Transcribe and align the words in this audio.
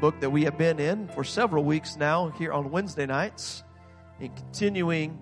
book 0.00 0.20
that 0.20 0.30
we 0.30 0.44
have 0.44 0.58
been 0.58 0.78
in 0.78 1.08
for 1.08 1.24
several 1.24 1.64
weeks 1.64 1.96
now 1.96 2.28
here 2.28 2.52
on 2.52 2.70
Wednesday 2.70 3.06
nights, 3.06 3.64
and 4.20 4.34
continuing 4.36 5.18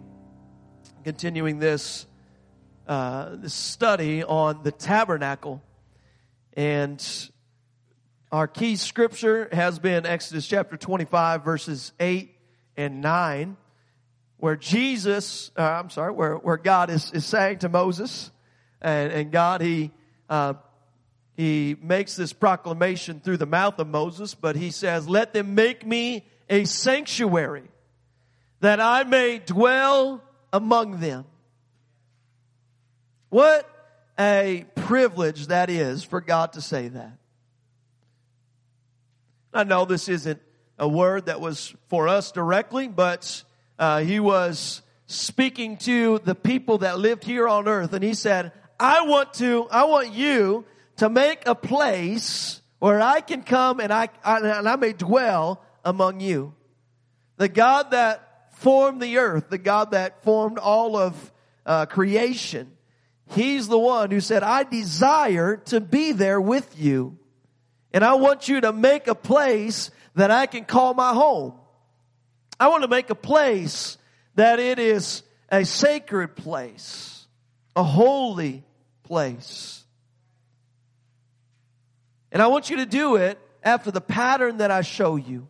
continuing 1.04 1.58
this 1.58 2.06
uh, 2.88 3.36
this 3.36 3.54
study 3.54 4.24
on 4.24 4.62
the 4.64 4.72
tabernacle, 4.72 5.62
and 6.54 7.30
our 8.32 8.48
key 8.48 8.74
scripture 8.76 9.48
has 9.52 9.78
been 9.78 10.06
Exodus 10.06 10.46
chapter 10.46 10.76
twenty 10.76 11.04
five 11.04 11.44
verses 11.44 11.92
eight 12.00 12.36
and 12.76 13.00
nine, 13.00 13.56
where 14.38 14.56
Jesus, 14.56 15.52
uh, 15.56 15.62
I'm 15.62 15.90
sorry, 15.90 16.12
where 16.12 16.34
where 16.34 16.56
God 16.56 16.90
is 16.90 17.12
is 17.12 17.24
saying 17.24 17.58
to 17.60 17.68
Moses, 17.68 18.30
and 18.80 19.12
and 19.12 19.30
God 19.30 19.60
he. 19.60 19.92
Uh, 20.28 20.54
he 21.36 21.76
makes 21.80 22.14
this 22.14 22.32
proclamation 22.32 23.20
through 23.20 23.38
the 23.38 23.46
mouth 23.46 23.78
of 23.78 23.88
Moses, 23.88 24.34
but 24.34 24.54
he 24.54 24.70
says, 24.70 25.08
let 25.08 25.32
them 25.32 25.54
make 25.54 25.84
me 25.84 26.24
a 26.48 26.64
sanctuary 26.64 27.68
that 28.60 28.80
I 28.80 29.04
may 29.04 29.38
dwell 29.38 30.22
among 30.52 31.00
them. 31.00 31.24
What 33.30 33.68
a 34.18 34.64
privilege 34.76 35.48
that 35.48 35.70
is 35.70 36.04
for 36.04 36.20
God 36.20 36.52
to 36.52 36.60
say 36.60 36.88
that. 36.88 37.18
I 39.52 39.64
know 39.64 39.84
this 39.84 40.08
isn't 40.08 40.40
a 40.78 40.86
word 40.86 41.26
that 41.26 41.40
was 41.40 41.74
for 41.88 42.08
us 42.08 42.30
directly, 42.30 42.86
but 42.86 43.42
uh, 43.78 44.00
he 44.00 44.20
was 44.20 44.82
speaking 45.06 45.76
to 45.78 46.20
the 46.24 46.34
people 46.34 46.78
that 46.78 46.98
lived 46.98 47.24
here 47.24 47.48
on 47.48 47.68
earth, 47.68 47.92
and 47.92 48.02
he 48.02 48.14
said, 48.14 48.52
"I 48.78 49.02
want 49.02 49.34
to, 49.34 49.68
I 49.70 49.84
want 49.84 50.12
you 50.12 50.64
to 50.96 51.08
make 51.08 51.46
a 51.46 51.54
place 51.54 52.60
where 52.78 53.00
I 53.00 53.20
can 53.20 53.42
come 53.42 53.80
and 53.80 53.92
I, 53.92 54.08
and 54.24 54.68
I 54.68 54.76
may 54.76 54.92
dwell 54.92 55.62
among 55.84 56.20
you. 56.20 56.54
The 57.36 57.48
God 57.48 57.90
that 57.92 58.52
formed 58.56 59.00
the 59.00 59.18
earth, 59.18 59.50
the 59.50 59.58
God 59.58 59.92
that 59.92 60.22
formed 60.22 60.58
all 60.58 60.96
of 60.96 61.32
uh, 61.66 61.86
creation, 61.86 62.70
He's 63.30 63.68
the 63.68 63.78
one 63.78 64.10
who 64.10 64.20
said, 64.20 64.42
I 64.42 64.64
desire 64.64 65.56
to 65.66 65.80
be 65.80 66.12
there 66.12 66.40
with 66.40 66.78
you. 66.78 67.18
And 67.92 68.04
I 68.04 68.14
want 68.14 68.48
you 68.48 68.60
to 68.60 68.72
make 68.72 69.06
a 69.06 69.14
place 69.14 69.90
that 70.14 70.30
I 70.30 70.46
can 70.46 70.64
call 70.64 70.94
my 70.94 71.12
home. 71.12 71.54
I 72.58 72.68
want 72.68 72.82
to 72.82 72.88
make 72.88 73.10
a 73.10 73.14
place 73.14 73.98
that 74.34 74.58
it 74.58 74.78
is 74.78 75.22
a 75.50 75.64
sacred 75.64 76.36
place, 76.36 77.26
a 77.74 77.82
holy 77.82 78.64
place. 79.04 79.83
And 82.34 82.42
I 82.42 82.48
want 82.48 82.68
you 82.68 82.78
to 82.78 82.86
do 82.86 83.14
it 83.14 83.38
after 83.62 83.92
the 83.92 84.00
pattern 84.00 84.56
that 84.56 84.72
I 84.72 84.82
show 84.82 85.14
you. 85.14 85.46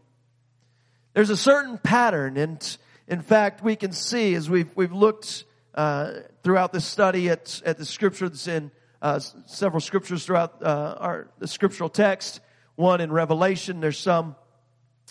There's 1.15 1.31
a 1.31 1.37
certain 1.37 1.79
pattern, 1.79 2.37
and 2.37 2.77
in 3.09 3.23
fact, 3.23 3.65
we 3.65 3.75
can 3.75 3.93
see 3.93 4.35
as 4.35 4.51
we've 4.51 4.71
we've 4.77 4.93
looked 4.93 5.45
uh, 5.75 6.13
throughout 6.43 6.75
this 6.75 6.85
study 6.85 7.31
at 7.31 7.63
at 7.65 7.79
the 7.79 7.87
scriptures 7.87 8.47
in 8.49 8.71
uh, 9.01 9.19
several 9.47 9.81
scriptures 9.81 10.27
throughout 10.27 10.63
uh, 10.63 10.97
our 10.99 11.29
the 11.39 11.49
scriptural 11.49 11.89
text. 11.89 12.41
One 12.75 13.01
in 13.01 13.11
Revelation. 13.11 13.81
There's 13.81 13.99
some 13.99 14.37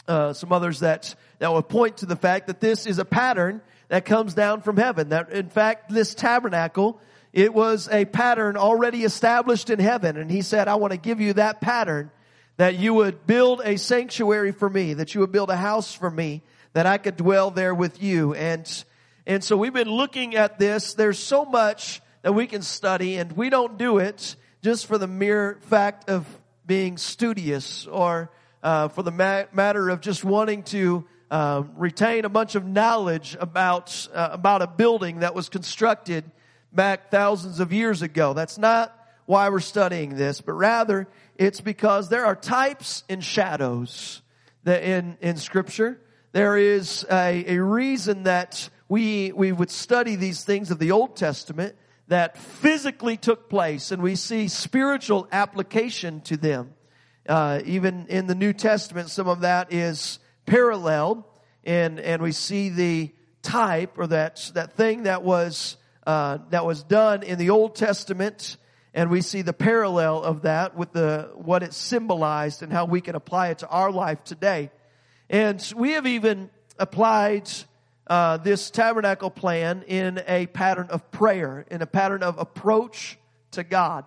uh, 0.08 0.34
some 0.34 0.52
others 0.52 0.82
that 0.82 1.16
that 1.40 1.52
will 1.52 1.64
point 1.64 1.98
to 1.98 2.06
the 2.06 2.16
fact 2.16 2.48
that 2.48 2.60
this 2.60 2.86
is 2.86 3.00
a 3.00 3.06
pattern 3.06 3.62
that 3.88 4.06
comes 4.06 4.36
down 4.36 4.62
from 4.62 4.78
heaven. 4.78 5.10
That 5.10 5.32
in 5.32 5.50
fact, 5.50 5.90
this 5.90 6.14
tabernacle 6.14 7.02
it 7.34 7.52
was 7.52 7.90
a 7.92 8.06
pattern 8.06 8.56
already 8.56 9.04
established 9.04 9.72
in 9.72 9.80
heaven. 9.80 10.18
And 10.18 10.30
he 10.30 10.44
said, 10.44 10.68
I 10.68 10.76
want 10.76 10.92
to 10.92 10.98
give 10.98 11.20
you 11.20 11.34
that 11.34 11.60
pattern 11.62 12.12
that 12.58 12.78
you 12.78 12.94
would 12.94 13.26
build 13.26 13.62
a 13.66 13.78
sanctuary 13.78 14.52
for 14.52 14.70
me, 14.70 14.94
that 14.94 15.16
you 15.16 15.22
would 15.22 15.32
build 15.32 15.50
a 15.50 15.56
house 15.56 15.94
for 15.94 16.12
me, 16.12 16.44
that 16.74 16.86
I 16.86 17.00
could 17.00 17.18
dwell 17.18 17.50
there 17.50 17.74
with 17.74 18.04
you. 18.04 18.36
And, 18.36 18.86
and 19.26 19.44
so 19.44 19.58
we've 19.58 19.74
been 19.74 19.90
looking 19.90 20.36
at 20.36 20.60
this. 20.60 20.94
There's 20.94 21.18
so 21.18 21.44
much 21.44 22.02
that 22.22 22.34
we 22.34 22.46
can 22.46 22.62
study 22.62 23.18
and 23.18 23.32
we 23.32 23.50
don't 23.50 23.80
do 23.80 23.98
it 23.98 24.36
just 24.62 24.86
for 24.86 25.00
the 25.00 25.08
mere 25.08 25.58
fact 25.62 26.10
of 26.12 26.28
being 26.68 26.98
studious 26.98 27.88
or 27.88 28.32
uh, 28.62 28.90
for 28.90 29.02
the 29.02 29.12
ma- 29.12 29.44
matter 29.52 29.90
of 29.90 30.02
just 30.02 30.24
wanting 30.24 30.64
to 30.64 31.06
uh, 31.32 31.64
retain 31.76 32.26
a 32.26 32.30
bunch 32.30 32.54
of 32.54 32.64
knowledge 32.66 33.36
about 33.40 34.08
uh, 34.14 34.30
about 34.32 34.62
a 34.62 34.68
building 34.68 35.20
that 35.20 35.36
was 35.36 35.50
constructed 35.50 36.24
back 36.74 37.12
thousands 37.12 37.60
of 37.60 37.72
years 37.72 38.02
ago. 38.02 38.34
That's 38.34 38.58
not 38.58 38.98
why 39.26 39.50
we're 39.50 39.60
studying 39.60 40.16
this, 40.16 40.42
but 40.42 40.54
rather 40.54 41.08
it's 41.38 41.62
because 41.62 42.10
there 42.10 42.26
are 42.26 42.36
types 42.36 43.04
and 43.10 43.24
shadows 43.24 44.22
that 44.64 44.84
in, 44.84 45.18
in 45.22 45.38
scripture. 45.38 46.00
There 46.32 46.58
is 46.58 47.06
a, 47.12 47.56
a 47.56 47.64
reason 47.64 48.24
that 48.24 48.70
we, 48.90 49.32
we 49.32 49.52
would 49.52 49.72
study 49.72 50.16
these 50.16 50.44
things 50.44 50.72
of 50.72 50.80
the 50.80 50.92
Old 50.92 51.16
Testament 51.16 51.76
that 52.08 52.38
physically 52.38 53.18
took 53.18 53.50
place 53.50 53.92
and 53.92 54.02
we 54.02 54.16
see 54.16 54.48
spiritual 54.48 55.28
application 55.32 56.22
to 56.22 56.38
them. 56.38 56.74
Uh, 57.28 57.62
even 57.66 58.08
in 58.08 58.28
the 58.28 58.36
New 58.36 58.52
Testament, 58.52 59.10
some 59.10 59.28
of 59.28 59.42
that 59.42 59.72
is 59.72 60.20
paralleled 60.46 61.24
and, 61.64 62.00
and 62.00 62.22
we 62.22 62.34
see 62.34 62.70
the 62.70 63.12
type 63.42 63.98
or 63.98 64.08
that, 64.08 64.52
that 64.54 64.74
thing 64.74 65.04
that 65.04 65.24
was 65.24 65.78
uh, 66.06 66.40
that 66.50 66.66
was 66.66 66.84
done 66.84 67.24
in 67.24 67.38
the 67.38 67.50
Old 67.50 67.76
Testament, 67.76 68.58
and 68.94 69.10
we 69.10 69.22
see 69.22 69.42
the 69.42 69.54
parallel 69.54 70.24
of 70.24 70.44
that 70.44 70.76
with 70.76 70.92
the 70.92 71.32
what 71.36 71.64
it 71.64 71.74
symbolized 71.74 72.62
and 72.62 72.72
how 72.72 72.86
we 72.86 73.02
can 73.02 73.16
apply 73.16 73.50
it 73.50 73.60
to 73.60 73.68
our 73.68 73.92
life 73.92 74.24
today. 74.24 74.70
And 75.30 75.74
we 75.76 75.92
have 75.92 76.06
even 76.06 76.50
applied 76.78 77.50
uh, 78.08 78.38
this 78.38 78.70
tabernacle 78.70 79.30
plan 79.30 79.84
in 79.88 80.22
a 80.28 80.46
pattern 80.48 80.88
of 80.90 81.10
prayer, 81.12 81.66
in 81.72 81.82
a 81.82 81.88
pattern 81.88 82.22
of 82.22 82.38
approach 82.38 83.18
to 83.52 83.64
God. 83.64 84.06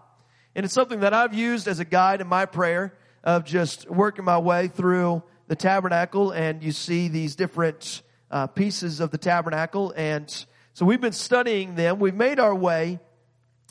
And 0.54 0.64
it's 0.64 0.74
something 0.74 1.00
that 1.00 1.14
I've 1.14 1.34
used 1.34 1.68
as 1.68 1.80
a 1.80 1.84
guide 1.84 2.20
in 2.20 2.26
my 2.26 2.46
prayer 2.46 2.94
of 3.24 3.44
just 3.44 3.90
working 3.90 4.24
my 4.24 4.38
way 4.38 4.68
through 4.68 5.22
the 5.48 5.56
tabernacle 5.56 6.30
and 6.30 6.62
you 6.62 6.72
see 6.72 7.08
these 7.08 7.36
different 7.36 8.02
uh, 8.30 8.46
pieces 8.46 9.00
of 9.00 9.10
the 9.10 9.18
tabernacle 9.18 9.92
and 9.96 10.46
so 10.76 10.84
we've 10.84 11.00
been 11.00 11.12
studying 11.12 11.74
them. 11.74 12.00
We've 12.00 12.14
made 12.14 12.38
our 12.38 12.54
way 12.54 13.00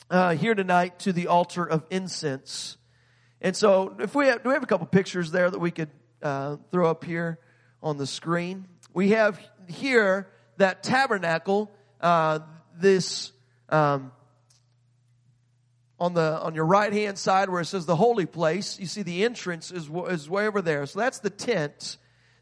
uh, 0.09 0.33
here 0.33 0.55
tonight 0.55 0.97
to 1.01 1.13
the 1.13 1.27
altar 1.27 1.63
of 1.63 1.85
incense. 1.91 2.77
And 3.39 3.55
so 3.55 3.95
if 3.99 4.15
we 4.15 4.25
have, 4.25 4.41
do 4.41 4.49
we 4.49 4.55
have 4.55 4.63
a 4.63 4.65
couple 4.65 4.87
pictures 4.87 5.29
there 5.29 5.47
that 5.47 5.59
we 5.59 5.69
could 5.69 5.91
uh, 6.23 6.57
throw 6.71 6.89
up 6.89 7.03
here 7.03 7.37
on 7.83 7.99
the 7.99 8.07
screen? 8.07 8.65
We 8.91 9.11
have 9.11 9.39
here 9.67 10.27
that 10.57 10.81
tabernacle, 10.81 11.69
uh, 12.01 12.39
this 12.75 13.31
um, 13.69 14.11
on 15.99 16.15
the 16.15 16.41
on 16.41 16.55
your 16.55 16.65
right 16.65 16.91
hand 16.91 17.19
side 17.19 17.51
where 17.51 17.61
it 17.61 17.65
says 17.65 17.85
the 17.85 17.95
holy 17.95 18.25
place. 18.25 18.79
You 18.79 18.87
see 18.87 19.03
the 19.03 19.25
entrance 19.25 19.69
is 19.69 19.91
is 20.09 20.27
way 20.27 20.47
over 20.47 20.59
there. 20.59 20.87
So 20.87 21.01
that's 21.01 21.19
the 21.19 21.29
tent 21.29 21.97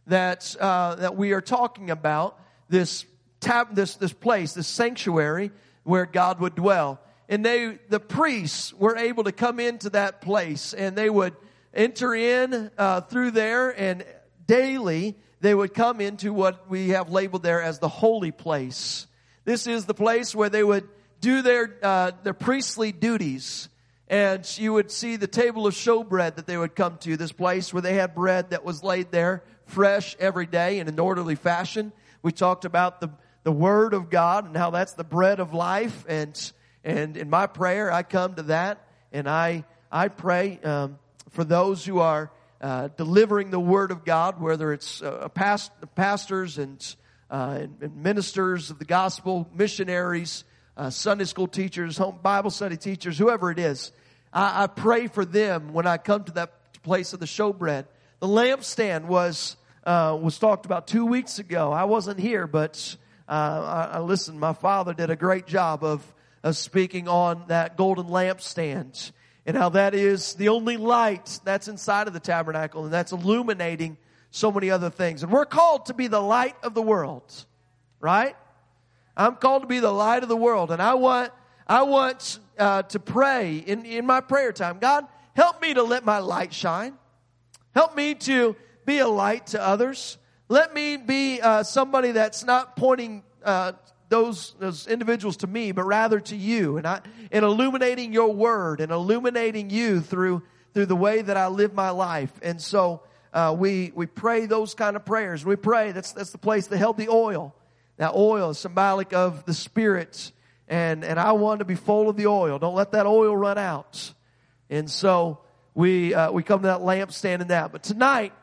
that 0.08 0.56
uh, 0.58 0.96
that 0.96 1.18
we 1.18 1.34
are 1.34 1.42
talking 1.42 1.90
about. 1.90 2.40
This 2.70 3.06
tab, 3.44 3.76
this, 3.76 3.96
this 3.96 4.14
place, 4.14 4.54
this 4.54 4.68
sanctuary 4.68 5.52
where 5.84 6.06
God 6.06 6.40
would 6.40 6.56
dwell. 6.56 7.00
And 7.30 7.46
they, 7.46 7.78
the 7.90 8.00
priests 8.00 8.74
were 8.74 8.98
able 8.98 9.26
to 9.26 9.32
come 9.32 9.60
into 9.60 9.90
that 9.92 10.22
place 10.22 10.74
and 10.74 10.96
they 10.96 11.10
would 11.10 11.36
enter 11.74 12.14
in 12.14 12.72
uh, 12.78 13.02
through 13.02 13.32
there 13.32 13.70
and 13.70 14.06
daily 14.46 15.16
they 15.42 15.54
would 15.54 15.74
come 15.74 16.00
into 16.00 16.32
what 16.32 16.70
we 16.70 16.90
have 16.90 17.10
labeled 17.10 17.44
there 17.44 17.62
as 17.62 17.80
the 17.80 17.90
holy 17.90 18.32
place. 18.32 19.08
This 19.44 19.68
is 19.68 19.86
the 19.86 19.94
place 19.94 20.34
where 20.34 20.50
they 20.50 20.64
would 20.64 20.88
do 21.20 21.42
their, 21.42 21.78
uh, 21.84 22.12
their 22.24 22.34
priestly 22.34 22.92
duties. 22.92 23.68
And 24.08 24.46
you 24.58 24.74
would 24.74 24.92
see 24.92 25.16
the 25.16 25.28
table 25.28 25.68
of 25.68 25.74
showbread 25.74 26.36
that 26.36 26.48
they 26.48 26.58
would 26.58 26.76
come 26.76 26.98
to, 27.00 27.18
this 27.18 27.32
place 27.32 27.74
where 27.74 27.82
they 27.82 27.96
had 27.96 28.16
bread 28.16 28.52
that 28.52 28.64
was 28.64 28.84
laid 28.84 29.12
there 29.12 29.44
fresh 29.66 30.16
every 30.20 30.46
day 30.46 30.80
in 30.80 30.88
an 30.88 31.00
orderly 31.00 31.36
fashion. 31.36 31.92
We 32.22 32.32
talked 32.32 32.64
about 32.64 33.02
the, 33.02 33.10
the 33.44 33.52
Word 33.52 33.94
of 33.94 34.10
God 34.10 34.46
and 34.46 34.56
how 34.56 34.70
that's 34.70 34.94
the 34.94 35.04
bread 35.04 35.40
of 35.40 35.54
life. 35.54 36.06
And, 36.08 36.52
and 36.84 37.18
in 37.18 37.30
my 37.30 37.48
prayer, 37.48 37.92
I 37.92 38.04
come 38.04 38.36
to 38.36 38.44
that 38.44 38.88
and 39.12 39.30
I, 39.30 39.66
I 39.92 40.08
pray, 40.08 40.60
um, 40.64 40.98
for 41.32 41.44
those 41.44 41.86
who 41.86 42.00
are, 42.00 42.32
uh, 42.62 42.88
delivering 42.96 43.52
the 43.52 43.60
Word 43.60 43.92
of 43.92 44.06
God, 44.06 44.40
whether 44.40 44.72
it's 44.72 45.02
uh, 45.02 45.28
past, 45.30 45.72
pastors 45.96 46.58
and, 46.58 46.96
uh, 47.30 47.58
and, 47.60 47.78
and, 47.82 47.98
ministers 47.98 48.72
of 48.72 48.80
the 48.80 48.86
gospel, 48.86 49.50
missionaries, 49.54 50.46
uh, 50.78 50.90
Sunday 50.90 51.26
school 51.26 51.48
teachers, 51.48 51.98
home 51.98 52.20
Bible 52.24 52.50
study 52.50 52.78
teachers, 52.78 53.18
whoever 53.18 53.52
it 53.52 53.60
is. 53.60 53.92
I, 54.32 54.64
I 54.64 54.68
pray 54.68 55.08
for 55.08 55.26
them 55.26 55.74
when 55.74 55.86
I 55.86 55.98
come 55.98 56.24
to 56.24 56.32
that 56.34 56.82
place 56.84 57.12
of 57.12 57.20
the 57.20 57.26
showbread. 57.26 57.86
The 58.22 58.28
lampstand 58.28 59.06
was 59.06 59.58
uh, 59.86 60.18
was 60.20 60.40
talked 60.40 60.66
about 60.66 60.88
two 60.88 61.06
weeks 61.06 61.40
ago. 61.40 61.72
I 61.74 61.84
wasn't 61.84 62.20
here, 62.20 62.48
but 62.48 62.96
uh, 63.34 63.90
I, 63.94 64.00
listened. 64.00 64.40
My 64.40 64.54
father 64.54 64.94
did 64.94 65.10
a 65.10 65.16
great 65.16 65.48
job 65.48 65.84
of 65.84 66.04
of 66.44 66.58
speaking 66.58 67.08
on 67.08 67.46
that 67.48 67.78
golden 67.78 68.06
lampstand. 68.06 69.12
and 69.46 69.58
how 69.58 69.70
that 69.70 69.94
is 69.94 70.36
the 70.36 70.50
only 70.50 70.78
light 70.78 71.40
that's 71.44 71.68
inside 71.68 72.08
of 72.08 72.14
the 72.14 72.20
tabernacle 72.20 72.84
and 72.86 72.94
that's 72.94 73.12
illuminating 73.12 73.98
so 74.32 74.52
many 74.52 74.70
other 74.70 74.90
things. 74.90 75.24
And 75.24 75.32
we're 75.32 75.46
called 75.46 75.88
to 75.88 75.94
be 75.94 76.08
the 76.08 76.20
light 76.20 76.56
of 76.64 76.74
the 76.74 76.82
world, 76.82 77.24
right? 78.00 78.36
I'm 79.18 79.36
called 79.36 79.64
to 79.64 79.68
be 79.68 79.80
the 79.80 79.92
light 79.92 80.24
of 80.24 80.30
the 80.30 80.38
world 80.38 80.72
and 80.72 80.82
I 80.82 80.94
want, 80.94 81.32
I 81.68 81.84
want 81.84 82.40
uh, 82.58 82.84
to 82.84 83.00
pray 83.00 83.58
in, 83.58 83.86
in 83.86 84.06
my 84.06 84.22
prayer 84.22 84.52
time. 84.54 84.80
God, 84.80 85.06
help 85.36 85.62
me 85.62 85.74
to 85.74 85.84
let 85.84 86.06
my 86.06 86.20
light 86.20 86.54
shine. 86.54 86.94
Help 87.74 87.96
me 87.96 88.16
to 88.16 88.56
be 88.86 89.00
a 89.00 89.08
light 89.08 89.48
to 89.48 89.62
others. 89.62 90.18
Let 90.50 90.74
me 90.74 90.98
be 90.98 91.40
uh, 91.42 91.64
somebody 91.64 92.12
that's 92.12 92.44
not 92.44 92.76
pointing 92.76 93.24
uh, 93.44 93.74
those 94.10 94.56
those 94.60 94.88
individuals 94.88 95.38
to 95.38 95.48
me, 95.48 95.72
but 95.72 95.84
rather 95.84 96.20
to 96.20 96.36
you, 96.36 96.78
and 96.78 96.86
I 96.86 97.02
and 97.32 97.46
illuminating 97.46 98.14
your 98.14 98.34
word 98.34 98.82
and 98.82 98.92
illuminating 98.92 99.70
you 99.70 100.02
through 100.02 100.44
through 100.74 100.88
the 100.88 100.96
way 100.96 101.22
that 101.22 101.38
I 101.38 101.48
live 101.48 101.74
my 101.74 101.92
life. 101.92 102.32
And 102.42 102.62
so 102.62 103.02
uh, 103.34 103.56
we 103.58 103.92
we 103.96 104.06
pray 104.06 104.46
those 104.46 104.76
kind 104.76 104.96
of 104.96 105.06
prayers. 105.06 105.46
We 105.46 105.56
pray 105.56 105.94
that's 105.94 106.12
that's 106.12 106.32
the 106.32 106.38
place 106.38 106.68
that 106.68 106.78
held 106.78 106.98
the 106.98 107.10
oil. 107.10 107.56
That 107.98 108.14
oil 108.14 108.50
is 108.50 108.60
symbolic 108.60 109.14
of 109.14 109.46
the 109.46 109.54
Spirit, 109.54 110.32
and 110.68 111.04
and 111.06 111.20
I 111.20 111.32
want 111.32 111.60
to 111.60 111.66
be 111.66 111.76
full 111.76 112.10
of 112.10 112.18
the 112.18 112.28
oil. 112.28 112.60
Don't 112.60 112.76
let 112.76 112.92
that 112.92 113.06
oil 113.06 113.36
run 113.36 113.58
out. 113.58 114.14
And 114.70 114.92
so 114.92 115.40
we 115.74 116.14
uh, 116.14 116.32
we 116.32 116.44
come 116.44 116.62
to 116.62 116.68
that 116.68 116.82
lampstand 116.82 117.42
and 117.42 117.50
that. 117.50 117.72
But 117.72 117.84
tonight 117.84 118.34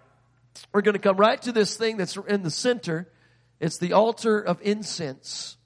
we're 0.72 0.82
going 0.82 0.94
to 0.94 1.00
come 1.00 1.16
right 1.16 1.40
to 1.42 1.52
this 1.52 1.76
thing 1.76 1.96
that's 1.96 2.16
in 2.16 2.42
the 2.42 2.50
center. 2.50 3.08
It's 3.58 3.78
the 3.78 3.92
altar 3.92 4.40
of 4.40 4.60
incense. 4.62 5.56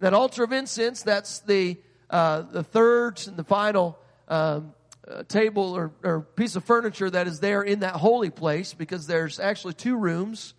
That 0.00 0.14
altar 0.14 0.44
of 0.44 0.52
incense, 0.52 1.02
that's 1.02 1.40
the, 1.40 1.78
uh, 2.10 2.42
the 2.42 2.62
third 2.62 3.20
and 3.26 3.36
the 3.36 3.44
final 3.44 3.98
um, 4.28 4.74
uh, 5.06 5.24
table 5.24 5.76
or, 5.76 5.92
or, 6.02 6.20
piece 6.20 6.54
of 6.56 6.64
furniture 6.64 7.10
that 7.10 7.26
is 7.26 7.40
there 7.40 7.62
in 7.62 7.80
that 7.80 7.96
holy 7.96 8.30
place 8.30 8.72
because 8.72 9.06
there's 9.06 9.40
actually 9.40 9.74
two 9.74 9.96
rooms 9.96 10.54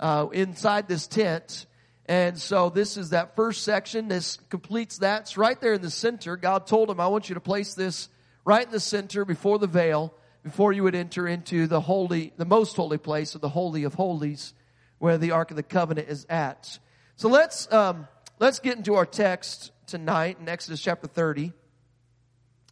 uh, 0.00 0.26
inside 0.32 0.88
this 0.88 1.06
tent. 1.06 1.66
And 2.06 2.38
so 2.38 2.70
this 2.70 2.96
is 2.96 3.10
that 3.10 3.36
first 3.36 3.62
section. 3.62 4.08
This 4.08 4.38
completes 4.50 4.98
that. 4.98 5.22
It's 5.22 5.36
right 5.36 5.58
there 5.60 5.74
in 5.74 5.80
the 5.80 5.90
center. 5.90 6.36
God 6.36 6.66
told 6.66 6.90
him, 6.90 7.00
I 7.00 7.06
want 7.06 7.28
you 7.28 7.34
to 7.34 7.40
place 7.40 7.74
this 7.74 8.08
right 8.44 8.64
in 8.64 8.72
the 8.72 8.80
center 8.80 9.24
before 9.24 9.58
the 9.58 9.66
veil, 9.66 10.12
before 10.44 10.74
you 10.74 10.82
would 10.82 10.94
enter 10.94 11.26
into 11.26 11.66
the 11.66 11.80
holy, 11.80 12.32
the 12.36 12.44
most 12.44 12.76
holy 12.76 12.98
place 12.98 13.34
of 13.34 13.40
the 13.40 13.48
Holy 13.48 13.84
of 13.84 13.94
Holies, 13.94 14.52
where 14.98 15.16
the 15.16 15.30
Ark 15.30 15.50
of 15.50 15.56
the 15.56 15.62
Covenant 15.62 16.08
is 16.08 16.26
at. 16.28 16.78
So 17.16 17.28
let's, 17.28 17.72
um, 17.72 18.06
let's 18.38 18.58
get 18.58 18.76
into 18.76 18.94
our 18.94 19.06
text 19.06 19.72
tonight 19.86 20.36
in 20.38 20.48
Exodus 20.48 20.82
chapter 20.82 21.08
30. 21.08 21.54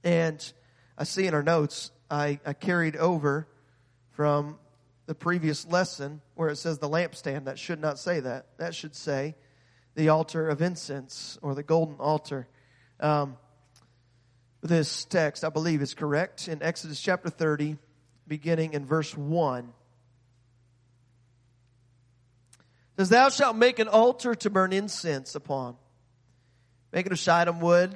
And 0.04 0.52
I 0.98 1.04
see 1.04 1.26
in 1.26 1.32
our 1.32 1.42
notes, 1.42 1.90
I, 2.10 2.40
I 2.44 2.52
carried 2.52 2.96
over 2.96 3.48
from 4.10 4.58
the 5.06 5.14
previous 5.14 5.66
lesson 5.66 6.20
where 6.34 6.50
it 6.50 6.56
says 6.56 6.78
the 6.78 6.90
lampstand. 6.90 7.46
That 7.46 7.58
should 7.58 7.80
not 7.80 7.98
say 7.98 8.20
that. 8.20 8.58
That 8.58 8.74
should 8.74 8.94
say 8.94 9.34
the 9.94 10.10
altar 10.10 10.46
of 10.46 10.60
incense 10.60 11.38
or 11.40 11.54
the 11.54 11.62
golden 11.62 11.96
altar. 11.96 12.48
Um, 13.00 13.38
this 14.62 15.05
text, 15.05 15.44
I 15.44 15.49
believe, 15.49 15.82
is 15.82 15.94
correct 15.94 16.49
in 16.49 16.62
Exodus 16.62 17.00
chapter 17.00 17.29
30, 17.29 17.76
beginning 18.26 18.75
in 18.75 18.87
verse 18.87 19.17
1. 19.17 19.73
says, 22.97 23.09
Thou 23.09 23.29
shalt 23.29 23.56
make 23.56 23.79
an 23.79 23.88
altar 23.88 24.35
to 24.37 24.50
burn 24.50 24.73
incense 24.73 25.35
upon. 25.35 25.76
Make 26.93 27.06
it 27.06 27.12
of 27.12 27.19
shittim 27.19 27.61
wood. 27.61 27.94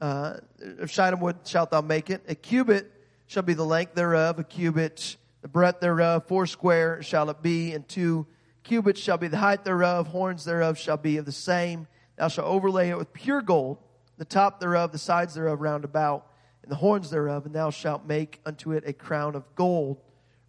Uh, 0.00 0.34
of 0.80 0.90
shittim 0.90 1.20
wood 1.20 1.36
shalt 1.44 1.70
thou 1.70 1.80
make 1.80 2.10
it. 2.10 2.22
A 2.28 2.34
cubit 2.34 2.90
shall 3.26 3.42
be 3.42 3.54
the 3.54 3.64
length 3.64 3.94
thereof, 3.94 4.38
a 4.38 4.44
cubit 4.44 5.16
the 5.44 5.48
breadth 5.48 5.80
thereof, 5.80 6.26
four 6.26 6.46
square 6.46 7.02
shall 7.02 7.28
it 7.28 7.42
be, 7.42 7.72
and 7.72 7.86
two 7.86 8.26
cubits 8.62 8.98
shall 8.98 9.18
be 9.18 9.28
the 9.28 9.36
height 9.36 9.62
thereof, 9.62 10.06
horns 10.06 10.46
thereof 10.46 10.78
shall 10.78 10.96
be 10.96 11.18
of 11.18 11.26
the 11.26 11.32
same. 11.32 11.86
Thou 12.16 12.28
shalt 12.28 12.46
overlay 12.48 12.88
it 12.88 12.96
with 12.96 13.12
pure 13.12 13.42
gold, 13.42 13.76
the 14.18 14.24
top 14.24 14.60
thereof, 14.60 14.92
the 14.92 14.98
sides 14.98 15.34
thereof 15.34 15.60
round 15.60 15.84
about, 15.84 16.26
and 16.62 16.70
the 16.70 16.76
horns 16.76 17.10
thereof, 17.10 17.46
and 17.46 17.54
thou 17.54 17.70
shalt 17.70 18.06
make 18.06 18.40
unto 18.46 18.72
it 18.72 18.84
a 18.86 18.92
crown 18.92 19.34
of 19.34 19.54
gold 19.54 20.00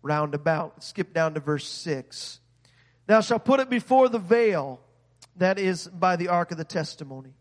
round 0.01 0.33
about. 0.33 0.83
Skip 0.83 1.13
down 1.13 1.33
to 1.33 1.39
verse 1.39 1.67
6. 1.67 2.39
Thou 3.07 3.21
shalt 3.21 3.45
put 3.45 3.59
it 3.59 3.69
before 3.69 4.09
the 4.09 4.19
veil 4.19 4.79
that 5.35 5.59
is 5.59 5.88
by 5.88 6.15
the 6.15 6.29
ark 6.29 6.51
of 6.51 6.57
the 6.57 6.63
testimony, 6.63 7.33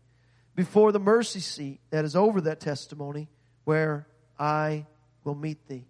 before 0.55 0.91
the 0.91 0.99
mercy 0.99 1.39
seat 1.39 1.79
that 1.91 2.05
is 2.05 2.15
over 2.15 2.41
that 2.41 2.59
testimony, 2.59 3.29
where 3.63 4.07
I 4.37 4.85
will 5.23 5.35
meet 5.35 5.67
thee. 5.67 5.85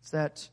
It's 0.00 0.10
that 0.10 0.48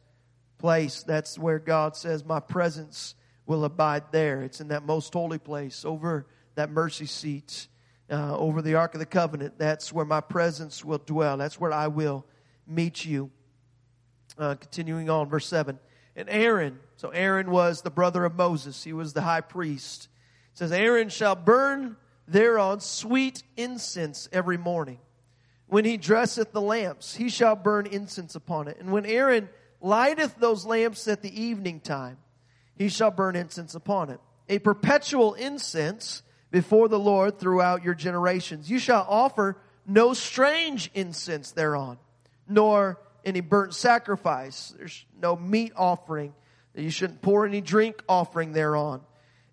place, 0.58 1.04
that's 1.04 1.38
where 1.40 1.60
God 1.60 1.96
says, 1.96 2.24
My 2.24 2.40
presence 2.40 3.16
will 3.46 3.66
abide 3.66 4.04
there. 4.12 4.42
It's 4.42 4.62
in 4.62 4.70
that 4.70 4.86
most 4.86 5.14
holy 5.14 5.38
place, 5.38 5.86
over 5.86 6.28
that 6.56 6.70
mercy 6.70 7.06
seat, 7.06 7.68
uh, 8.10 8.38
over 8.38 8.62
the 8.62 8.76
Ark 8.76 8.94
of 8.94 9.00
the 9.00 9.06
Covenant. 9.06 9.58
That's 9.58 9.92
where 9.92 10.06
my 10.06 10.22
presence 10.22 10.84
will 10.84 11.00
dwell. 11.00 11.38
That's 11.38 11.60
where 11.60 11.74
I 11.74 11.88
will 11.88 12.26
meet 12.68 13.06
you. 13.06 13.32
Uh, 14.38 14.56
continuing 14.56 15.10
on, 15.10 15.30
verse 15.30 15.48
7. 15.48 15.80
And 16.16 16.30
Aaron, 16.30 16.80
so 16.98 17.10
Aaron 17.10 17.52
was 17.52 17.82
the 17.82 17.90
brother 17.90 18.26
of 18.26 18.36
Moses. 18.36 18.84
He 18.84 18.94
was 18.94 19.14
the 19.14 19.22
high 19.22 19.42
priest. 19.42 20.08
It 20.54 20.58
says, 20.60 20.72
Aaron 20.72 21.10
shall 21.10 21.36
burn 21.36 21.98
thereon 22.28 22.80
sweet 22.80 23.44
incense 23.58 24.30
every 24.32 24.58
morning. 24.58 25.00
When 25.68 25.86
he 25.86 25.98
dresseth 25.98 26.52
the 26.52 26.62
lamps, 26.62 27.16
he 27.16 27.30
shall 27.30 27.56
burn 27.56 27.88
incense 27.88 28.36
upon 28.36 28.68
it. 28.68 28.78
And 28.80 28.92
when 28.92 29.06
Aaron 29.06 29.50
lighteth 29.82 30.36
those 30.38 30.66
lamps 30.66 31.08
at 31.08 31.22
the 31.22 31.42
evening 31.42 31.80
time, 31.80 32.18
he 32.78 32.90
shall 32.90 33.12
burn 33.12 33.36
incense 33.36 33.74
upon 33.74 34.10
it. 34.10 34.20
A 34.48 34.60
perpetual 34.60 35.34
incense 35.34 36.22
before 36.56 36.88
the 36.88 36.98
Lord 36.98 37.38
throughout 37.38 37.84
your 37.84 37.94
generations. 37.94 38.72
You 38.72 38.80
shall 38.80 39.06
offer 39.10 39.58
no 39.86 40.14
strange 40.14 40.90
incense 40.94 41.52
thereon, 41.52 41.98
nor 42.48 42.98
any 43.26 43.42
burnt 43.42 43.74
sacrifice. 43.74 44.74
There's 44.78 45.06
no 45.22 45.36
meat 45.36 45.74
offering. 45.76 46.34
You 46.74 46.90
shouldn't 46.90 47.22
pour 47.22 47.46
any 47.46 47.60
drink 47.60 48.02
offering 48.08 48.54
thereon. 48.54 49.02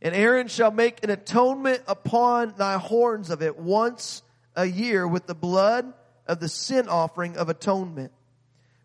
And 0.00 0.14
Aaron 0.14 0.46
shall 0.46 0.70
make 0.70 1.02
an 1.02 1.10
atonement 1.10 1.82
upon 1.88 2.54
thy 2.56 2.78
horns 2.78 3.30
of 3.30 3.42
it 3.42 3.58
once 3.58 4.22
a 4.54 4.66
year 4.66 5.04
with 5.04 5.26
the 5.26 5.34
blood 5.34 5.92
of 6.28 6.38
the 6.38 6.48
sin 6.48 6.88
offering 6.88 7.36
of 7.36 7.48
atonement. 7.48 8.12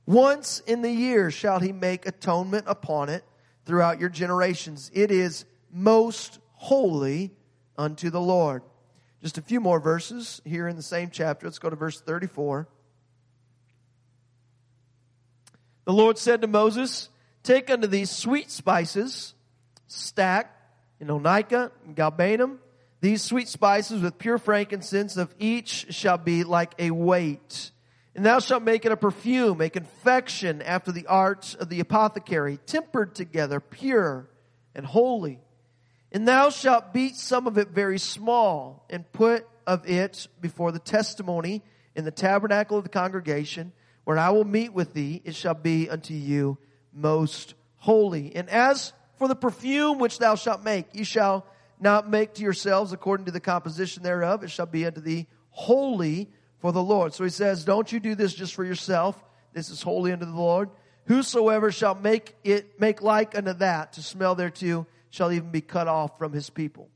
Once 0.08 0.64
in 0.66 0.82
the 0.82 0.92
year 0.92 1.30
shall 1.30 1.60
he 1.60 1.72
make 1.72 2.08
atonement 2.08 2.64
upon 2.66 3.10
it 3.10 3.24
throughout 3.66 4.00
your 4.00 4.10
generations. 4.10 4.90
It 4.96 5.12
is 5.12 5.46
most 5.72 6.40
holy 6.54 7.38
unto 7.78 8.10
the 8.10 8.22
Lord. 8.22 8.64
Just 9.22 9.38
a 9.38 9.42
few 9.42 9.60
more 9.60 9.80
verses 9.80 10.42
here 10.46 10.68
in 10.68 10.76
the 10.76 10.84
same 10.84 11.10
chapter. 11.10 11.48
Let's 11.48 11.60
go 11.60 11.70
to 11.70 11.76
verse 11.76 12.00
34. 12.00 12.68
The 15.86 15.94
Lord 15.94 16.18
said 16.18 16.42
to 16.42 16.48
Moses, 16.48 17.10
Take 17.44 17.70
unto 17.70 17.88
these 17.88 18.10
sweet 18.10 18.52
spices, 18.52 19.34
stacte, 19.88 20.52
in 21.00 21.08
onycha, 21.08 21.72
and 21.86 21.96
galbanum, 21.96 22.58
these 23.00 23.22
sweet 23.22 23.48
spices 23.48 24.02
with 24.02 24.18
pure 24.18 24.38
frankincense 24.38 25.18
of 25.18 25.34
each 25.38 25.94
shall 25.94 26.18
be 26.18 26.44
like 26.44 26.74
a 26.80 26.92
weight. 26.92 27.72
And 28.16 28.26
thou 28.26 28.40
shalt 28.40 28.64
make 28.64 28.86
it 28.86 28.92
a 28.92 28.98
perfume, 28.98 29.62
a 29.62 29.70
confection 29.70 30.64
after 30.64 30.92
the 30.92 31.06
art 31.06 31.56
of 31.60 31.70
the 31.70 31.80
apothecary, 31.80 32.58
tempered 32.66 33.14
together, 33.14 33.60
pure 33.60 34.28
and 34.74 34.86
holy. 34.86 35.40
And 36.12 36.28
thou 36.28 36.50
shalt 36.50 36.94
beat 36.94 37.16
some 37.16 37.48
of 37.48 37.58
it 37.58 37.70
very 37.70 38.00
small, 38.00 38.86
and 38.90 39.10
put 39.12 39.48
of 39.66 39.88
it 39.90 40.28
before 40.40 40.72
the 40.72 40.80
testimony 40.80 41.62
in 41.96 42.06
the 42.06 42.12
tabernacle 42.12 42.78
of 42.78 42.84
the 42.84 42.90
congregation, 42.90 43.74
where 44.06 44.18
I 44.18 44.30
will 44.30 44.46
meet 44.46 44.72
with 44.72 44.94
thee, 44.94 45.22
it 45.26 45.36
shall 45.36 45.54
be 45.54 45.90
unto 45.90 46.14
you 46.14 46.58
most 46.94 47.56
holy. 47.76 48.36
And 48.36 48.50
as 48.50 48.94
for 49.18 49.28
the 49.28 49.36
perfume 49.36 50.00
which 50.00 50.20
thou 50.20 50.36
shalt 50.36 50.64
make, 50.64 50.88
ye 50.94 51.04
shall 51.04 51.46
not 51.80 52.10
make 52.10 52.36
to 52.36 52.44
yourselves 52.44 52.94
according 52.94 53.26
to 53.26 53.32
the 53.32 53.40
composition 53.40 54.04
thereof. 54.04 54.44
It 54.44 54.52
shall 54.52 54.66
be 54.66 54.86
unto 54.86 55.02
thee 55.02 55.28
holy 55.50 56.30
for 56.60 56.72
the 56.72 56.82
Lord. 56.82 57.14
So 57.14 57.24
he 57.24 57.30
says, 57.30 57.66
don't 57.66 57.92
you 57.92 58.00
do 58.00 58.16
this 58.16 58.34
just 58.34 58.56
for 58.56 58.64
yourself. 58.64 59.22
This 59.54 59.70
is 59.70 59.82
holy 59.82 60.14
unto 60.14 60.26
the 60.26 60.32
Lord. 60.32 60.70
Whosoever 61.06 61.72
shall 61.72 61.96
make 61.96 62.36
it, 62.44 62.80
make 62.80 63.02
like 63.02 63.38
unto 63.38 63.54
that 63.54 63.94
to 63.94 64.02
smell 64.02 64.36
thereto 64.36 64.88
shall 65.18 65.32
even 65.32 65.50
be 65.50 65.62
cut 65.62 65.88
off 65.88 66.18
from 66.18 66.32
his 66.32 66.50
people. 66.50 66.90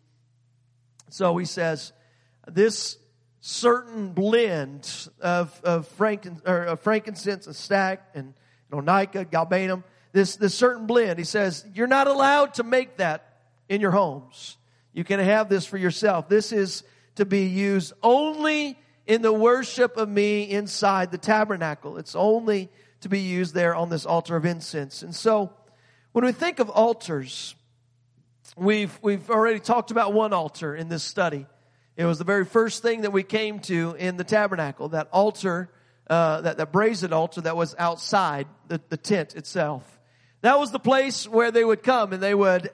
So 1.10 1.36
he 1.38 1.46
says, 1.46 1.92
this 2.48 2.98
certain 3.42 4.14
blend 4.14 5.10
of, 5.20 5.60
of, 5.64 5.92
of 5.96 6.80
frankincense 6.80 7.48
and 7.48 7.56
stacte 7.56 8.16
and 8.16 8.34
onycha, 8.72 9.26
galbanum, 9.26 9.84
this, 10.14 10.36
this 10.36 10.54
certain 10.54 10.86
blend, 10.86 11.18
he 11.18 11.26
says, 11.26 11.66
you're 11.74 11.88
not 11.88 12.08
allowed 12.08 12.54
to 12.56 12.64
make 12.64 12.98
that 12.98 13.42
in 13.68 13.82
your 13.82 13.92
homes. 13.92 14.58
You 14.94 15.04
can 15.04 15.20
have 15.20 15.50
this 15.50 15.66
for 15.66 15.78
yourself. 15.78 16.30
This 16.30 16.52
is 16.52 16.84
to 17.16 17.26
be 17.26 17.46
used 17.46 17.94
only 18.04 18.78
in 19.08 19.22
the 19.22 19.34
worship 19.34 19.98
of 19.98 20.08
me 20.08 20.44
inside 20.44 21.12
the 21.12 21.18
tabernacle. 21.18 21.98
It's 21.98 22.16
only 22.16 22.70
to 23.02 23.10
be 23.10 23.20
used 23.20 23.56
there 23.56 23.74
on 23.74 23.90
this 23.90 24.06
altar 24.06 24.36
of 24.36 24.46
incense. 24.46 25.02
And 25.02 25.16
so, 25.16 25.52
when 26.12 26.26
we 26.26 26.34
think 26.34 26.60
of 26.60 26.70
altars, 26.70 27.56
we've, 28.56 28.98
we've 29.02 29.30
already 29.30 29.60
talked 29.60 29.92
about 29.92 30.14
one 30.14 30.34
altar 30.34 30.76
in 30.76 30.90
this 30.90 31.04
study. 31.04 31.46
It 31.96 32.06
was 32.06 32.18
the 32.18 32.24
very 32.24 32.46
first 32.46 32.82
thing 32.82 33.02
that 33.02 33.12
we 33.12 33.24
came 33.24 33.60
to 33.62 33.96
in 33.98 34.18
the 34.18 34.24
tabernacle, 34.24 34.90
that 34.90 35.10
altar, 35.12 35.70
uh, 36.10 36.42
that, 36.42 36.58
that 36.58 36.72
brazen 36.72 37.14
altar 37.14 37.42
that 37.42 37.56
was 37.56 37.76
outside 37.78 38.48
the, 38.68 38.82
the 38.90 38.98
tent 38.98 39.36
itself. 39.36 40.00
That 40.42 40.58
was 40.58 40.72
the 40.72 40.80
place 40.80 41.28
where 41.28 41.52
they 41.52 41.64
would 41.64 41.84
come 41.84 42.14
and 42.14 42.22
they 42.22 42.34
would 42.34 42.72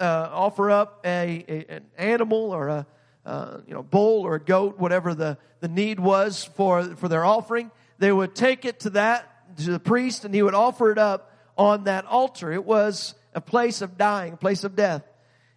uh, 0.00 0.28
offer 0.30 0.70
up 0.70 1.00
a, 1.04 1.44
a, 1.48 1.74
an 1.76 1.86
animal 1.96 2.50
or 2.52 2.68
a 2.68 2.86
uh, 3.24 3.58
you 3.66 3.74
know 3.74 3.82
bull 3.82 4.22
or 4.22 4.36
a 4.36 4.40
goat, 4.40 4.78
whatever 4.78 5.14
the, 5.14 5.36
the 5.60 5.68
need 5.68 5.98
was 5.98 6.44
for 6.54 6.94
for 6.96 7.08
their 7.08 7.24
offering. 7.24 7.70
They 7.98 8.12
would 8.12 8.34
take 8.34 8.64
it 8.64 8.80
to 8.80 8.90
that 8.90 9.56
to 9.58 9.70
the 9.72 9.80
priest, 9.80 10.24
and 10.24 10.34
he 10.34 10.42
would 10.42 10.54
offer 10.54 10.92
it 10.92 10.98
up 10.98 11.32
on 11.56 11.84
that 11.84 12.04
altar. 12.06 12.52
It 12.52 12.64
was 12.64 13.14
a 13.36 13.40
place 13.40 13.82
of 13.82 13.96
dying, 13.96 14.32
a 14.32 14.36
place 14.36 14.64
of 14.64 14.74
death. 14.74 15.04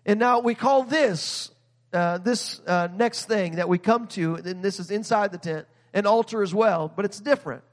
And 0.06 0.20
now 0.20 0.42
we 0.42 0.54
call 0.54 0.84
this 0.84 1.50
uh, 1.92 2.20
this 2.20 2.62
uh, 2.68 2.88
next 2.94 3.26
thing 3.26 3.56
that 3.56 3.68
we 3.68 3.80
come 3.80 4.06
to, 4.06 4.36
and 4.36 4.62
this 4.64 4.80
is 4.80 4.92
inside 4.92 5.32
the 5.32 5.40
tent, 5.40 5.66
an 5.92 6.06
altar 6.06 6.44
as 6.44 6.54
well, 6.54 6.92
but 6.96 7.04
it's 7.04 7.20
different. 7.20 7.64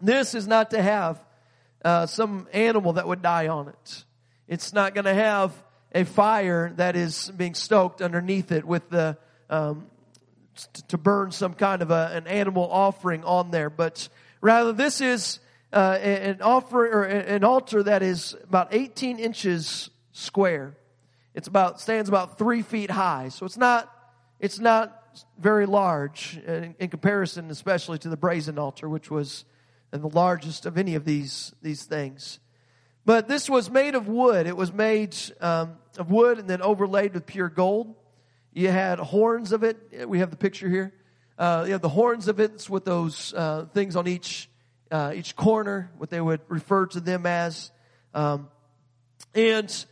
This 0.00 0.34
is 0.34 0.46
not 0.46 0.70
to 0.70 0.82
have 0.82 1.22
uh, 1.84 2.06
some 2.06 2.48
animal 2.54 2.94
that 2.94 3.06
would 3.06 3.20
die 3.20 3.48
on 3.48 3.68
it. 3.68 4.04
It's 4.48 4.72
not 4.72 4.94
going 4.94 5.04
to 5.04 5.12
have 5.12 5.52
a 5.94 6.04
fire 6.04 6.72
that 6.76 6.96
is 6.96 7.30
being 7.36 7.54
stoked 7.54 8.00
underneath 8.00 8.52
it 8.52 8.64
with 8.64 8.88
the 8.88 9.18
um, 9.50 9.86
to 10.88 10.96
burn 10.96 11.30
some 11.30 11.52
kind 11.52 11.82
of 11.82 11.90
a, 11.90 12.12
an 12.14 12.26
animal 12.26 12.68
offering 12.70 13.24
on 13.24 13.50
there, 13.50 13.68
but 13.68 14.08
rather 14.40 14.72
this 14.72 15.00
is 15.00 15.40
uh, 15.72 15.98
an 16.02 16.42
offer 16.42 16.86
or 16.86 17.04
an 17.04 17.44
altar 17.44 17.82
that 17.82 18.02
is 18.02 18.36
about 18.42 18.68
18 18.72 19.18
inches 19.18 19.90
square. 20.12 20.76
It's 21.34 21.48
about 21.48 21.80
stands 21.80 22.08
about 22.08 22.38
three 22.38 22.62
feet 22.62 22.90
high, 22.90 23.28
so 23.28 23.46
it's 23.46 23.56
not 23.56 23.90
it's 24.40 24.58
not 24.58 24.96
very 25.38 25.66
large 25.66 26.38
in, 26.46 26.74
in 26.78 26.88
comparison, 26.88 27.50
especially 27.50 27.98
to 27.98 28.08
the 28.08 28.16
brazen 28.16 28.58
altar, 28.58 28.88
which 28.88 29.10
was 29.10 29.44
the 29.90 30.08
largest 30.08 30.66
of 30.66 30.76
any 30.76 30.96
of 30.96 31.04
these 31.04 31.54
these 31.62 31.84
things. 31.84 32.40
But 33.04 33.28
this 33.28 33.48
was 33.48 33.70
made 33.70 33.94
of 33.94 34.08
wood. 34.08 34.46
It 34.46 34.56
was 34.56 34.72
made 34.72 35.16
um, 35.40 35.76
of 35.98 36.10
wood 36.10 36.38
and 36.38 36.48
then 36.48 36.62
overlaid 36.62 37.14
with 37.14 37.26
pure 37.26 37.48
gold. 37.48 37.94
You 38.52 38.68
had 38.68 38.98
horns 38.98 39.52
of 39.52 39.62
it. 39.62 40.08
We 40.08 40.18
have 40.18 40.30
the 40.30 40.36
picture 40.36 40.68
here. 40.68 40.92
Uh, 41.38 41.64
you 41.66 41.72
have 41.72 41.80
the 41.80 41.88
horns 41.88 42.28
of 42.28 42.40
it 42.40 42.68
with 42.68 42.84
those 42.84 43.32
uh, 43.32 43.66
things 43.72 43.96
on 43.96 44.06
each 44.06 44.49
uh, 44.90 45.12
each 45.14 45.36
corner, 45.36 45.90
what 45.98 46.10
they 46.10 46.20
would 46.20 46.40
refer 46.48 46.86
to 46.86 47.00
them 47.00 47.26
as. 47.26 47.70
Um, 48.14 48.48
and 49.34 49.84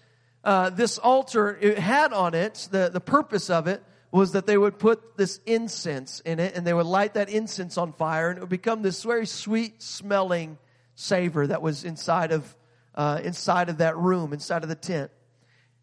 uh, 0.44 0.70
this 0.70 0.98
altar 0.98 1.56
it 1.60 1.78
had 1.78 2.12
on 2.12 2.34
it 2.34 2.68
the 2.70 2.90
the 2.92 3.00
purpose 3.00 3.50
of 3.50 3.66
it 3.66 3.82
was 4.10 4.32
that 4.32 4.46
they 4.46 4.56
would 4.56 4.78
put 4.78 5.16
this 5.16 5.38
incense 5.44 6.20
in 6.20 6.40
it, 6.40 6.54
and 6.56 6.66
they 6.66 6.72
would 6.72 6.86
light 6.86 7.14
that 7.14 7.28
incense 7.28 7.76
on 7.76 7.92
fire, 7.92 8.30
and 8.30 8.38
it 8.38 8.40
would 8.40 8.48
become 8.48 8.82
this 8.82 9.02
very 9.02 9.26
sweet 9.26 9.82
smelling 9.82 10.56
savor 10.94 11.46
that 11.46 11.60
was 11.60 11.84
inside 11.84 12.32
of 12.32 12.56
uh, 12.94 13.20
inside 13.22 13.68
of 13.68 13.78
that 13.78 13.96
room, 13.96 14.32
inside 14.32 14.62
of 14.64 14.68
the 14.68 14.74
tent. 14.74 15.10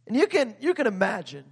And 0.05 0.15
you 0.15 0.27
can, 0.27 0.55
you 0.60 0.74
can 0.74 0.86
imagine 0.86 1.45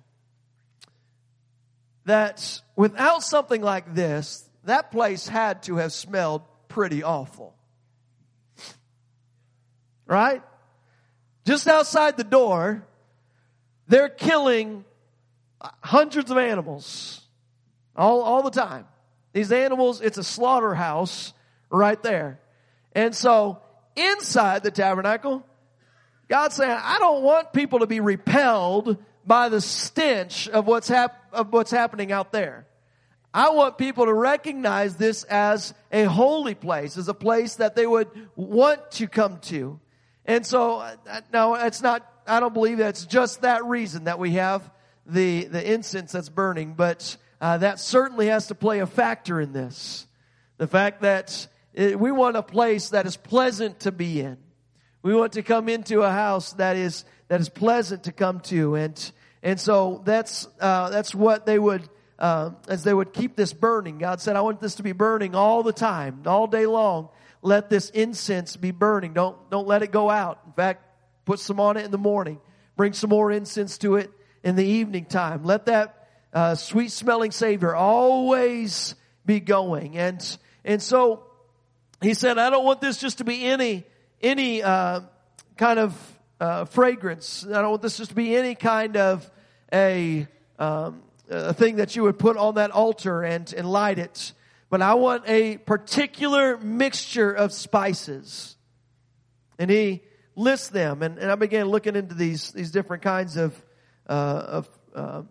that 2.05 2.61
without 2.75 3.23
something 3.23 3.61
like 3.61 3.95
this, 3.95 4.47
that 4.65 4.91
place 4.91 5.27
had 5.27 5.63
to 5.63 5.77
have 5.77 5.93
smelled 5.93 6.41
pretty 6.73 7.03
awful. 7.03 7.53
Right? 10.07 10.41
Just 11.45 11.67
outside 11.67 12.17
the 12.17 12.23
door, 12.23 12.83
they're 13.87 14.09
killing 14.09 14.83
hundreds 15.81 16.31
of 16.31 16.37
animals 16.37 17.21
all, 17.95 18.21
all 18.21 18.41
the 18.41 18.49
time. 18.49 18.85
These 19.33 19.51
animals, 19.51 20.01
it's 20.01 20.17
a 20.17 20.23
slaughterhouse 20.23 21.33
right 21.69 22.01
there. 22.01 22.39
And 22.93 23.15
so 23.15 23.61
inside 23.95 24.63
the 24.63 24.71
tabernacle, 24.71 25.45
God's 26.27 26.55
saying, 26.55 26.77
I 26.81 26.97
don't 26.99 27.21
want 27.23 27.53
people 27.53 27.79
to 27.79 27.87
be 27.87 27.99
repelled 27.99 28.97
by 29.25 29.49
the 29.49 29.61
stench 29.61 30.49
of 30.49 30.65
what's, 30.65 30.87
hap- 30.87 31.33
of 31.33 31.53
what's 31.53 31.71
happening 31.71 32.11
out 32.11 32.31
there. 32.31 32.65
I 33.33 33.49
want 33.49 33.77
people 33.79 34.05
to 34.05 34.13
recognize 34.13 34.95
this 34.95 35.23
as 35.23 35.73
a 35.91 36.03
holy 36.03 36.53
place, 36.53 36.97
as 36.97 37.07
a 37.07 37.13
place 37.15 37.55
that 37.55 37.75
they 37.75 37.87
would 37.87 38.07
want 38.35 38.91
to 38.91 39.07
come 39.07 39.39
to. 39.39 39.79
And 40.25 40.45
so, 40.45 40.77
uh, 40.79 40.95
no, 41.31 41.55
it's 41.55 41.81
not, 41.81 42.07
I 42.27 42.39
don't 42.39 42.53
believe 42.53 42.77
that's 42.77 43.05
just 43.05 43.41
that 43.41 43.65
reason 43.65 44.03
that 44.03 44.19
we 44.19 44.33
have 44.33 44.69
the, 45.05 45.45
the 45.45 45.73
incense 45.73 46.11
that's 46.11 46.29
burning, 46.29 46.75
but 46.75 47.17
uh, 47.41 47.57
that 47.57 47.79
certainly 47.79 48.27
has 48.27 48.47
to 48.47 48.55
play 48.55 48.79
a 48.79 48.87
factor 48.87 49.41
in 49.41 49.51
this. 49.51 50.05
The 50.57 50.67
fact 50.67 51.01
that 51.01 51.47
it, 51.73 51.99
we 51.99 52.11
want 52.11 52.37
a 52.37 52.43
place 52.43 52.89
that 52.89 53.05
is 53.05 53.17
pleasant 53.17 53.81
to 53.81 53.91
be 53.91 54.21
in. 54.21 54.37
We 55.01 55.13
want 55.13 55.33
to 55.33 55.43
come 55.43 55.67
into 55.67 56.03
a 56.03 56.11
house 56.11 56.53
that 56.53 56.77
is, 56.77 57.03
that 57.27 57.41
is 57.41 57.49
pleasant 57.49 58.03
to 58.03 58.11
come 58.11 58.39
to. 58.41 58.75
And, 58.75 59.11
and 59.41 59.59
so 59.59 60.01
that's, 60.05 60.47
uh, 60.61 60.89
that's 60.91 61.13
what 61.13 61.45
they 61.45 61.59
would, 61.59 61.89
uh, 62.19 62.51
as 62.67 62.83
they 62.83 62.93
would 62.93 63.13
keep 63.13 63.35
this 63.35 63.53
burning. 63.53 63.97
God 63.97 64.21
said, 64.21 64.35
I 64.35 64.41
want 64.41 64.59
this 64.59 64.75
to 64.75 64.83
be 64.83 64.91
burning 64.91 65.35
all 65.35 65.63
the 65.63 65.73
time, 65.73 66.23
all 66.25 66.47
day 66.47 66.65
long. 66.65 67.09
Let 67.41 67.69
this 67.69 67.89
incense 67.89 68.55
be 68.55 68.71
burning. 68.71 69.13
Don't, 69.13 69.37
don't 69.49 69.67
let 69.67 69.83
it 69.83 69.91
go 69.91 70.09
out. 70.09 70.39
In 70.45 70.53
fact, 70.53 70.83
put 71.25 71.39
some 71.39 71.59
on 71.59 71.77
it 71.77 71.85
in 71.85 71.91
the 71.91 71.97
morning. 71.97 72.39
Bring 72.75 72.93
some 72.93 73.09
more 73.09 73.31
incense 73.31 73.77
to 73.79 73.95
it 73.95 74.11
in 74.43 74.55
the 74.55 74.65
evening 74.65 75.05
time. 75.05 75.43
Let 75.43 75.65
that, 75.65 76.07
uh, 76.33 76.55
sweet 76.55 76.91
smelling 76.91 77.31
Savior 77.31 77.75
always 77.75 78.95
be 79.25 79.39
going. 79.39 79.97
And, 79.97 80.37
and 80.63 80.81
so, 80.81 81.25
he 82.01 82.13
said, 82.13 82.37
I 82.37 82.49
don't 82.49 82.65
want 82.65 82.81
this 82.81 82.97
just 82.97 83.19
to 83.19 83.23
be 83.23 83.45
any, 83.45 83.85
any 84.21 84.61
uh, 84.61 85.01
kind 85.57 85.79
of 85.79 86.19
uh, 86.39 86.65
fragrance. 86.65 87.45
I 87.45 87.61
don't 87.61 87.69
want 87.69 87.81
this 87.81 87.97
just 87.97 88.09
to 88.09 88.15
be 88.15 88.35
any 88.35 88.55
kind 88.55 88.97
of 88.97 89.29
a, 89.71 90.27
um, 90.59 91.01
a 91.33 91.53
thing 91.53 91.77
that 91.77 91.95
you 91.95 92.03
would 92.03 92.17
put 92.17 92.37
on 92.37 92.55
that 92.55 92.71
altar 92.71 93.23
and, 93.23 93.51
and 93.53 93.69
light 93.69 93.99
it. 93.99 94.33
But 94.69 94.81
I 94.81 94.93
want 94.93 95.23
a 95.27 95.57
particular 95.57 96.57
mixture 96.57 97.31
of 97.31 97.51
spices. 97.51 98.55
And 99.59 99.69
he 99.69 100.01
lists 100.35 100.69
them. 100.69 101.03
And, 101.03 101.17
and 101.19 101.31
I 101.31 101.35
began 101.35 101.67
looking 101.67 101.95
into 101.95 102.15
these, 102.15 102.51
these 102.51 102.71
different 102.71 103.03
kinds 103.03 103.37
of, 103.37 103.53
uh, 104.07 104.11
of 104.47 104.69
uh, 104.95 105.21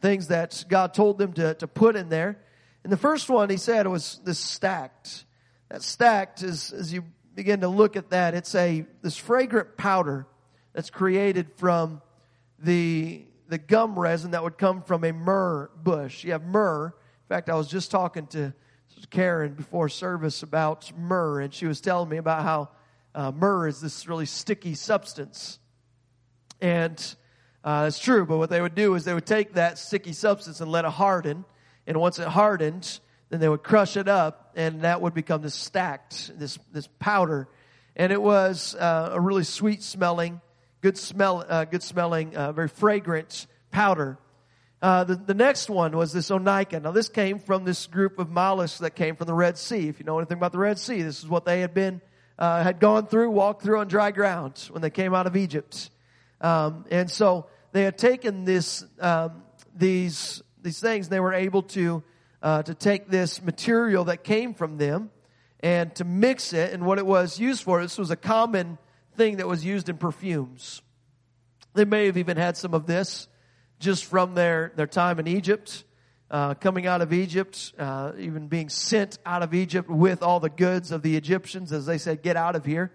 things 0.00 0.28
that 0.28 0.64
God 0.68 0.94
told 0.94 1.18
them 1.18 1.32
to, 1.34 1.54
to 1.54 1.66
put 1.66 1.96
in 1.96 2.08
there. 2.08 2.38
And 2.84 2.92
the 2.92 2.98
first 2.98 3.30
one 3.30 3.48
he 3.48 3.56
said 3.56 3.86
was 3.86 4.20
this 4.24 4.38
stacte. 4.38 5.24
That 5.68 5.82
stacte 5.82 6.42
is, 6.42 6.72
as 6.72 6.92
you 6.92 7.04
begin 7.34 7.60
to 7.60 7.68
look 7.68 7.96
at 7.96 8.10
that, 8.10 8.34
it's 8.34 8.54
a, 8.54 8.84
this 9.00 9.16
fragrant 9.16 9.76
powder 9.76 10.26
that's 10.72 10.90
created 10.90 11.48
from 11.56 12.02
the, 12.58 13.24
the 13.52 13.58
gum 13.58 13.98
resin 13.98 14.30
that 14.30 14.42
would 14.42 14.56
come 14.56 14.80
from 14.80 15.04
a 15.04 15.12
myrrh 15.12 15.70
bush. 15.76 16.24
You 16.24 16.32
have 16.32 16.42
myrrh. 16.42 16.86
In 16.86 17.28
fact, 17.28 17.50
I 17.50 17.54
was 17.54 17.68
just 17.68 17.90
talking 17.90 18.26
to 18.28 18.54
Karen 19.10 19.52
before 19.52 19.90
service 19.90 20.42
about 20.42 20.90
myrrh, 20.96 21.40
and 21.40 21.52
she 21.52 21.66
was 21.66 21.82
telling 21.82 22.08
me 22.08 22.16
about 22.16 22.44
how 22.44 22.70
uh, 23.14 23.30
myrrh 23.30 23.68
is 23.68 23.78
this 23.78 24.08
really 24.08 24.24
sticky 24.24 24.74
substance. 24.74 25.58
And 26.62 26.98
uh, 27.62 27.84
it's 27.88 27.98
true, 27.98 28.24
but 28.24 28.38
what 28.38 28.48
they 28.48 28.62
would 28.62 28.74
do 28.74 28.94
is 28.94 29.04
they 29.04 29.12
would 29.12 29.26
take 29.26 29.52
that 29.52 29.76
sticky 29.76 30.14
substance 30.14 30.62
and 30.62 30.72
let 30.72 30.86
it 30.86 30.92
harden. 30.92 31.44
And 31.86 32.00
once 32.00 32.18
it 32.18 32.28
hardened, 32.28 33.00
then 33.28 33.40
they 33.40 33.50
would 33.50 33.62
crush 33.62 33.98
it 33.98 34.08
up 34.08 34.54
and 34.56 34.80
that 34.80 35.02
would 35.02 35.12
become 35.12 35.42
this 35.42 35.54
stacte, 35.54 36.30
this, 36.38 36.58
this 36.72 36.88
powder. 36.98 37.48
And 37.96 38.14
it 38.14 38.22
was 38.22 38.74
uh, 38.76 39.10
a 39.12 39.20
really 39.20 39.44
sweet 39.44 39.82
smelling, 39.82 40.40
good 40.82 40.98
smell, 40.98 41.44
uh, 41.48 41.64
good 41.64 41.82
smelling, 41.82 42.36
uh, 42.36 42.52
very 42.52 42.68
fragrant 42.68 43.46
powder. 43.70 44.18
Uh, 44.82 45.04
the, 45.04 45.14
the 45.14 45.34
next 45.34 45.70
one 45.70 45.96
was 45.96 46.12
this 46.12 46.28
onycha. 46.28 46.82
Now 46.82 46.90
this 46.90 47.08
came 47.08 47.38
from 47.38 47.64
this 47.64 47.86
group 47.86 48.18
of 48.18 48.28
mollusks 48.28 48.80
that 48.80 48.94
came 48.96 49.16
from 49.16 49.28
the 49.28 49.34
Red 49.34 49.56
Sea. 49.56 49.88
If 49.88 50.00
you 50.00 50.04
know 50.04 50.18
anything 50.18 50.36
about 50.36 50.52
the 50.52 50.58
Red 50.58 50.78
Sea, 50.78 51.02
this 51.02 51.20
is 51.20 51.28
what 51.28 51.44
they 51.44 51.60
had 51.60 51.72
been, 51.72 52.00
uh, 52.38 52.62
had 52.62 52.80
gone 52.80 53.06
through, 53.06 53.30
walked 53.30 53.62
through 53.62 53.78
on 53.78 53.88
dry 53.88 54.10
ground 54.10 54.68
when 54.70 54.82
they 54.82 54.90
came 54.90 55.14
out 55.14 55.26
of 55.26 55.36
Egypt. 55.36 55.88
Um, 56.40 56.84
and 56.90 57.08
so 57.08 57.46
they 57.70 57.84
had 57.84 57.96
taken 57.96 58.44
this, 58.44 58.84
um, 59.00 59.44
these, 59.74 60.42
these 60.60 60.80
things, 60.80 61.08
they 61.08 61.20
were 61.20 61.32
able 61.32 61.62
to 61.62 62.02
uh, 62.42 62.62
to 62.62 62.74
take 62.74 63.08
this 63.08 63.40
material 63.42 64.04
that 64.04 64.24
came 64.24 64.52
from 64.54 64.76
them 64.76 65.10
and 65.60 65.94
to 65.94 66.04
mix 66.04 66.52
it. 66.52 66.72
And 66.72 66.84
what 66.84 66.98
it 66.98 67.06
was 67.06 67.38
used 67.38 67.62
for, 67.62 67.80
this 67.80 67.98
was 67.98 68.10
a 68.10 68.16
common 68.16 68.78
thing 69.16 69.36
that 69.38 69.46
was 69.46 69.64
used 69.64 69.88
in 69.88 69.96
perfumes. 69.96 70.82
They 71.74 71.84
may 71.84 72.06
have 72.06 72.16
even 72.16 72.36
had 72.36 72.56
some 72.56 72.74
of 72.74 72.86
this 72.86 73.28
just 73.78 74.04
from 74.04 74.34
their, 74.34 74.72
their 74.76 74.86
time 74.86 75.18
in 75.18 75.26
Egypt. 75.26 75.84
uh, 76.32 76.54
coming 76.54 76.86
out 76.86 77.02
of 77.02 77.12
Egypt, 77.12 77.74
uh, 77.78 78.12
even 78.18 78.48
being 78.48 78.70
sent 78.70 79.18
out 79.26 79.42
of 79.42 79.52
Egypt 79.52 79.90
with 79.90 80.22
all 80.22 80.40
the 80.40 80.48
goods 80.48 80.90
of 80.90 81.02
the 81.02 81.14
Egyptians, 81.14 81.72
as 81.72 81.84
they 81.84 81.98
said, 81.98 82.22
get 82.22 82.36
out 82.36 82.56
of 82.56 82.64
here. 82.64 82.90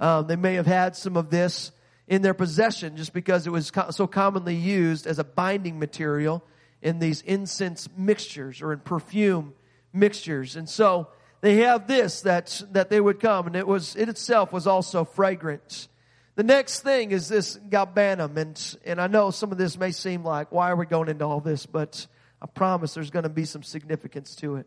Um, 0.00 0.26
they 0.26 0.34
may 0.34 0.54
have 0.54 0.66
had 0.66 0.96
some 0.96 1.16
of 1.16 1.30
this 1.30 1.70
in 2.08 2.22
their 2.22 2.34
possession 2.34 2.96
just 2.96 3.12
because 3.12 3.46
it 3.46 3.50
was 3.50 3.70
co- 3.70 3.92
so 3.92 4.08
commonly 4.08 4.56
used 4.56 5.06
as 5.06 5.20
a 5.20 5.24
binding 5.24 5.78
material 5.78 6.42
in 6.82 6.98
these 6.98 7.22
incense 7.22 7.88
mixtures 7.96 8.60
or 8.60 8.72
in 8.72 8.80
perfume 8.80 9.54
mixtures. 9.92 10.56
And 10.56 10.68
so 10.68 11.08
they 11.40 11.56
have 11.58 11.86
this 11.86 12.22
that, 12.22 12.62
that 12.72 12.90
they 12.90 13.00
would 13.00 13.20
come 13.20 13.46
and 13.46 13.56
it 13.56 13.66
was, 13.66 13.96
it 13.96 14.08
itself 14.08 14.52
was 14.52 14.66
also 14.66 15.04
fragrant. 15.04 15.88
The 16.36 16.42
next 16.42 16.80
thing 16.80 17.10
is 17.10 17.28
this 17.28 17.58
galbanum 17.68 18.36
and, 18.36 18.76
and 18.84 19.00
I 19.00 19.06
know 19.06 19.30
some 19.30 19.52
of 19.52 19.58
this 19.58 19.78
may 19.78 19.92
seem 19.92 20.24
like, 20.24 20.52
why 20.52 20.70
are 20.70 20.76
we 20.76 20.86
going 20.86 21.08
into 21.08 21.24
all 21.24 21.40
this? 21.40 21.66
But 21.66 22.06
I 22.40 22.46
promise 22.46 22.94
there's 22.94 23.10
going 23.10 23.24
to 23.24 23.28
be 23.28 23.44
some 23.44 23.62
significance 23.62 24.34
to 24.36 24.56
it. 24.56 24.66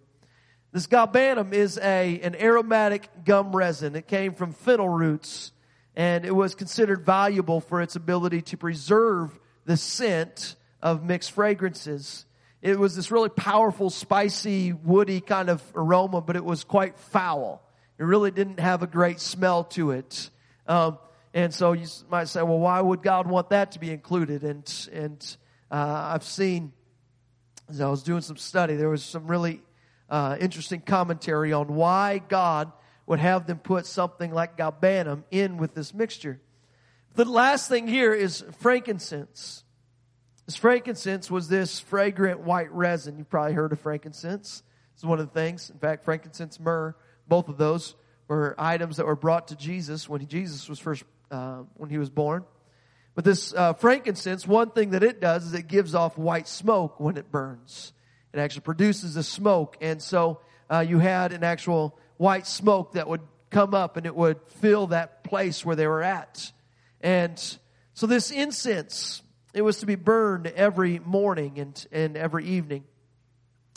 This 0.71 0.87
galbanum 0.87 1.53
is 1.53 1.77
a, 1.77 2.19
an 2.21 2.35
aromatic 2.35 3.07
gum 3.25 3.55
resin. 3.55 3.95
It 3.95 4.07
came 4.07 4.33
from 4.33 4.53
fennel 4.53 4.89
roots 4.89 5.51
and 5.95 6.25
it 6.25 6.35
was 6.35 6.55
considered 6.55 7.05
valuable 7.05 7.61
for 7.61 7.81
its 7.81 7.95
ability 7.95 8.41
to 8.41 8.57
preserve 8.57 9.39
the 9.65 9.77
scent 9.77 10.55
of 10.81 11.03
mixed 11.03 11.31
fragrances. 11.31 12.25
It 12.63 12.79
was 12.79 12.95
this 12.95 13.11
really 13.11 13.27
powerful, 13.27 13.89
spicy, 13.89 14.71
woody 14.71 15.19
kind 15.19 15.49
of 15.49 15.61
aroma, 15.75 16.21
but 16.21 16.37
it 16.37 16.45
was 16.45 16.63
quite 16.63 16.97
foul. 16.97 17.61
It 17.99 18.03
really 18.03 18.31
didn't 18.31 18.61
have 18.61 18.81
a 18.81 18.87
great 18.87 19.19
smell 19.19 19.65
to 19.65 19.91
it. 19.91 20.29
Um, 20.65 20.97
and 21.33 21.53
so 21.53 21.73
you 21.73 21.87
might 22.09 22.29
say, 22.29 22.41
well, 22.41 22.59
why 22.59 22.79
would 22.79 23.03
God 23.03 23.27
want 23.27 23.49
that 23.49 23.73
to 23.73 23.79
be 23.79 23.91
included? 23.91 24.45
And, 24.45 24.87
and, 24.93 25.37
uh, 25.69 26.11
I've 26.13 26.23
seen, 26.23 26.71
as 27.67 27.81
I 27.81 27.89
was 27.89 28.01
doing 28.01 28.21
some 28.21 28.37
study, 28.37 28.75
there 28.75 28.87
was 28.87 29.03
some 29.03 29.27
really, 29.27 29.61
uh, 30.09 30.37
interesting 30.39 30.79
commentary 30.79 31.51
on 31.51 31.75
why 31.75 32.19
God 32.19 32.71
would 33.07 33.19
have 33.19 33.45
them 33.45 33.59
put 33.59 33.85
something 33.85 34.31
like 34.31 34.57
galbanum 34.57 35.23
in 35.31 35.57
with 35.57 35.73
this 35.75 35.93
mixture. 35.93 36.39
The 37.15 37.25
last 37.25 37.67
thing 37.67 37.89
here 37.89 38.13
is 38.13 38.45
frankincense. 38.59 39.65
This 40.45 40.55
frankincense 40.55 41.31
was 41.31 41.47
this 41.47 41.79
fragrant 41.79 42.41
white 42.41 42.71
resin. 42.73 43.17
You've 43.17 43.29
probably 43.29 43.53
heard 43.53 43.71
of 43.71 43.79
frankincense. 43.79 44.61
It's 44.93 45.03
one 45.03 45.19
of 45.19 45.27
the 45.27 45.33
things. 45.33 45.69
In 45.69 45.79
fact, 45.79 46.03
frankincense, 46.03 46.59
myrrh, 46.59 46.95
both 47.27 47.47
of 47.47 47.57
those 47.57 47.95
were 48.27 48.55
items 48.57 48.97
that 48.97 49.05
were 49.05 49.15
brought 49.15 49.49
to 49.49 49.55
Jesus 49.55 50.09
when 50.09 50.25
Jesus 50.27 50.67
was 50.67 50.79
first, 50.79 51.03
uh, 51.31 51.63
when 51.75 51.89
he 51.89 51.97
was 51.97 52.09
born. 52.09 52.43
But 53.15 53.25
this 53.25 53.53
uh, 53.53 53.73
frankincense, 53.73 54.45
one 54.47 54.71
thing 54.71 54.91
that 54.91 55.03
it 55.03 55.21
does 55.21 55.45
is 55.45 55.53
it 55.53 55.67
gives 55.67 55.95
off 55.95 56.17
white 56.17 56.47
smoke 56.47 56.99
when 56.99 57.17
it 57.17 57.31
burns. 57.31 57.93
It 58.33 58.39
actually 58.39 58.61
produces 58.61 59.15
a 59.15 59.23
smoke, 59.23 59.77
and 59.79 60.01
so 60.01 60.41
uh, 60.69 60.79
you 60.79 60.99
had 60.99 61.31
an 61.31 61.43
actual 61.43 61.97
white 62.17 62.47
smoke 62.47 62.93
that 62.93 63.07
would 63.07 63.21
come 63.51 63.75
up 63.75 63.97
and 63.97 64.05
it 64.05 64.15
would 64.15 64.39
fill 64.59 64.87
that 64.87 65.23
place 65.23 65.63
where 65.63 65.75
they 65.75 65.87
were 65.87 66.01
at. 66.01 66.51
And 67.01 67.39
so 67.93 68.07
this 68.07 68.31
incense, 68.31 69.21
it 69.53 69.61
was 69.61 69.77
to 69.79 69.85
be 69.85 69.95
burned 69.95 70.47
every 70.47 70.99
morning 70.99 71.59
and, 71.59 71.87
and 71.91 72.17
every 72.17 72.45
evening. 72.45 72.83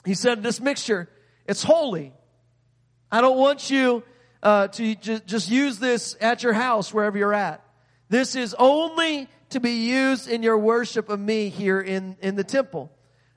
He 0.04 0.14
said, 0.14 0.42
this 0.42 0.60
mixture, 0.60 1.08
it's 1.46 1.62
holy. 1.62 2.12
I 3.10 3.20
don't 3.20 3.38
want 3.38 3.70
you 3.70 4.02
uh, 4.42 4.68
to 4.68 4.94
just 4.94 5.50
use 5.50 5.78
this 5.78 6.16
at 6.20 6.42
your 6.42 6.52
house 6.52 6.94
wherever 6.94 7.18
you're 7.18 7.34
at. 7.34 7.62
This 8.08 8.36
is 8.36 8.54
only 8.58 9.28
to 9.50 9.60
be 9.60 9.88
used 9.88 10.28
in 10.28 10.42
your 10.42 10.58
worship 10.58 11.08
of 11.08 11.20
me 11.20 11.48
here 11.48 11.80
in, 11.80 12.16
in 12.20 12.36
the 12.36 12.44
temple. 12.44 12.90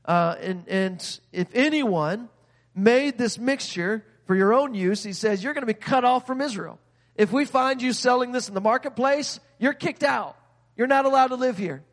Uh, 0.06 0.36
and, 0.42 0.68
and 0.68 1.20
if 1.32 1.48
anyone 1.54 2.30
made 2.76 3.18
this 3.18 3.38
mixture 3.38 4.04
for 4.26 4.36
your 4.36 4.54
own 4.54 4.74
use, 4.74 5.04
he 5.04 5.14
says, 5.14 5.44
you're 5.44 5.54
going 5.54 5.64
to 5.64 5.74
be 5.74 5.74
cut 5.74 6.06
off 6.06 6.26
from 6.26 6.42
Israel. 6.42 6.80
If 7.16 7.32
we 7.32 7.46
find 7.46 7.82
you 7.82 7.94
selling 7.94 8.32
this 8.32 8.48
in 8.48 8.54
the 8.54 8.62
marketplace, 8.62 9.40
you're 9.60 9.74
kicked 9.74 10.04
out. 10.04 10.38
You're 10.78 10.88
not 10.88 11.06
allowed 11.06 11.28
to 11.28 11.36
live 11.36 11.58
here. 11.58 11.84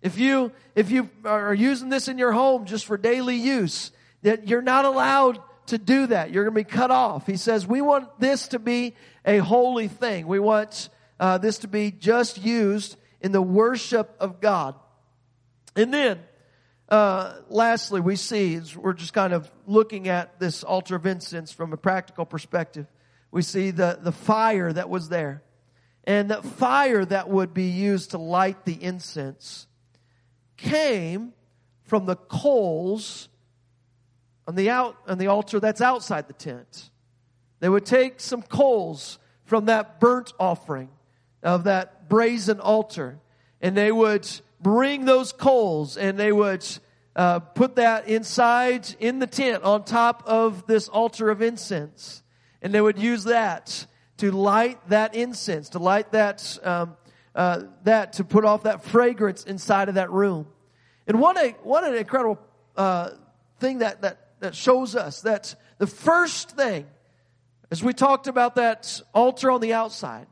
If 0.00 0.18
you, 0.18 0.52
if 0.74 0.90
you 0.90 1.10
are 1.24 1.54
using 1.54 1.88
this 1.88 2.08
in 2.08 2.18
your 2.18 2.32
home 2.32 2.66
just 2.66 2.86
for 2.86 2.96
daily 2.96 3.36
use, 3.36 3.90
that 4.22 4.48
you're 4.48 4.62
not 4.62 4.84
allowed 4.84 5.40
to 5.66 5.78
do 5.78 6.06
that. 6.06 6.30
You're 6.30 6.44
going 6.44 6.54
to 6.54 6.70
be 6.70 6.76
cut 6.76 6.90
off. 6.90 7.26
He 7.26 7.36
says, 7.36 7.66
we 7.66 7.80
want 7.80 8.18
this 8.18 8.48
to 8.48 8.58
be 8.58 8.94
a 9.24 9.38
holy 9.38 9.88
thing. 9.88 10.26
We 10.26 10.38
want 10.38 10.88
uh, 11.20 11.38
this 11.38 11.58
to 11.58 11.68
be 11.68 11.90
just 11.90 12.38
used 12.38 12.96
in 13.20 13.32
the 13.32 13.42
worship 13.42 14.14
of 14.20 14.40
God. 14.40 14.76
And 15.76 15.92
then, 15.92 16.20
uh, 16.88 17.40
lastly, 17.48 18.00
we 18.00 18.16
see, 18.16 18.60
we're 18.76 18.94
just 18.94 19.12
kind 19.12 19.32
of 19.32 19.50
looking 19.66 20.08
at 20.08 20.40
this 20.40 20.64
altar 20.64 20.96
of 20.96 21.06
incense 21.06 21.52
from 21.52 21.72
a 21.72 21.76
practical 21.76 22.24
perspective. 22.24 22.86
We 23.30 23.42
see 23.42 23.70
the, 23.70 23.98
the 24.00 24.12
fire 24.12 24.72
that 24.72 24.88
was 24.88 25.08
there. 25.08 25.42
And 26.04 26.30
that 26.30 26.44
fire 26.44 27.04
that 27.04 27.28
would 27.28 27.52
be 27.52 27.66
used 27.66 28.12
to 28.12 28.18
light 28.18 28.64
the 28.64 28.82
incense 28.82 29.66
came 30.58 31.32
from 31.84 32.04
the 32.04 32.16
coals 32.16 33.30
on 34.46 34.54
the 34.54 34.68
out, 34.68 34.96
on 35.06 35.16
the 35.16 35.28
altar 35.28 35.58
that's 35.58 35.80
outside 35.80 36.28
the 36.28 36.34
tent. 36.34 36.90
They 37.60 37.68
would 37.68 37.86
take 37.86 38.20
some 38.20 38.42
coals 38.42 39.18
from 39.44 39.64
that 39.66 39.98
burnt 40.00 40.32
offering 40.38 40.90
of 41.42 41.64
that 41.64 42.08
brazen 42.08 42.60
altar 42.60 43.18
and 43.60 43.76
they 43.76 43.90
would 43.90 44.28
bring 44.60 45.04
those 45.04 45.32
coals 45.32 45.96
and 45.96 46.18
they 46.18 46.32
would 46.32 46.66
uh, 47.16 47.40
put 47.40 47.76
that 47.76 48.08
inside 48.08 48.94
in 49.00 49.18
the 49.18 49.26
tent 49.26 49.64
on 49.64 49.84
top 49.84 50.22
of 50.26 50.66
this 50.66 50.88
altar 50.88 51.30
of 51.30 51.42
incense. 51.42 52.22
And 52.62 52.72
they 52.72 52.80
would 52.80 52.98
use 52.98 53.24
that 53.24 53.86
to 54.18 54.30
light 54.30 54.78
that 54.88 55.14
incense, 55.14 55.70
to 55.70 55.78
light 55.78 56.12
that, 56.12 56.58
um, 56.62 56.96
uh, 57.34 57.62
that 57.84 58.14
to 58.14 58.24
put 58.24 58.44
off 58.44 58.64
that 58.64 58.84
fragrance 58.84 59.44
inside 59.44 59.88
of 59.88 59.94
that 59.96 60.10
room. 60.10 60.46
And 61.06 61.20
what 61.20 61.36
a, 61.36 61.50
what 61.62 61.84
an 61.84 61.94
incredible, 61.94 62.38
uh, 62.76 63.10
thing 63.58 63.78
that, 63.78 64.02
that, 64.02 64.18
that 64.40 64.54
shows 64.54 64.94
us 64.94 65.22
that 65.22 65.54
the 65.78 65.86
first 65.86 66.52
thing, 66.52 66.86
as 67.70 67.82
we 67.82 67.92
talked 67.92 68.26
about 68.26 68.56
that 68.56 69.00
altar 69.14 69.50
on 69.50 69.60
the 69.60 69.74
outside, 69.74 70.26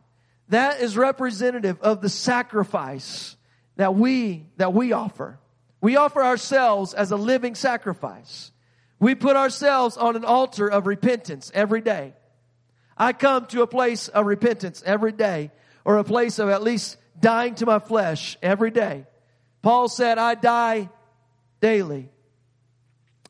that 0.48 0.80
is 0.80 0.96
representative 0.96 1.80
of 1.80 2.00
the 2.00 2.08
sacrifice 2.08 3.36
that 3.76 3.94
we, 3.94 4.46
that 4.56 4.72
we 4.72 4.92
offer. 4.92 5.38
We 5.80 5.96
offer 5.96 6.22
ourselves 6.22 6.94
as 6.94 7.10
a 7.10 7.16
living 7.16 7.54
sacrifice. 7.54 8.52
We 8.98 9.14
put 9.14 9.36
ourselves 9.36 9.96
on 9.96 10.16
an 10.16 10.24
altar 10.24 10.68
of 10.68 10.86
repentance 10.86 11.50
every 11.52 11.80
day. 11.80 12.14
I 12.96 13.12
come 13.12 13.46
to 13.46 13.62
a 13.62 13.66
place 13.66 14.08
of 14.08 14.24
repentance 14.24 14.82
every 14.86 15.12
day, 15.12 15.50
or 15.86 15.98
a 15.98 16.04
place 16.04 16.40
of 16.40 16.48
at 16.48 16.64
least 16.64 16.96
dying 17.18 17.54
to 17.54 17.64
my 17.64 17.78
flesh 17.78 18.36
every 18.42 18.72
day. 18.72 19.06
Paul 19.62 19.88
said, 19.88 20.18
I 20.18 20.34
die 20.34 20.90
daily. 21.60 22.10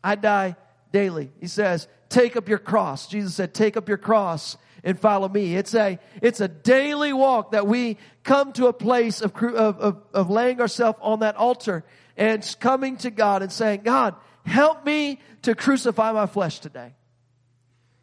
I 0.03 0.15
die 0.15 0.57
daily. 0.91 1.31
He 1.39 1.49
says, 1.49 1.87
take 2.09 2.35
up 2.35 2.49
your 2.49 2.59
cross. 2.59 3.09
Jesus 3.09 3.35
said, 3.35 3.53
take 3.53 3.77
up 3.77 3.91
your 3.91 3.99
cross 3.99 4.57
and 4.83 4.99
follow 4.99 5.29
me. 5.29 5.55
It's 5.55 5.75
a, 5.75 5.99
it's 6.23 6.41
a 6.41 6.49
daily 6.49 7.13
walk 7.13 7.53
that 7.53 7.67
we 7.67 7.99
come 8.25 8.55
to 8.55 8.69
a 8.69 8.73
place 8.73 9.21
of, 9.21 9.37
of, 9.37 9.79
of, 9.79 10.03
of 10.15 10.31
laying 10.31 10.59
ourselves 10.63 10.99
on 11.03 11.21
that 11.21 11.37
altar 11.37 11.85
and 12.17 12.57
coming 12.59 12.97
to 12.99 13.11
God 13.11 13.43
and 13.43 13.53
saying, 13.53 13.83
God, 13.83 14.15
help 14.47 14.83
me 14.87 15.21
to 15.43 15.55
crucify 15.55 16.11
my 16.13 16.25
flesh 16.25 16.61
today. 16.61 16.95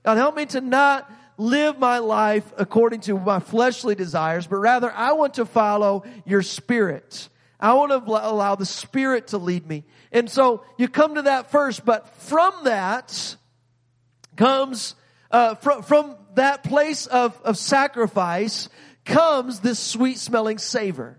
God, 0.05 0.17
help 0.17 0.35
me 0.35 0.45
to 0.45 0.61
not 0.61 1.11
live 1.37 1.79
my 1.79 1.99
life 1.99 2.51
according 2.57 3.01
to 3.01 3.17
my 3.17 3.39
fleshly 3.39 3.95
desires, 3.95 4.47
but 4.47 4.57
rather 4.57 4.91
I 4.91 5.13
want 5.13 5.35
to 5.35 5.45
follow 5.45 6.03
your 6.25 6.41
spirit. 6.41 7.29
I 7.59 7.73
want 7.73 7.91
to 7.91 8.11
allow 8.11 8.55
the 8.55 8.65
spirit 8.65 9.27
to 9.27 9.37
lead 9.37 9.65
me. 9.65 9.85
And 10.11 10.29
so 10.29 10.63
you 10.77 10.87
come 10.87 11.15
to 11.15 11.23
that 11.23 11.49
first, 11.51 11.85
but 11.85 12.07
from 12.15 12.53
that 12.65 13.37
comes, 14.35 14.95
uh, 15.31 15.55
from, 15.55 15.83
from 15.83 16.15
that 16.35 16.63
place 16.63 17.07
of, 17.07 17.39
of 17.43 17.57
sacrifice 17.57 18.69
comes 19.05 19.59
this 19.59 19.79
sweet 19.79 20.17
smelling 20.17 20.57
savor. 20.57 21.17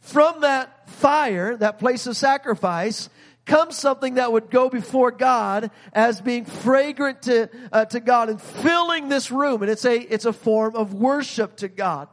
From 0.00 0.40
that 0.40 0.88
fire, 0.90 1.56
that 1.56 1.78
place 1.78 2.06
of 2.06 2.16
sacrifice, 2.16 3.08
comes 3.50 3.76
something 3.76 4.14
that 4.14 4.30
would 4.30 4.48
go 4.48 4.70
before 4.70 5.10
God 5.10 5.72
as 5.92 6.20
being 6.20 6.44
fragrant 6.44 7.22
to, 7.22 7.50
uh, 7.72 7.84
to 7.86 7.98
God 7.98 8.28
and 8.28 8.40
filling 8.40 9.08
this 9.08 9.32
room. 9.32 9.62
And 9.62 9.70
it's 9.70 9.84
a, 9.84 9.98
it's 9.98 10.24
a 10.24 10.32
form 10.32 10.76
of 10.76 10.94
worship 10.94 11.56
to 11.56 11.68
God. 11.68 12.06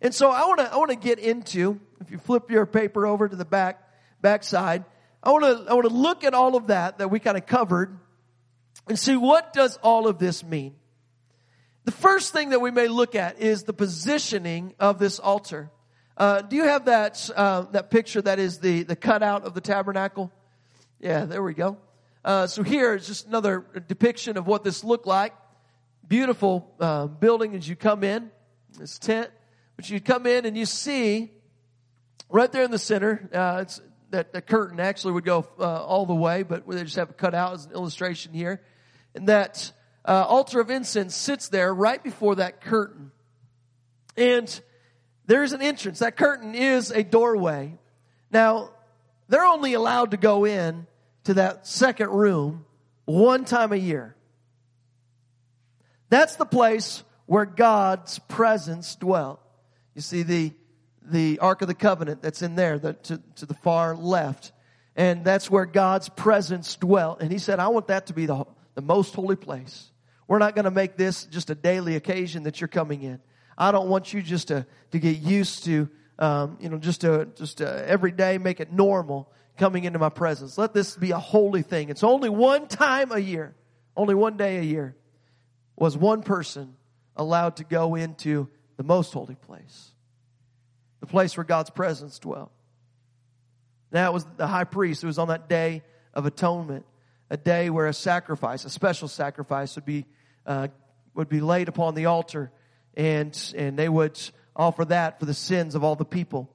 And 0.00 0.12
so 0.12 0.28
I 0.30 0.40
want 0.40 0.58
to, 0.58 0.72
I 0.72 0.76
want 0.76 0.90
to 0.90 0.96
get 0.96 1.20
into, 1.20 1.80
if 2.00 2.10
you 2.10 2.18
flip 2.18 2.50
your 2.50 2.66
paper 2.66 3.06
over 3.06 3.28
to 3.28 3.36
the 3.36 3.44
back, 3.44 3.80
back 4.20 4.42
side, 4.42 4.84
I 5.22 5.30
want 5.30 5.44
to, 5.44 5.70
I 5.70 5.74
want 5.74 5.88
to 5.88 5.94
look 5.94 6.24
at 6.24 6.34
all 6.34 6.56
of 6.56 6.66
that 6.66 6.98
that 6.98 7.12
we 7.12 7.20
kind 7.20 7.36
of 7.36 7.46
covered 7.46 7.96
and 8.88 8.98
see 8.98 9.16
what 9.16 9.52
does 9.52 9.76
all 9.84 10.08
of 10.08 10.18
this 10.18 10.42
mean. 10.42 10.74
The 11.84 11.92
first 11.92 12.32
thing 12.32 12.50
that 12.50 12.60
we 12.60 12.72
may 12.72 12.88
look 12.88 13.14
at 13.14 13.38
is 13.38 13.62
the 13.62 13.72
positioning 13.72 14.74
of 14.80 14.98
this 14.98 15.20
altar. 15.20 15.70
Uh, 16.16 16.42
do 16.42 16.56
you 16.56 16.64
have 16.64 16.86
that 16.86 17.30
uh, 17.36 17.62
that 17.70 17.90
picture 17.90 18.20
that 18.22 18.38
is 18.38 18.58
the 18.58 18.82
the 18.82 18.96
cutout 18.96 19.44
of 19.44 19.54
the 19.54 19.60
tabernacle? 19.60 20.32
Yeah, 21.02 21.24
there 21.24 21.42
we 21.42 21.52
go. 21.52 21.78
Uh, 22.24 22.46
so 22.46 22.62
here 22.62 22.94
is 22.94 23.08
just 23.08 23.26
another 23.26 23.66
depiction 23.88 24.36
of 24.36 24.46
what 24.46 24.62
this 24.62 24.84
looked 24.84 25.06
like. 25.06 25.34
Beautiful 26.06 26.72
uh, 26.78 27.08
building 27.08 27.56
as 27.56 27.68
you 27.68 27.74
come 27.74 28.04
in, 28.04 28.30
this 28.78 29.00
tent. 29.00 29.28
But 29.74 29.90
you 29.90 30.00
come 30.00 30.28
in 30.28 30.46
and 30.46 30.56
you 30.56 30.64
see 30.64 31.32
right 32.30 32.50
there 32.52 32.62
in 32.62 32.70
the 32.70 32.78
center, 32.78 33.28
uh, 33.34 33.62
it's 33.62 33.80
that 34.10 34.32
the 34.32 34.40
curtain 34.40 34.78
actually 34.78 35.14
would 35.14 35.24
go 35.24 35.44
uh, 35.58 35.82
all 35.84 36.06
the 36.06 36.14
way, 36.14 36.44
but 36.44 36.68
they 36.68 36.84
just 36.84 36.94
have 36.94 37.10
it 37.10 37.18
cut 37.18 37.34
out 37.34 37.54
as 37.54 37.66
an 37.66 37.72
illustration 37.72 38.32
here. 38.32 38.62
And 39.16 39.26
that 39.26 39.72
uh, 40.04 40.24
altar 40.28 40.60
of 40.60 40.70
incense 40.70 41.16
sits 41.16 41.48
there 41.48 41.74
right 41.74 42.00
before 42.00 42.36
that 42.36 42.60
curtain. 42.60 43.10
And 44.16 44.60
there's 45.26 45.52
an 45.52 45.62
entrance. 45.62 45.98
That 45.98 46.16
curtain 46.16 46.54
is 46.54 46.92
a 46.92 47.02
doorway. 47.02 47.76
Now, 48.30 48.70
they're 49.28 49.44
only 49.44 49.74
allowed 49.74 50.12
to 50.12 50.16
go 50.16 50.44
in 50.44 50.86
to 51.24 51.34
that 51.34 51.66
second 51.66 52.10
room 52.10 52.64
one 53.04 53.44
time 53.44 53.72
a 53.72 53.76
year. 53.76 54.16
That's 56.08 56.36
the 56.36 56.44
place 56.44 57.02
where 57.26 57.46
God's 57.46 58.18
presence 58.18 58.96
dwelt. 58.96 59.40
You 59.94 60.02
see 60.02 60.22
the, 60.22 60.52
the 61.02 61.38
Ark 61.38 61.62
of 61.62 61.68
the 61.68 61.74
Covenant 61.74 62.22
that's 62.22 62.42
in 62.42 62.54
there 62.54 62.78
the, 62.78 62.94
to, 62.94 63.22
to 63.36 63.46
the 63.46 63.54
far 63.54 63.96
left. 63.96 64.52
And 64.94 65.24
that's 65.24 65.50
where 65.50 65.64
God's 65.64 66.08
presence 66.10 66.76
dwelt. 66.76 67.22
And 67.22 67.32
he 67.32 67.38
said, 67.38 67.58
I 67.58 67.68
want 67.68 67.86
that 67.86 68.08
to 68.08 68.12
be 68.12 68.26
the, 68.26 68.44
the 68.74 68.82
most 68.82 69.14
holy 69.14 69.36
place. 69.36 69.90
We're 70.28 70.38
not 70.38 70.54
going 70.54 70.64
to 70.66 70.70
make 70.70 70.96
this 70.96 71.24
just 71.24 71.50
a 71.50 71.54
daily 71.54 71.96
occasion 71.96 72.42
that 72.42 72.60
you're 72.60 72.68
coming 72.68 73.02
in. 73.02 73.20
I 73.56 73.72
don't 73.72 73.88
want 73.88 74.12
you 74.12 74.22
just 74.22 74.48
to, 74.48 74.66
to 74.90 74.98
get 74.98 75.18
used 75.18 75.64
to, 75.64 75.88
um, 76.18 76.58
you 76.60 76.68
know, 76.68 76.78
just 76.78 77.02
to, 77.02 77.28
just 77.36 77.58
to 77.58 77.88
every 77.88 78.12
day 78.12 78.38
make 78.38 78.60
it 78.60 78.72
normal 78.72 79.30
coming 79.62 79.84
into 79.84 80.00
my 80.00 80.08
presence. 80.08 80.58
Let 80.58 80.74
this 80.74 80.96
be 80.96 81.12
a 81.12 81.20
holy 81.20 81.62
thing. 81.62 81.88
It's 81.88 82.02
only 82.02 82.28
one 82.28 82.66
time 82.66 83.12
a 83.12 83.18
year, 83.20 83.54
only 83.96 84.16
one 84.16 84.36
day 84.36 84.58
a 84.58 84.62
year 84.62 84.96
was 85.76 85.96
one 85.96 86.24
person 86.24 86.74
allowed 87.14 87.58
to 87.58 87.64
go 87.64 87.94
into 87.94 88.48
the 88.76 88.82
most 88.82 89.12
holy 89.12 89.36
place, 89.36 89.92
the 90.98 91.06
place 91.06 91.36
where 91.36 91.44
God's 91.44 91.70
presence 91.70 92.18
dwelt. 92.18 92.50
That 93.92 94.12
was 94.12 94.26
the 94.36 94.48
high 94.48 94.64
priest. 94.64 95.04
It 95.04 95.06
was 95.06 95.20
on 95.20 95.28
that 95.28 95.48
day 95.48 95.84
of 96.12 96.26
atonement, 96.26 96.84
a 97.30 97.36
day 97.36 97.70
where 97.70 97.86
a 97.86 97.94
sacrifice, 97.94 98.64
a 98.64 98.70
special 98.70 99.06
sacrifice, 99.06 99.76
would 99.76 99.84
be 99.84 100.06
uh, 100.44 100.66
would 101.14 101.28
be 101.28 101.40
laid 101.40 101.68
upon 101.68 101.94
the 101.94 102.06
altar, 102.06 102.50
and 102.96 103.38
and 103.56 103.78
they 103.78 103.88
would 103.88 104.18
offer 104.56 104.84
that 104.86 105.20
for 105.20 105.26
the 105.26 105.34
sins 105.34 105.76
of 105.76 105.84
all 105.84 105.94
the 105.94 106.04
people. 106.04 106.52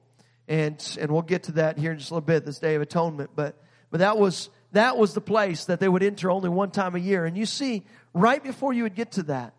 And 0.48 0.82
and 0.98 1.10
we'll 1.12 1.22
get 1.22 1.44
to 1.44 1.52
that 1.52 1.78
here 1.78 1.92
in 1.92 1.98
just 1.98 2.10
a 2.10 2.14
little 2.14 2.26
bit. 2.26 2.44
This 2.44 2.58
day 2.58 2.74
of 2.74 2.82
atonement, 2.82 3.30
but 3.36 3.62
but 3.90 4.00
that 4.00 4.18
was 4.18 4.50
that 4.72 4.96
was 4.96 5.14
the 5.14 5.20
place 5.20 5.66
that 5.66 5.80
they 5.80 5.88
would 5.88 6.02
enter 6.02 6.30
only 6.30 6.48
one 6.48 6.70
time 6.70 6.94
a 6.94 6.98
year. 6.98 7.24
And 7.24 7.36
you 7.36 7.46
see, 7.46 7.84
right 8.12 8.42
before 8.42 8.72
you 8.72 8.82
would 8.82 8.94
get 8.94 9.12
to 9.12 9.22
that, 9.24 9.54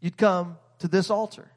you'd 0.00 0.16
come 0.16 0.56
to 0.78 0.88
this 0.88 1.10
altar. 1.10 1.50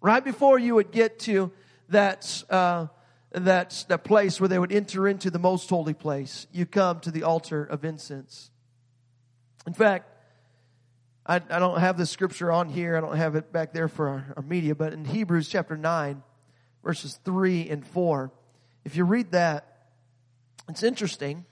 Right 0.00 0.24
before 0.24 0.58
you 0.58 0.74
would 0.76 0.90
get 0.90 1.20
to 1.20 1.52
that, 1.88 2.44
uh, 2.50 2.88
that, 3.32 3.84
that 3.88 4.04
place 4.04 4.40
where 4.40 4.48
they 4.48 4.58
would 4.58 4.72
enter 4.72 5.08
into 5.08 5.30
the 5.30 5.38
most 5.38 5.68
holy 5.68 5.94
place, 5.94 6.46
you 6.52 6.66
come 6.66 7.00
to 7.00 7.10
the 7.10 7.22
altar 7.22 7.64
of 7.64 7.84
incense. 7.84 8.50
In 9.66 9.74
fact, 9.74 10.08
I, 11.24 11.36
I 11.36 11.58
don't 11.60 11.78
have 11.78 11.96
the 11.96 12.06
scripture 12.06 12.50
on 12.50 12.68
here. 12.68 12.96
I 12.96 13.00
don't 13.00 13.16
have 13.16 13.36
it 13.36 13.52
back 13.52 13.72
there 13.72 13.88
for 13.88 14.08
our, 14.08 14.34
our 14.36 14.42
media, 14.42 14.74
but 14.74 14.92
in 14.92 15.04
Hebrews 15.04 15.48
chapter 15.48 15.76
9, 15.76 16.22
verses 16.82 17.18
3 17.24 17.68
and 17.68 17.86
4, 17.86 18.32
if 18.84 18.96
you 18.96 19.04
read 19.04 19.32
that, 19.32 19.66
it's 20.68 20.82
interesting 20.82 21.44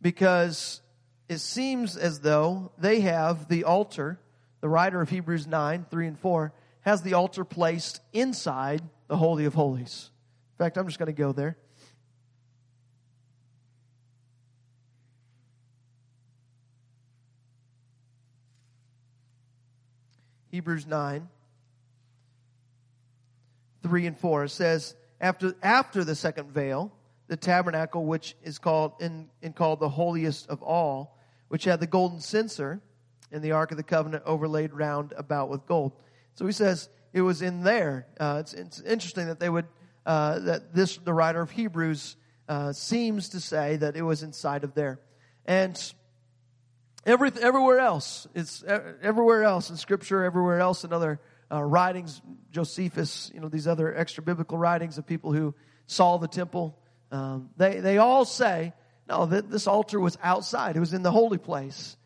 because 0.00 0.80
it 1.28 1.38
seems 1.38 1.96
as 1.96 2.20
though 2.20 2.72
they 2.78 3.00
have 3.00 3.48
the 3.48 3.64
altar 3.64 4.18
the 4.62 4.68
writer 4.68 5.02
of 5.02 5.10
Hebrews 5.10 5.46
9, 5.46 5.86
3 5.90 6.06
and 6.06 6.18
4, 6.18 6.52
has 6.82 7.02
the 7.02 7.14
altar 7.14 7.44
placed 7.44 8.00
inside 8.12 8.80
the 9.08 9.16
Holy 9.16 9.44
of 9.44 9.54
Holies. 9.54 10.10
In 10.54 10.64
fact, 10.64 10.78
I'm 10.78 10.86
just 10.86 10.98
going 10.98 11.08
to 11.08 11.12
go 11.12 11.32
there. 11.32 11.58
Hebrews 20.52 20.86
9, 20.86 21.28
3 23.82 24.06
and 24.06 24.18
4 24.18 24.48
says, 24.48 24.94
after, 25.20 25.54
after 25.62 26.04
the 26.04 26.14
second 26.14 26.50
veil, 26.50 26.92
the 27.28 27.36
tabernacle, 27.36 28.04
which 28.04 28.36
is 28.42 28.58
called, 28.58 28.92
in, 29.00 29.28
in 29.40 29.52
called 29.52 29.80
the 29.80 29.88
holiest 29.88 30.48
of 30.48 30.62
all, 30.62 31.18
which 31.48 31.64
had 31.64 31.80
the 31.80 31.86
golden 31.86 32.20
censer, 32.20 32.80
and 33.30 33.42
the 33.42 33.52
Ark 33.52 33.70
of 33.70 33.76
the 33.76 33.82
Covenant 33.82 34.24
overlaid 34.26 34.72
round 34.72 35.14
about 35.16 35.48
with 35.48 35.66
gold. 35.66 35.92
So 36.34 36.46
he 36.46 36.52
says 36.52 36.88
it 37.12 37.22
was 37.22 37.42
in 37.42 37.62
there. 37.62 38.06
Uh, 38.18 38.38
it's, 38.40 38.52
it's 38.52 38.80
interesting 38.80 39.26
that 39.26 39.40
they 39.40 39.48
would, 39.48 39.66
uh, 40.04 40.38
that 40.40 40.74
this, 40.74 40.96
the 40.98 41.12
writer 41.12 41.40
of 41.40 41.50
Hebrews, 41.50 42.16
uh, 42.48 42.72
seems 42.72 43.30
to 43.30 43.40
say 43.40 43.76
that 43.76 43.96
it 43.96 44.02
was 44.02 44.22
inside 44.22 44.64
of 44.64 44.74
there. 44.74 45.00
And 45.46 45.80
every, 47.06 47.30
everywhere 47.40 47.78
else, 47.78 48.26
it's 48.34 48.62
everywhere 48.62 49.44
else 49.44 49.70
in 49.70 49.76
Scripture, 49.76 50.24
everywhere 50.24 50.60
else 50.60 50.84
in 50.84 50.92
other 50.92 51.20
uh, 51.52 51.62
writings, 51.62 52.22
Josephus, 52.50 53.30
you 53.34 53.40
know, 53.40 53.48
these 53.48 53.68
other 53.68 53.94
extra 53.94 54.22
biblical 54.22 54.56
writings 54.56 54.98
of 54.98 55.06
people 55.06 55.32
who 55.32 55.54
saw 55.86 56.16
the 56.16 56.28
temple, 56.28 56.78
um, 57.10 57.50
they, 57.56 57.80
they 57.80 57.98
all 57.98 58.24
say, 58.24 58.72
no, 59.08 59.26
that 59.26 59.50
this 59.50 59.66
altar 59.66 60.00
was 60.00 60.16
outside. 60.22 60.76
It 60.76 60.80
was 60.80 60.94
in 60.94 61.02
the 61.02 61.10
holy 61.10 61.38
place. 61.38 61.96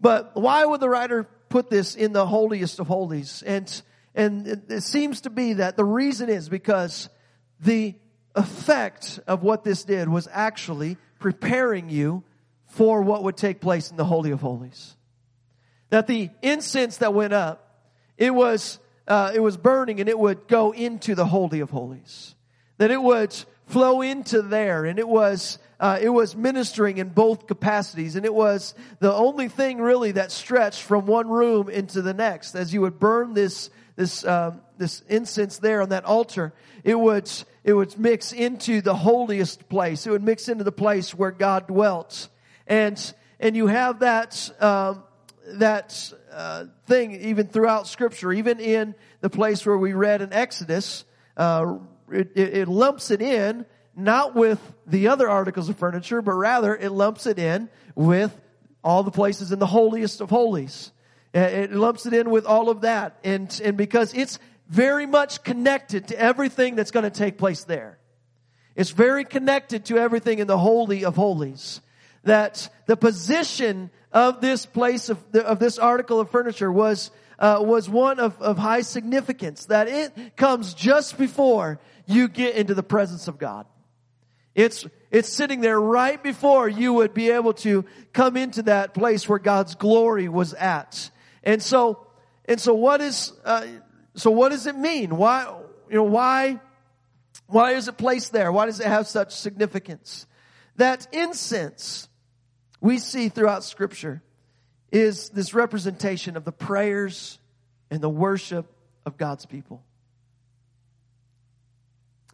But 0.00 0.32
why 0.34 0.64
would 0.64 0.80
the 0.80 0.88
writer 0.88 1.28
put 1.48 1.70
this 1.70 1.94
in 1.94 2.12
the 2.12 2.26
holiest 2.26 2.80
of 2.80 2.86
holies? 2.86 3.42
And, 3.46 3.82
and 4.14 4.46
it 4.68 4.82
seems 4.82 5.22
to 5.22 5.30
be 5.30 5.54
that 5.54 5.76
the 5.76 5.84
reason 5.84 6.28
is 6.28 6.48
because 6.48 7.08
the 7.60 7.94
effect 8.34 9.20
of 9.26 9.42
what 9.42 9.64
this 9.64 9.84
did 9.84 10.08
was 10.08 10.28
actually 10.30 10.96
preparing 11.18 11.88
you 11.90 12.24
for 12.66 13.02
what 13.02 13.24
would 13.24 13.36
take 13.36 13.60
place 13.60 13.90
in 13.90 13.96
the 13.96 14.04
Holy 14.04 14.30
of 14.30 14.40
Holies. 14.40 14.96
That 15.90 16.06
the 16.06 16.30
incense 16.40 16.98
that 16.98 17.12
went 17.12 17.32
up, 17.32 17.88
it 18.16 18.32
was, 18.32 18.78
uh, 19.10 19.32
it 19.34 19.40
was 19.40 19.56
burning 19.56 20.00
and 20.00 20.08
it 20.08 20.18
would 20.18 20.46
go 20.46 20.70
into 20.70 21.14
the 21.14 21.26
Holy 21.26 21.60
of 21.60 21.70
Holies. 21.70 22.34
That 22.78 22.90
it 22.90 23.02
would 23.02 23.36
flow 23.66 24.00
into 24.00 24.40
there 24.40 24.84
and 24.86 24.98
it 24.98 25.08
was 25.08 25.58
uh, 25.80 25.98
it 26.00 26.10
was 26.10 26.36
ministering 26.36 26.98
in 26.98 27.08
both 27.08 27.46
capacities, 27.46 28.14
and 28.14 28.26
it 28.26 28.34
was 28.34 28.74
the 28.98 29.12
only 29.12 29.48
thing 29.48 29.78
really 29.78 30.12
that 30.12 30.30
stretched 30.30 30.82
from 30.82 31.06
one 31.06 31.26
room 31.30 31.70
into 31.70 32.02
the 32.02 32.12
next. 32.12 32.54
As 32.54 32.74
you 32.74 32.82
would 32.82 33.00
burn 33.00 33.32
this 33.32 33.70
this 33.96 34.22
um, 34.26 34.60
this 34.76 35.02
incense 35.08 35.56
there 35.56 35.80
on 35.80 35.88
that 35.88 36.04
altar, 36.04 36.52
it 36.84 36.98
would 37.00 37.30
it 37.64 37.72
would 37.72 37.98
mix 37.98 38.32
into 38.32 38.82
the 38.82 38.94
holiest 38.94 39.70
place. 39.70 40.06
It 40.06 40.10
would 40.10 40.22
mix 40.22 40.50
into 40.50 40.64
the 40.64 40.72
place 40.72 41.14
where 41.14 41.30
God 41.30 41.66
dwelt, 41.66 42.28
and 42.66 43.14
and 43.40 43.56
you 43.56 43.66
have 43.66 44.00
that 44.00 44.50
um, 44.60 45.02
that 45.58 46.12
uh, 46.32 46.66
thing 46.86 47.12
even 47.20 47.46
throughout 47.46 47.86
Scripture, 47.86 48.32
even 48.32 48.60
in 48.60 48.94
the 49.20 49.30
place 49.30 49.64
where 49.64 49.78
we 49.78 49.92
read 49.92 50.22
in 50.22 50.32
Exodus. 50.32 51.04
Uh, 51.36 51.78
it, 52.10 52.32
it, 52.34 52.54
it 52.54 52.68
lumps 52.68 53.10
it 53.10 53.22
in 53.22 53.66
not 53.96 54.34
with 54.34 54.60
the 54.86 55.08
other 55.08 55.28
articles 55.28 55.68
of 55.68 55.76
furniture, 55.76 56.22
but 56.22 56.32
rather 56.32 56.74
it 56.74 56.90
lumps 56.90 57.26
it 57.26 57.38
in 57.38 57.68
with 57.94 58.36
all 58.82 59.02
the 59.02 59.10
places 59.10 59.52
in 59.52 59.58
the 59.58 59.66
holiest 59.66 60.20
of 60.20 60.30
holies. 60.30 60.92
It 61.32 61.72
lumps 61.72 62.06
it 62.06 62.14
in 62.14 62.30
with 62.30 62.44
all 62.44 62.70
of 62.70 62.80
that. 62.80 63.18
And, 63.22 63.60
and 63.64 63.76
because 63.76 64.14
it's 64.14 64.38
very 64.68 65.06
much 65.06 65.44
connected 65.44 66.08
to 66.08 66.18
everything 66.18 66.74
that's 66.74 66.90
going 66.90 67.04
to 67.04 67.10
take 67.10 67.38
place 67.38 67.64
there. 67.64 67.98
It's 68.74 68.90
very 68.90 69.24
connected 69.24 69.86
to 69.86 69.98
everything 69.98 70.38
in 70.38 70.46
the 70.46 70.58
holy 70.58 71.04
of 71.04 71.16
holies. 71.16 71.80
That 72.24 72.68
the 72.86 72.96
position 72.96 73.90
of 74.12 74.40
this 74.40 74.66
place 74.66 75.08
of, 75.08 75.18
of 75.34 75.58
this 75.58 75.78
article 75.78 76.20
of 76.20 76.30
furniture 76.30 76.70
was 76.70 77.10
uh, 77.38 77.58
was 77.60 77.88
one 77.88 78.20
of, 78.20 78.40
of 78.42 78.58
high 78.58 78.82
significance. 78.82 79.66
That 79.66 79.88
it 79.88 80.36
comes 80.36 80.74
just 80.74 81.16
before 81.16 81.80
you 82.06 82.28
get 82.28 82.54
into 82.56 82.74
the 82.74 82.82
presence 82.82 83.28
of 83.28 83.38
God. 83.38 83.66
It's, 84.54 84.86
it's 85.10 85.28
sitting 85.28 85.60
there 85.60 85.80
right 85.80 86.22
before 86.22 86.68
you 86.68 86.92
would 86.94 87.14
be 87.14 87.30
able 87.30 87.54
to 87.54 87.84
come 88.12 88.36
into 88.36 88.62
that 88.62 88.94
place 88.94 89.28
where 89.28 89.38
God's 89.38 89.74
glory 89.74 90.28
was 90.28 90.54
at. 90.54 91.10
And 91.42 91.62
so, 91.62 92.06
and 92.44 92.60
so 92.60 92.74
what 92.74 93.00
is, 93.00 93.32
uh, 93.44 93.66
so 94.16 94.30
what 94.30 94.50
does 94.50 94.66
it 94.66 94.76
mean? 94.76 95.16
Why, 95.16 95.50
you 95.88 95.96
know, 95.96 96.02
why, 96.02 96.60
why 97.46 97.72
is 97.72 97.88
it 97.88 97.96
placed 97.96 98.32
there? 98.32 98.52
Why 98.52 98.66
does 98.66 98.80
it 98.80 98.86
have 98.86 99.06
such 99.06 99.34
significance? 99.34 100.26
That 100.76 101.06
incense 101.12 102.08
we 102.80 102.98
see 102.98 103.28
throughout 103.28 103.64
scripture 103.64 104.22
is 104.90 105.28
this 105.30 105.54
representation 105.54 106.36
of 106.36 106.44
the 106.44 106.52
prayers 106.52 107.38
and 107.90 108.00
the 108.00 108.08
worship 108.08 108.66
of 109.04 109.16
God's 109.16 109.46
people. 109.46 109.82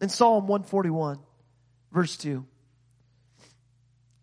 In 0.01 0.09
Psalm 0.09 0.47
141, 0.47 1.19
verse 1.91 2.17
2. 2.17 2.45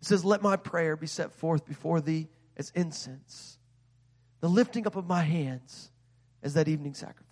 It 0.01 0.07
says, 0.07 0.25
Let 0.25 0.43
my 0.43 0.57
prayer 0.57 0.97
be 0.97 1.07
set 1.07 1.33
forth 1.33 1.67
before 1.67 2.01
thee 2.01 2.29
as 2.57 2.71
incense, 2.75 3.59
the 4.41 4.49
lifting 4.49 4.87
up 4.87 4.97
of 4.97 5.07
my 5.07 5.23
hands 5.23 5.91
as 6.43 6.55
that 6.55 6.69
evening 6.69 6.95
sacrifice. 6.95 7.25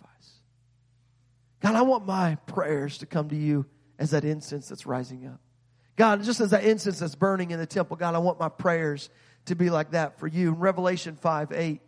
God, 1.61 1.75
I 1.75 1.83
want 1.83 2.05
my 2.05 2.35
prayers 2.47 2.97
to 2.99 3.05
come 3.05 3.29
to 3.29 3.35
you 3.35 3.65
as 3.97 4.11
that 4.11 4.25
incense 4.25 4.67
that's 4.67 4.85
rising 4.85 5.25
up. 5.27 5.39
God, 5.95 6.23
just 6.23 6.39
as 6.39 6.51
that 6.51 6.63
incense 6.63 6.99
that's 6.99 7.15
burning 7.15 7.51
in 7.51 7.59
the 7.59 7.65
temple, 7.65 7.97
God, 7.97 8.15
I 8.15 8.19
want 8.19 8.39
my 8.39 8.49
prayers 8.49 9.09
to 9.45 9.55
be 9.55 9.69
like 9.69 9.91
that 9.91 10.19
for 10.19 10.27
you. 10.27 10.49
In 10.49 10.59
Revelation 10.59 11.15
5 11.15 11.51
8, 11.51 11.81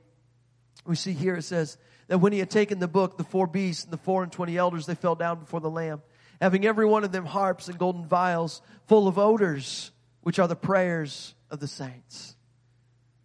we 0.85 0.95
see 0.95 1.13
here 1.13 1.35
it 1.35 1.43
says 1.43 1.77
that 2.07 2.19
when 2.19 2.31
he 2.31 2.39
had 2.39 2.49
taken 2.49 2.79
the 2.79 2.87
book, 2.87 3.17
the 3.17 3.23
four 3.23 3.47
beasts 3.47 3.83
and 3.83 3.93
the 3.93 3.97
four 3.97 4.21
and 4.21 4.31
twenty 4.31 4.57
elders, 4.57 4.85
they 4.85 4.95
fell 4.95 5.15
down 5.15 5.39
before 5.39 5.59
the 5.59 5.69
Lamb, 5.69 6.01
having 6.39 6.65
every 6.65 6.85
one 6.85 7.03
of 7.03 7.11
them 7.11 7.25
harps 7.25 7.67
and 7.67 7.79
golden 7.79 8.05
vials 8.05 8.61
full 8.87 9.07
of 9.07 9.17
odors, 9.17 9.91
which 10.21 10.37
are 10.37 10.47
the 10.47 10.55
prayers 10.55 11.33
of 11.49 11.59
the 11.59 11.67
saints. 11.67 12.35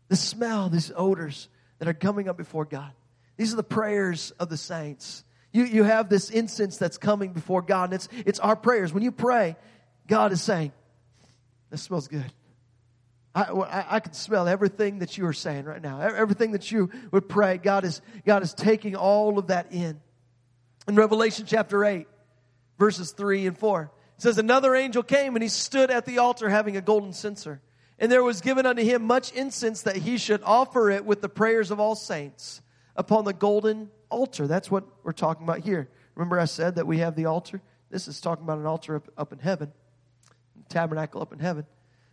The 0.09 0.16
smell, 0.16 0.71
these 0.71 0.90
odors 0.97 1.49
that 1.79 1.88
are 1.88 1.95
coming 1.95 2.29
up 2.29 2.37
before 2.37 2.64
God. 2.64 2.93
These 3.37 3.53
are 3.53 3.57
the 3.57 3.62
prayers 3.62 4.33
of 4.33 4.49
the 4.49 4.57
saints. 4.57 5.25
You, 5.53 5.64
you 5.64 5.83
have 5.83 6.09
this 6.09 6.31
incense 6.31 6.77
that's 6.77 6.99
coming 6.99 7.33
before 7.33 7.62
God, 7.62 7.85
and 7.85 7.95
it's, 7.95 8.09
it's 8.27 8.38
our 8.38 8.57
prayers. 8.57 8.93
When 8.93 9.03
you 9.03 9.12
pray, 9.12 9.57
God 10.11 10.33
is 10.33 10.42
saying, 10.42 10.73
This 11.70 11.83
smells 11.83 12.09
good. 12.09 12.31
I, 13.33 13.44
I, 13.44 13.87
I, 13.96 14.01
can 14.01 14.12
smell 14.12 14.49
everything 14.49 14.99
that 14.99 15.16
you 15.16 15.25
are 15.27 15.33
saying 15.33 15.64
right 15.64 15.81
now. 15.81 16.01
Everything 16.01 16.51
that 16.51 16.73
you 16.73 16.90
would 17.12 17.29
pray, 17.29 17.59
God 17.59 17.85
is, 17.85 18.03
God 18.27 18.42
is 18.42 18.53
taking 18.53 18.96
all 18.96 19.38
of 19.38 19.46
that 19.46 19.73
in. 19.73 20.01
In 20.88 20.96
Revelation 20.96 21.46
chapter 21.46 21.85
8, 21.85 22.09
verses 22.77 23.12
3 23.12 23.46
and 23.46 23.57
4, 23.57 23.92
it 24.16 24.23
says, 24.23 24.38
Another 24.38 24.75
angel 24.75 25.05
came 25.05 25.37
and 25.37 25.44
he 25.44 25.49
stood 25.49 25.92
at 25.92 26.07
the 26.07 26.18
altar 26.18 26.49
having 26.49 26.77
a 26.77 26.81
golden 26.81 27.12
censer. 27.12 27.62
And 28.01 28.11
there 28.11 28.25
was 28.25 28.40
given 28.40 28.66
unto 28.66 28.83
him 28.83 29.05
much 29.05 29.31
incense 29.31 29.83
that 29.83 29.94
he 29.94 30.18
should 30.18 30.42
offer 30.42 30.90
it 30.90 31.05
with 31.05 31.20
the 31.20 31.29
prayers 31.29 31.70
of 31.70 31.79
all 31.79 31.94
saints 31.94 32.62
upon 32.96 33.25
the 33.25 33.33
golden 33.33 33.90
altar. 34.09 34.49
That's 34.49 34.73
what 34.73 34.85
we're 35.05 35.12
talking 35.12 35.44
about 35.44 35.61
here. 35.61 35.88
Remember, 36.16 36.40
I 36.40 36.46
said 36.46 36.75
that 36.75 36.87
we 36.88 36.99
have 36.99 37.14
the 37.14 37.27
altar? 37.27 37.62
This 37.90 38.09
is 38.09 38.20
talking 38.20 38.42
about 38.42 38.59
an 38.59 38.66
altar 38.66 38.96
up, 38.96 39.09
up 39.16 39.33
in 39.33 39.38
heaven, 39.38 39.73
tabernacle 40.71 41.21
up 41.21 41.33
in 41.33 41.39
heaven. 41.39 41.67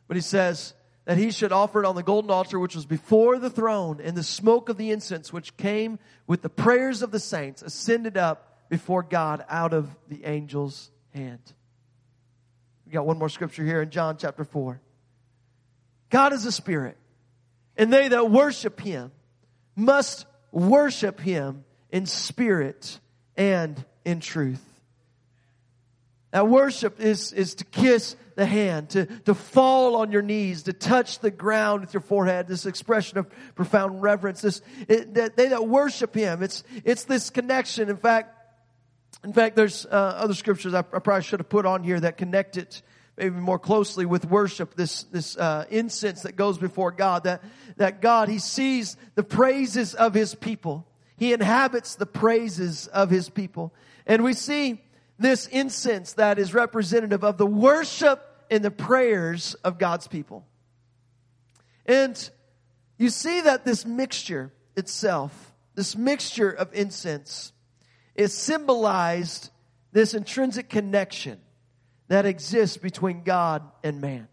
But 0.08 0.18
he 0.18 0.22
says, 0.22 0.74
that 1.08 1.18
he 1.18 1.32
should 1.32 1.54
offer 1.54 1.82
it 1.82 1.86
on 1.86 1.96
the 1.96 2.04
golden 2.04 2.30
altar 2.30 2.60
which 2.60 2.76
was 2.76 2.86
before 2.86 3.40
the 3.40 3.50
throne, 3.50 4.02
and 4.04 4.18
the 4.18 4.24
smoke 4.24 4.68
of 4.68 4.76
the 4.76 4.92
incense 4.92 5.32
which 5.32 5.56
came 5.56 6.00
with 6.28 6.42
the 6.42 6.50
prayers 6.50 7.02
of 7.02 7.12
the 7.12 7.20
saints 7.20 7.62
ascended 7.62 8.18
up 8.18 8.68
before 8.70 9.04
God 9.04 9.46
out 9.48 9.74
of 9.74 9.90
the 10.10 10.26
angel's 10.26 10.92
hand. 11.14 11.40
We 12.86 12.92
got 12.92 13.06
one 13.06 13.18
more 13.18 13.30
scripture 13.30 13.64
here 13.64 13.82
in 13.82 13.90
John 13.90 14.18
chapter 14.18 14.44
4. 14.44 14.82
God 16.10 16.34
is 16.34 16.46
a 16.46 16.52
spirit, 16.52 16.98
and 17.78 17.92
they 17.92 18.10
that 18.10 18.30
worship 18.30 18.82
him 18.82 19.14
must 19.78 20.26
worship 20.52 21.22
him 21.22 21.64
in 21.90 22.06
spirit 22.06 23.00
and 23.38 23.82
in 24.04 24.20
truth. 24.20 24.62
That 26.38 26.48
worship 26.48 27.00
is, 27.00 27.34
is 27.34 27.56
to 27.56 27.66
kiss 27.66 28.16
the 28.36 28.46
hand, 28.46 28.92
to, 28.92 29.08
to 29.08 29.34
fall 29.34 29.96
on 29.96 30.12
your 30.12 30.22
knees, 30.22 30.62
to 30.64 30.74
touch 30.74 31.18
the 31.18 31.32
ground 31.32 31.82
with 31.82 31.96
your 31.96 32.02
forehead, 32.02 32.48
this 32.48 32.68
expression 32.68 33.18
of 33.18 33.28
profound 33.56 34.04
reverence, 34.04 34.42
this, 34.42 34.62
it, 34.88 35.16
that 35.16 35.36
they 35.36 35.48
that 35.48 35.68
worship 35.68 36.14
Him. 36.14 36.44
It's, 36.44 36.64
it's 36.86 37.06
this 37.06 37.32
connection. 37.32 37.90
In 37.90 37.98
fact, 37.98 38.36
in 39.24 39.34
fact, 39.34 39.56
there's 39.56 39.88
uh, 39.88 39.90
other 39.90 40.36
scriptures 40.36 40.76
I, 40.76 40.82
I, 40.82 41.00
probably 41.00 41.24
should 41.24 41.40
have 41.40 41.50
put 41.50 41.66
on 41.66 41.84
here 41.84 42.00
that 42.00 42.18
connect 42.18 42.56
it 42.56 42.84
maybe 43.18 43.40
more 43.40 43.58
closely 43.58 44.06
with 44.06 44.24
worship, 44.26 44.76
this, 44.76 45.06
this 45.06 45.38
uh, 45.38 45.66
incense 45.72 46.22
that 46.22 46.36
goes 46.36 46.60
before 46.60 46.92
God, 46.92 47.24
that, 47.24 47.44
that 47.78 48.00
God, 48.00 48.30
He 48.30 48.38
sees 48.38 48.96
the 49.16 49.24
praises 49.24 49.96
of 49.96 50.14
His 50.14 50.36
people. 50.36 50.86
He 51.18 51.34
inhabits 51.34 51.96
the 51.96 52.06
praises 52.06 52.86
of 52.86 53.10
His 53.10 53.28
people. 53.28 53.74
And 54.06 54.24
we 54.24 54.34
see 54.34 54.84
this 55.20 55.48
incense 55.48 56.14
that 56.14 56.40
is 56.40 56.54
representative 56.54 57.24
of 57.24 57.38
the 57.38 57.46
worship 57.46 58.24
and 58.50 58.64
the 58.64 58.72
prayers 58.72 59.56
of 59.56 59.78
God's 59.78 60.08
people. 60.08 60.46
And 61.86 62.30
you 62.98 63.10
see 63.10 63.42
that 63.42 63.66
this 63.66 63.86
mixture 63.86 64.54
itself, 64.76 65.54
this 65.76 65.96
mixture 65.96 66.52
of 66.52 66.74
incense, 66.74 67.52
is 68.16 68.34
symbolized 68.34 69.50
this 69.92 70.14
intrinsic 70.14 70.70
connection 70.70 71.40
that 72.08 72.26
exists 72.26 72.78
between 72.78 73.24
God 73.24 73.64
and 73.84 74.02
man. 74.02 74.28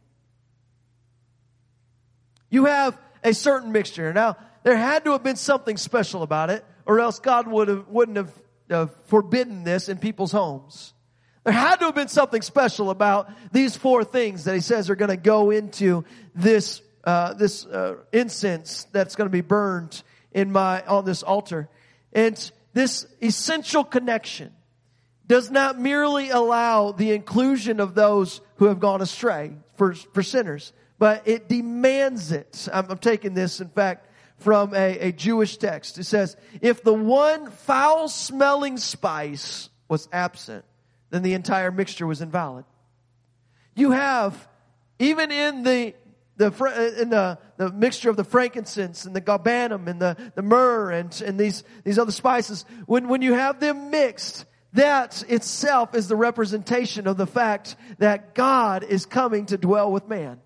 You 2.51 2.67
have 2.67 2.99
a 3.23 3.35
certain 3.35 3.73
mixture. 3.73 4.13
Now, 4.13 4.37
there 4.63 4.77
had 4.77 5.05
to 5.05 5.13
have 5.13 5.23
been 5.23 5.37
something 5.37 5.77
special 5.77 6.23
about 6.23 6.51
it, 6.51 6.65
or 6.87 7.01
else 7.01 7.19
God 7.19 7.49
would 7.49 7.69
have, 7.69 7.89
wouldn't 7.89 8.17
have 8.17 8.33
uh, 8.71 8.87
forbidden 9.07 9.65
this 9.65 9.89
in 9.89 9.99
people's 9.99 10.33
homes. 10.33 10.95
There 11.45 11.53
had 11.53 11.77
to 11.77 11.87
have 11.87 11.95
been 11.95 12.09
something 12.09 12.41
special 12.41 12.91
about 12.91 13.31
these 13.53 13.77
four 13.77 14.03
things 14.03 14.45
that 14.45 14.55
he 14.55 14.61
says 14.61 14.89
are 14.89 14.97
going 14.97 15.11
to 15.11 15.17
go 15.17 15.51
into 15.51 16.05
this 16.35 16.81
uh, 17.05 17.35
this 17.35 17.67
uh, 17.67 17.97
incense 18.13 18.85
that's 18.93 19.15
going 19.15 19.27
to 19.27 19.33
be 19.33 19.43
burned 19.43 20.03
in 20.33 20.51
my 20.51 20.83
on 20.87 21.05
this 21.05 21.23
altar, 21.23 21.69
and 22.15 22.51
this 22.73 23.07
essential 23.23 23.85
connection 23.85 24.53
does 25.27 25.51
not 25.51 25.79
merely 25.79 26.31
allow 26.31 26.93
the 26.93 27.13
inclusion 27.13 27.79
of 27.79 27.95
those 27.95 28.41
who 28.57 28.67
have 28.67 28.81
gone 28.81 29.03
astray 29.03 29.53
for 29.77 29.93
for 29.95 30.23
sinners, 30.23 30.73
but 30.99 31.29
it 31.29 31.47
demands 31.47 32.33
it. 32.33 32.69
I'm, 32.73 32.91
I'm 32.91 32.99
taking 32.99 33.35
this, 33.35 33.61
in 33.61 33.69
fact, 33.69 34.09
from 34.39 34.75
a, 34.75 34.99
a 34.99 35.13
Jewish 35.13 35.57
text. 35.57 35.99
It 35.99 36.05
says, 36.05 36.37
if 36.61 36.83
the 36.83 36.93
one 36.93 37.51
foul 37.51 38.09
smelling 38.09 38.77
spice 38.77 39.71
was 39.89 40.09
absent, 40.13 40.65
then 41.11 41.23
the 41.23 41.35
entire 41.35 41.71
mixture 41.71 42.07
was 42.07 42.21
invalid. 42.21 42.65
You 43.75 43.93
have, 43.93 44.49
even 44.99 45.31
in 45.31 45.63
the, 45.63 45.95
the, 46.37 46.49
uh, 46.49 47.01
in 47.01 47.11
the, 47.11 47.39
the 47.57 47.71
mixture 47.73 48.11
of 48.11 48.17
the 48.17 48.25
frankincense 48.25 49.05
and 49.05 49.15
the 49.15 49.21
galbanum 49.21 49.87
and 49.87 50.01
the, 50.01 50.17
the 50.35 50.43
myrrh 50.43 50.91
and, 50.91 51.23
and 51.25 51.39
these, 51.39 51.65
these 51.85 51.99
other 51.99 52.13
spices, 52.13 52.65
when, 52.87 53.09
when 53.09 53.23
you 53.23 53.35
have 53.35 53.61
them 53.61 53.91
mixed, 53.91 54.45
that 54.73 55.25
itself 55.29 55.95
is 55.95 56.09
the 56.09 56.17
representation 56.17 57.07
of 57.07 57.17
the 57.17 57.27
fact 57.27 57.77
that 57.99 58.35
God 58.35 58.83
is 58.83 59.07
coming 59.07 59.47
to 59.47 59.57
dwell 59.57 59.91
with 59.91 60.09
man. 60.09 60.41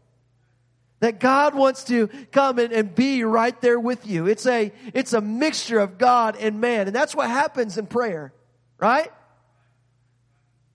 That 1.00 1.20
God 1.20 1.54
wants 1.54 1.84
to 1.84 2.08
come 2.32 2.58
in 2.58 2.72
and 2.72 2.94
be 2.94 3.22
right 3.22 3.58
there 3.60 3.78
with 3.78 4.06
you. 4.06 4.26
It's 4.26 4.46
a, 4.46 4.72
it's 4.94 5.12
a 5.12 5.20
mixture 5.20 5.78
of 5.78 5.96
God 5.96 6.36
and 6.36 6.60
man. 6.60 6.88
And 6.88 6.96
that's 6.96 7.14
what 7.14 7.30
happens 7.30 7.78
in 7.78 7.86
prayer, 7.86 8.32
right? 8.78 9.10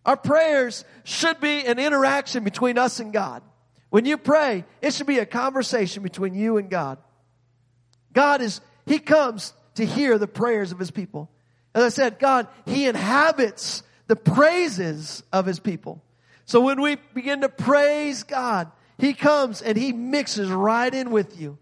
Our 0.06 0.18
prayers 0.18 0.86
should 1.04 1.40
be 1.40 1.66
an 1.66 1.80
interaction 1.80 2.44
between 2.44 2.78
us 2.78 3.00
and 3.00 3.12
God. 3.12 3.44
When 3.90 4.06
you 4.06 4.18
pray, 4.18 4.66
it 4.82 4.94
should 4.94 5.08
be 5.08 5.20
a 5.20 5.26
conversation 5.26 6.04
between 6.04 6.34
you 6.34 6.58
and 6.58 6.70
God. 6.70 6.98
God 8.12 8.42
is, 8.42 8.60
He 8.86 9.00
comes 9.00 9.54
to 9.76 9.86
hear 9.86 10.18
the 10.18 10.28
prayers 10.28 10.72
of 10.72 10.80
His 10.80 10.92
people. 10.92 11.30
As 11.76 11.84
I 11.84 11.90
said, 11.90 12.20
God, 12.20 12.48
He 12.66 12.88
inhabits 12.88 13.84
the 14.08 14.16
praises 14.16 15.24
of 15.32 15.46
His 15.46 15.60
people. 15.60 16.04
So 16.46 16.62
when 16.62 16.82
we 16.82 16.98
begin 17.14 17.42
to 17.42 17.50
praise 17.50 18.24
God, 18.24 18.72
he 18.98 19.14
comes 19.14 19.62
and 19.62 19.78
he 19.78 19.92
mixes 19.92 20.50
right 20.50 20.94
in 20.94 21.12
with 21.12 21.40
you. 21.40 21.58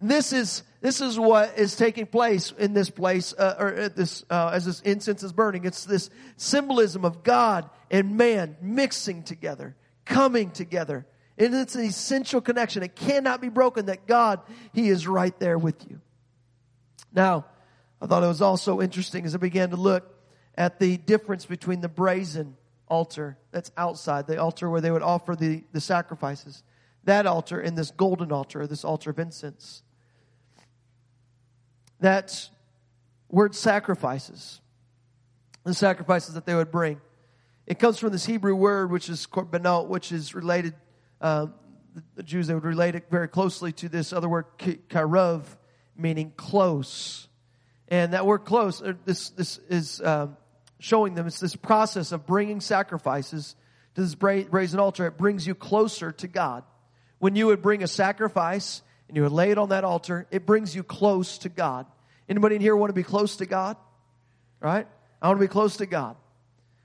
This 0.00 0.32
is 0.32 0.62
this 0.80 1.00
is 1.00 1.18
what 1.18 1.58
is 1.58 1.74
taking 1.74 2.06
place 2.06 2.52
in 2.58 2.74
this 2.74 2.90
place, 2.90 3.32
uh, 3.32 3.56
or 3.58 3.68
at 3.74 3.96
this 3.96 4.24
uh, 4.28 4.50
as 4.52 4.66
this 4.66 4.80
incense 4.82 5.22
is 5.22 5.32
burning. 5.32 5.64
It's 5.64 5.84
this 5.84 6.10
symbolism 6.36 7.04
of 7.04 7.22
God 7.22 7.68
and 7.90 8.16
man 8.16 8.56
mixing 8.60 9.22
together, 9.22 9.74
coming 10.04 10.50
together, 10.50 11.06
and 11.38 11.54
it's 11.54 11.74
an 11.74 11.84
essential 11.84 12.40
connection. 12.40 12.82
It 12.82 12.94
cannot 12.94 13.40
be 13.40 13.48
broken. 13.48 13.86
That 13.86 14.06
God, 14.06 14.40
He 14.72 14.88
is 14.88 15.08
right 15.08 15.36
there 15.40 15.58
with 15.58 15.88
you. 15.88 16.00
Now, 17.12 17.46
I 18.00 18.06
thought 18.06 18.22
it 18.22 18.28
was 18.28 18.42
also 18.42 18.82
interesting 18.82 19.24
as 19.24 19.34
I 19.34 19.38
began 19.38 19.70
to 19.70 19.76
look 19.76 20.14
at 20.56 20.78
the 20.78 20.98
difference 20.98 21.46
between 21.46 21.80
the 21.80 21.88
brazen 21.88 22.56
altar 22.88 23.38
that's 23.50 23.70
outside, 23.76 24.26
the 24.26 24.38
altar 24.38 24.70
where 24.70 24.80
they 24.80 24.90
would 24.90 25.02
offer 25.02 25.34
the, 25.34 25.64
the 25.72 25.80
sacrifices. 25.80 26.62
That 27.04 27.26
altar 27.26 27.60
and 27.60 27.76
this 27.76 27.90
golden 27.90 28.32
altar, 28.32 28.66
this 28.66 28.84
altar 28.84 29.10
of 29.10 29.18
incense. 29.18 29.82
That 32.00 32.48
word 33.28 33.54
sacrifices, 33.54 34.60
the 35.64 35.74
sacrifices 35.74 36.34
that 36.34 36.46
they 36.46 36.54
would 36.54 36.70
bring. 36.70 37.00
It 37.66 37.78
comes 37.78 37.98
from 37.98 38.12
this 38.12 38.26
Hebrew 38.26 38.54
word, 38.54 38.90
which 38.90 39.08
is 39.08 39.26
korbanot, 39.26 39.88
which 39.88 40.12
is 40.12 40.34
related, 40.34 40.74
uh, 41.20 41.46
the 42.14 42.22
Jews, 42.22 42.46
they 42.46 42.54
would 42.54 42.64
relate 42.64 42.94
it 42.94 43.06
very 43.10 43.28
closely 43.28 43.72
to 43.72 43.88
this 43.88 44.12
other 44.12 44.28
word, 44.28 44.44
karov, 44.58 45.42
meaning 45.96 46.32
close. 46.36 47.28
And 47.88 48.12
that 48.12 48.26
word 48.26 48.40
close, 48.40 48.82
uh, 48.82 48.94
this, 49.04 49.30
this 49.30 49.58
is, 49.68 50.00
um, 50.02 50.36
showing 50.78 51.14
them 51.14 51.26
it's 51.26 51.40
this 51.40 51.56
process 51.56 52.12
of 52.12 52.26
bringing 52.26 52.60
sacrifices 52.60 53.56
to 53.94 54.02
this 54.02 54.14
brazen 54.14 54.78
altar. 54.78 55.06
It 55.06 55.16
brings 55.16 55.46
you 55.46 55.54
closer 55.54 56.12
to 56.12 56.28
God. 56.28 56.64
when 57.18 57.34
you 57.34 57.46
would 57.46 57.62
bring 57.62 57.82
a 57.82 57.86
sacrifice 57.86 58.82
and 59.08 59.16
you 59.16 59.22
would 59.22 59.32
lay 59.32 59.50
it 59.50 59.58
on 59.58 59.70
that 59.70 59.84
altar, 59.84 60.26
it 60.30 60.44
brings 60.44 60.76
you 60.76 60.82
close 60.82 61.38
to 61.38 61.48
God. 61.48 61.86
Anybody 62.28 62.56
in 62.56 62.60
here 62.60 62.76
want 62.76 62.90
to 62.90 62.94
be 62.94 63.02
close 63.02 63.36
to 63.36 63.46
God? 63.46 63.76
Right? 64.60 64.86
I 65.22 65.28
want 65.28 65.40
to 65.40 65.44
be 65.44 65.50
close 65.50 65.78
to 65.78 65.86
God. 65.86 66.16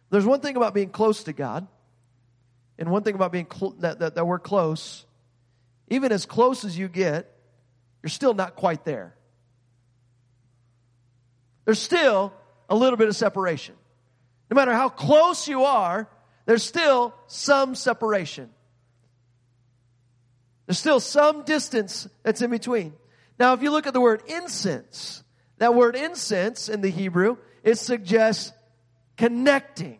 There's 0.10 0.26
one 0.26 0.40
thing 0.40 0.56
about 0.56 0.74
being 0.74 0.90
close 0.90 1.24
to 1.24 1.34
God, 1.34 1.68
and 2.78 2.90
one 2.90 3.04
thing 3.04 3.16
about 3.16 3.32
being 3.32 3.48
cl- 3.52 3.76
that, 3.80 4.00
that, 4.00 4.16
that 4.16 4.26
we're 4.26 4.40
close. 4.40 5.06
Even 5.90 6.12
as 6.12 6.26
close 6.26 6.66
as 6.66 6.78
you 6.78 6.88
get, 6.88 7.34
you're 8.04 8.10
still 8.10 8.34
not 8.34 8.56
quite 8.56 8.84
there. 8.86 9.16
There's 11.66 11.80
still 11.80 12.34
a 12.70 12.76
little 12.76 12.98
bit 12.98 13.08
of 13.08 13.16
separation. 13.16 13.76
No 14.52 14.56
matter 14.56 14.74
how 14.74 14.90
close 14.90 15.48
you 15.48 15.64
are, 15.64 16.10
there's 16.46 16.64
still 16.64 17.16
some 17.28 17.74
separation. 17.74 18.50
There's 20.66 20.78
still 20.78 21.00
some 21.00 21.44
distance 21.44 22.08
that's 22.24 22.42
in 22.42 22.52
between. 22.52 22.94
Now, 23.40 23.54
if 23.54 23.64
you 23.64 23.72
look 23.72 23.88
at 23.88 23.94
the 23.94 24.02
word 24.02 24.24
incense, 24.28 25.24
that 25.58 25.74
word 25.74 25.96
incense 25.96 26.68
in 26.68 26.82
the 26.82 26.90
Hebrew, 26.90 27.38
it 27.64 27.76
suggests 27.78 28.52
connecting. 29.16 30.00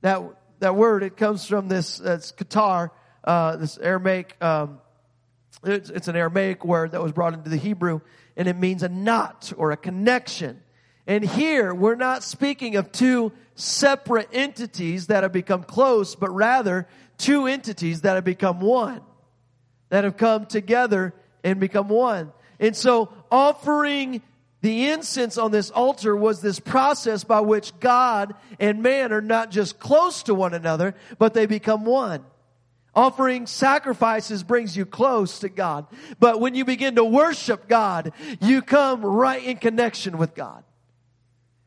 That, 0.00 0.22
that 0.58 0.74
word, 0.74 1.04
it 1.04 1.16
comes 1.16 1.46
from 1.46 1.68
this, 1.68 1.98
that's 1.98 2.32
Qatar, 2.32 2.90
uh, 3.22 3.56
this 3.56 3.78
Aramaic, 3.78 4.36
um, 4.40 4.80
it's, 5.62 5.90
it's 5.90 6.08
an 6.08 6.16
Aramaic 6.16 6.64
word 6.64 6.90
that 6.90 7.02
was 7.02 7.12
brought 7.12 7.34
into 7.34 7.50
the 7.50 7.56
Hebrew, 7.56 8.00
and 8.36 8.48
it 8.48 8.56
means 8.56 8.82
a 8.82 8.88
knot 8.88 9.52
or 9.56 9.70
a 9.70 9.76
connection. 9.76 10.60
And 11.06 11.24
here, 11.24 11.74
we're 11.74 11.96
not 11.96 12.22
speaking 12.22 12.76
of 12.76 12.92
two 12.92 13.32
separate 13.54 14.28
entities 14.32 15.08
that 15.08 15.22
have 15.22 15.32
become 15.32 15.64
close, 15.64 16.14
but 16.14 16.30
rather 16.30 16.86
two 17.18 17.46
entities 17.46 18.02
that 18.02 18.14
have 18.14 18.24
become 18.24 18.60
one, 18.60 19.00
that 19.88 20.04
have 20.04 20.16
come 20.16 20.46
together 20.46 21.12
and 21.42 21.58
become 21.58 21.88
one. 21.88 22.32
And 22.60 22.76
so 22.76 23.12
offering 23.30 24.22
the 24.60 24.90
incense 24.90 25.38
on 25.38 25.50
this 25.50 25.70
altar 25.70 26.14
was 26.14 26.40
this 26.40 26.60
process 26.60 27.24
by 27.24 27.40
which 27.40 27.78
God 27.80 28.34
and 28.60 28.82
man 28.82 29.12
are 29.12 29.20
not 29.20 29.50
just 29.50 29.80
close 29.80 30.22
to 30.24 30.34
one 30.34 30.54
another, 30.54 30.94
but 31.18 31.34
they 31.34 31.46
become 31.46 31.84
one. 31.84 32.24
Offering 32.94 33.46
sacrifices 33.46 34.44
brings 34.44 34.76
you 34.76 34.86
close 34.86 35.40
to 35.40 35.48
God. 35.48 35.86
But 36.20 36.40
when 36.40 36.54
you 36.54 36.64
begin 36.64 36.94
to 36.96 37.04
worship 37.04 37.66
God, 37.66 38.12
you 38.40 38.62
come 38.62 39.04
right 39.04 39.42
in 39.42 39.56
connection 39.56 40.18
with 40.18 40.34
God. 40.34 40.62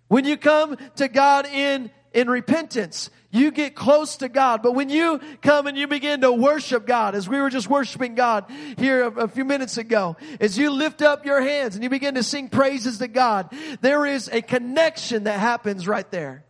When 0.07 0.25
you 0.25 0.37
come 0.37 0.77
to 0.97 1.07
God 1.07 1.47
in, 1.47 1.89
in 2.13 2.29
repentance, 2.29 3.09
you 3.31 3.51
get 3.51 3.75
close 3.75 4.17
to 4.17 4.29
God. 4.29 4.63
But 4.63 4.73
when 4.73 4.89
you 4.89 5.19
come 5.41 5.67
and 5.67 5.77
you 5.77 5.87
begin 5.87 6.21
to 6.21 6.31
worship 6.31 6.85
God, 6.85 7.15
as 7.15 7.27
we 7.27 7.39
were 7.39 7.49
just 7.49 7.69
worshiping 7.69 8.15
God 8.15 8.45
here 8.77 9.03
a, 9.03 9.11
a, 9.23 9.27
few 9.27 9.43
minutes 9.43 9.77
ago, 9.77 10.15
as 10.39 10.57
you 10.57 10.69
lift 10.71 11.01
up 11.01 11.25
your 11.25 11.41
hands 11.41 11.75
and 11.75 11.83
you 11.83 11.89
begin 11.89 12.15
to 12.15 12.23
sing 12.23 12.49
praises 12.49 12.99
to 12.99 13.07
God, 13.07 13.53
there 13.81 14.05
is 14.05 14.29
a 14.29 14.41
connection 14.41 15.25
that 15.25 15.39
happens 15.39 15.87
right 15.87 16.09
there. 16.11 16.45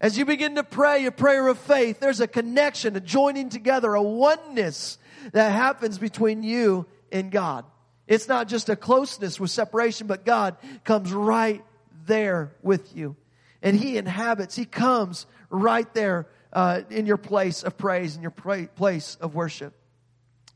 As 0.00 0.16
you 0.16 0.24
begin 0.24 0.54
to 0.54 0.64
pray 0.64 1.04
a 1.06 1.12
prayer 1.12 1.46
of 1.48 1.58
faith, 1.58 2.00
there's 2.00 2.20
a 2.20 2.28
connection, 2.28 2.96
a 2.96 3.00
joining 3.00 3.48
together, 3.48 3.94
a 3.94 4.02
oneness 4.02 4.96
that 5.32 5.50
happens 5.50 5.98
between 5.98 6.42
you 6.42 6.86
and 7.12 7.30
God. 7.30 7.64
It's 8.06 8.26
not 8.26 8.48
just 8.48 8.68
a 8.68 8.76
closeness 8.76 9.38
with 9.38 9.50
separation, 9.50 10.06
but 10.06 10.24
God 10.24 10.56
comes 10.84 11.12
right 11.12 11.62
there 12.06 12.52
with 12.62 12.96
you. 12.96 13.16
And 13.62 13.76
He 13.76 13.96
inhabits, 13.96 14.56
He 14.56 14.64
comes 14.64 15.26
right 15.48 15.92
there 15.94 16.28
uh, 16.52 16.82
in 16.90 17.06
your 17.06 17.16
place 17.16 17.62
of 17.62 17.76
praise, 17.76 18.16
in 18.16 18.22
your 18.22 18.30
pra- 18.30 18.68
place 18.68 19.16
of 19.20 19.34
worship. 19.34 19.74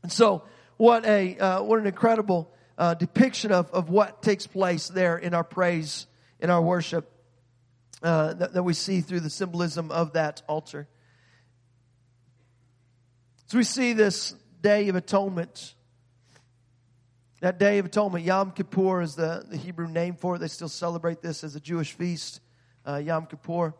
And 0.03 0.11
so, 0.11 0.43
what 0.77 1.05
a 1.05 1.37
uh, 1.37 1.63
what 1.63 1.79
an 1.79 1.87
incredible 1.87 2.51
uh, 2.77 2.93
depiction 2.93 3.51
of, 3.51 3.71
of 3.71 3.89
what 3.89 4.21
takes 4.21 4.47
place 4.47 4.87
there 4.89 5.17
in 5.17 5.33
our 5.33 5.43
praise, 5.43 6.07
in 6.39 6.49
our 6.49 6.61
worship 6.61 7.09
uh, 8.03 8.33
that, 8.33 8.53
that 8.53 8.63
we 8.63 8.73
see 8.73 9.01
through 9.01 9.21
the 9.21 9.29
symbolism 9.29 9.91
of 9.91 10.13
that 10.13 10.41
altar. 10.47 10.87
So 13.47 13.57
we 13.57 13.63
see 13.63 13.93
this 13.93 14.35
day 14.61 14.89
of 14.89 14.95
atonement. 14.95 15.75
That 17.45 17.59
day 17.59 17.77
of 17.77 17.85
atonement, 17.85 18.25
Yom 18.25 18.49
Kippur 18.49 19.01
is 19.03 19.13
the, 19.13 19.45
the 19.47 19.55
Hebrew 19.55 19.87
name 19.87 20.15
for 20.15 20.35
it. 20.35 20.39
They 20.39 20.47
still 20.47 20.67
celebrate 20.67 21.21
this 21.21 21.43
as 21.43 21.55
a 21.55 21.59
Jewish 21.59 21.91
feast, 21.91 22.41
uh, 22.87 22.95
Yom 22.95 23.27
Kippur. 23.27 23.75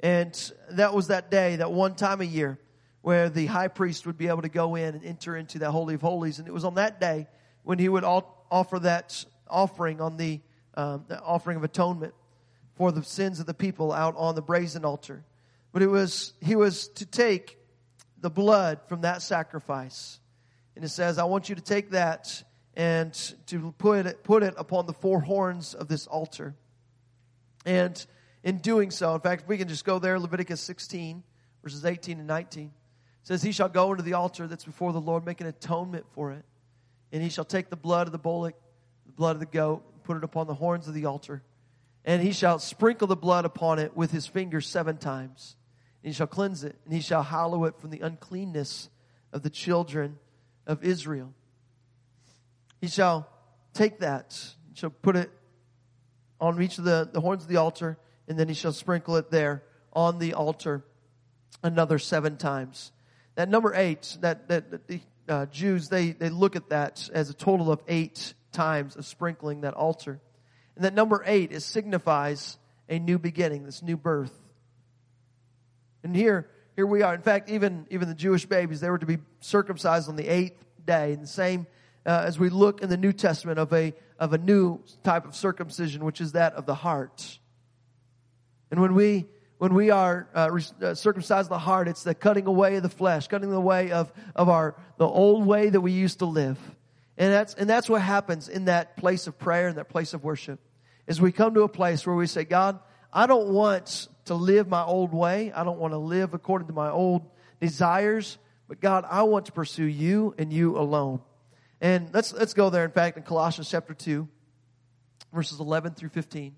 And 0.00 0.52
that 0.72 0.92
was 0.92 1.06
that 1.06 1.30
day, 1.30 1.56
that 1.56 1.72
one 1.72 1.94
time 1.94 2.20
a 2.20 2.24
year, 2.24 2.58
where 3.00 3.30
the 3.30 3.46
high 3.46 3.68
priest 3.68 4.06
would 4.06 4.18
be 4.18 4.28
able 4.28 4.42
to 4.42 4.50
go 4.50 4.74
in 4.74 4.96
and 4.96 5.02
enter 5.02 5.34
into 5.34 5.60
that 5.60 5.70
Holy 5.70 5.94
of 5.94 6.02
Holies. 6.02 6.40
And 6.40 6.46
it 6.46 6.52
was 6.52 6.66
on 6.66 6.74
that 6.74 7.00
day 7.00 7.26
when 7.62 7.78
he 7.78 7.88
would 7.88 8.04
offer 8.04 8.80
that 8.80 9.24
offering 9.48 10.02
on 10.02 10.18
the, 10.18 10.42
um, 10.74 11.06
the 11.08 11.18
offering 11.18 11.56
of 11.56 11.64
atonement 11.64 12.12
for 12.74 12.92
the 12.92 13.02
sins 13.02 13.40
of 13.40 13.46
the 13.46 13.54
people 13.54 13.92
out 13.92 14.14
on 14.18 14.34
the 14.34 14.42
brazen 14.42 14.84
altar. 14.84 15.24
But 15.72 15.80
it 15.80 15.88
was, 15.88 16.34
he 16.42 16.54
was 16.54 16.88
to 16.88 17.06
take 17.06 17.56
the 18.20 18.28
blood 18.28 18.80
from 18.90 19.00
that 19.00 19.22
sacrifice. 19.22 20.20
And 20.74 20.84
it 20.84 20.90
says, 20.90 21.16
I 21.16 21.24
want 21.24 21.48
you 21.48 21.54
to 21.54 21.62
take 21.62 21.92
that 21.92 22.42
and 22.76 23.12
to 23.46 23.72
put 23.78 24.06
it, 24.06 24.22
put 24.22 24.42
it 24.42 24.54
upon 24.56 24.86
the 24.86 24.92
four 24.92 25.20
horns 25.20 25.74
of 25.74 25.88
this 25.88 26.06
altar. 26.06 26.54
And 27.64 28.04
in 28.44 28.58
doing 28.58 28.90
so, 28.90 29.14
in 29.14 29.20
fact, 29.20 29.42
if 29.42 29.48
we 29.48 29.58
can 29.58 29.68
just 29.68 29.84
go 29.84 29.98
there, 29.98 30.20
Leviticus 30.20 30.60
16, 30.60 31.22
verses 31.62 31.84
18 31.84 32.18
and 32.18 32.28
19. 32.28 32.70
Says, 33.22 33.42
He 33.42 33.50
shall 33.50 33.68
go 33.68 33.90
into 33.90 34.04
the 34.04 34.12
altar 34.12 34.46
that's 34.46 34.64
before 34.64 34.92
the 34.92 35.00
Lord, 35.00 35.26
make 35.26 35.40
an 35.40 35.48
atonement 35.48 36.06
for 36.12 36.30
it. 36.32 36.44
And 37.10 37.22
he 37.22 37.28
shall 37.28 37.44
take 37.44 37.70
the 37.70 37.76
blood 37.76 38.06
of 38.06 38.12
the 38.12 38.18
bullock, 38.18 38.54
the 39.06 39.12
blood 39.12 39.34
of 39.34 39.40
the 39.40 39.46
goat, 39.46 40.04
put 40.04 40.16
it 40.16 40.22
upon 40.22 40.46
the 40.46 40.54
horns 40.54 40.86
of 40.86 40.94
the 40.94 41.06
altar 41.06 41.42
and 42.06 42.22
he 42.22 42.32
shall 42.32 42.60
sprinkle 42.60 43.08
the 43.08 43.16
blood 43.16 43.44
upon 43.44 43.80
it 43.80 43.96
with 43.96 44.12
his 44.12 44.28
fingers 44.28 44.66
seven 44.66 44.96
times. 44.96 45.56
And 46.02 46.12
he 46.12 46.16
shall 46.16 46.28
cleanse 46.28 46.62
it, 46.62 46.76
and 46.84 46.94
he 46.94 47.00
shall 47.00 47.24
hallow 47.24 47.64
it 47.64 47.80
from 47.80 47.90
the 47.90 47.98
uncleanness 47.98 48.88
of 49.32 49.42
the 49.42 49.50
children 49.50 50.18
of 50.68 50.84
Israel. 50.84 51.34
He 52.80 52.88
shall 52.88 53.28
take 53.74 54.00
that, 54.00 54.38
shall 54.74 54.90
put 54.90 55.16
it 55.16 55.30
on 56.40 56.60
each 56.60 56.78
of 56.78 56.84
the, 56.84 57.08
the 57.10 57.20
horns 57.20 57.42
of 57.42 57.48
the 57.48 57.56
altar, 57.56 57.98
and 58.28 58.38
then 58.38 58.48
he 58.48 58.54
shall 58.54 58.72
sprinkle 58.72 59.16
it 59.16 59.30
there 59.30 59.62
on 59.92 60.18
the 60.18 60.34
altar 60.34 60.84
another 61.62 61.98
seven 61.98 62.36
times. 62.36 62.92
That 63.34 63.48
number 63.48 63.74
eight, 63.74 64.16
that, 64.20 64.48
that, 64.48 64.70
that 64.70 64.88
the 64.88 65.00
uh, 65.28 65.46
Jews, 65.46 65.88
they, 65.88 66.10
they 66.10 66.28
look 66.28 66.56
at 66.56 66.70
that 66.70 67.08
as 67.12 67.30
a 67.30 67.34
total 67.34 67.70
of 67.72 67.82
eight 67.88 68.34
times 68.52 68.96
of 68.96 69.06
sprinkling 69.06 69.62
that 69.62 69.74
altar. 69.74 70.20
And 70.74 70.84
that 70.84 70.94
number 70.94 71.22
eight, 71.26 71.52
it 71.52 71.60
signifies 71.60 72.58
a 72.88 72.98
new 72.98 73.18
beginning, 73.18 73.64
this 73.64 73.82
new 73.82 73.96
birth. 73.96 74.32
And 76.02 76.14
here, 76.14 76.48
here 76.76 76.86
we 76.86 77.02
are. 77.02 77.14
In 77.14 77.22
fact, 77.22 77.50
even, 77.50 77.86
even 77.90 78.08
the 78.08 78.14
Jewish 78.14 78.46
babies, 78.46 78.80
they 78.80 78.90
were 78.90 78.98
to 78.98 79.06
be 79.06 79.18
circumcised 79.40 80.08
on 80.08 80.16
the 80.16 80.28
eighth 80.28 80.62
day. 80.84 81.12
And 81.12 81.22
the 81.22 81.26
same 81.26 81.66
uh, 82.06 82.22
as 82.24 82.38
we 82.38 82.48
look 82.48 82.82
in 82.82 82.88
the 82.88 82.96
New 82.96 83.12
Testament 83.12 83.58
of 83.58 83.72
a, 83.72 83.92
of 84.18 84.32
a 84.32 84.38
new 84.38 84.80
type 85.02 85.26
of 85.26 85.34
circumcision, 85.34 86.04
which 86.04 86.20
is 86.20 86.32
that 86.32 86.54
of 86.54 86.64
the 86.64 86.74
heart. 86.74 87.38
And 88.70 88.80
when 88.80 88.94
we, 88.94 89.26
when 89.58 89.74
we 89.74 89.90
are 89.90 90.28
uh, 90.34 90.58
uh, 90.80 90.94
circumcised 90.94 91.50
the 91.50 91.58
heart, 91.58 91.88
it's 91.88 92.04
the 92.04 92.14
cutting 92.14 92.46
away 92.46 92.76
of 92.76 92.82
the 92.82 92.88
flesh, 92.88 93.26
cutting 93.26 93.52
away 93.52 93.90
of, 93.90 94.12
of 94.34 94.48
our, 94.48 94.76
the 94.98 95.06
old 95.06 95.44
way 95.44 95.68
that 95.68 95.80
we 95.80 95.92
used 95.92 96.20
to 96.20 96.26
live. 96.26 96.58
And 97.18 97.32
that's, 97.32 97.54
and 97.54 97.68
that's 97.68 97.88
what 97.88 98.02
happens 98.02 98.48
in 98.48 98.66
that 98.66 98.96
place 98.96 99.26
of 99.26 99.38
prayer, 99.38 99.68
and 99.68 99.78
that 99.78 99.88
place 99.88 100.14
of 100.14 100.22
worship 100.22 100.60
is 101.06 101.20
we 101.20 101.32
come 101.32 101.54
to 101.54 101.62
a 101.62 101.68
place 101.68 102.06
where 102.06 102.16
we 102.16 102.26
say, 102.26 102.44
God, 102.44 102.78
I 103.12 103.26
don't 103.26 103.48
want 103.48 104.08
to 104.26 104.34
live 104.34 104.68
my 104.68 104.82
old 104.82 105.12
way. 105.12 105.52
I 105.52 105.64
don't 105.64 105.78
want 105.78 105.92
to 105.92 105.98
live 105.98 106.34
according 106.34 106.68
to 106.68 106.74
my 106.74 106.90
old 106.90 107.22
desires. 107.60 108.38
But 108.68 108.80
God, 108.80 109.04
I 109.08 109.22
want 109.22 109.46
to 109.46 109.52
pursue 109.52 109.84
you 109.84 110.34
and 110.36 110.52
you 110.52 110.76
alone. 110.76 111.20
And 111.80 112.10
let's, 112.12 112.32
let's 112.32 112.54
go 112.54 112.70
there. 112.70 112.84
In 112.84 112.90
fact, 112.90 113.16
in 113.16 113.22
Colossians 113.22 113.70
chapter 113.70 113.94
2, 113.94 114.28
verses 115.32 115.60
11 115.60 115.94
through 115.94 116.08
15. 116.10 116.46
It 116.46 116.52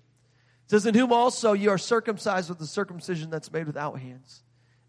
says, 0.67 0.85
In 0.85 0.95
whom 0.95 1.11
also 1.11 1.53
you 1.53 1.69
are 1.71 1.77
circumcised 1.77 2.49
with 2.49 2.59
the 2.59 2.67
circumcision 2.67 3.29
that's 3.29 3.51
made 3.51 3.67
without 3.67 3.99
hands, 3.99 4.43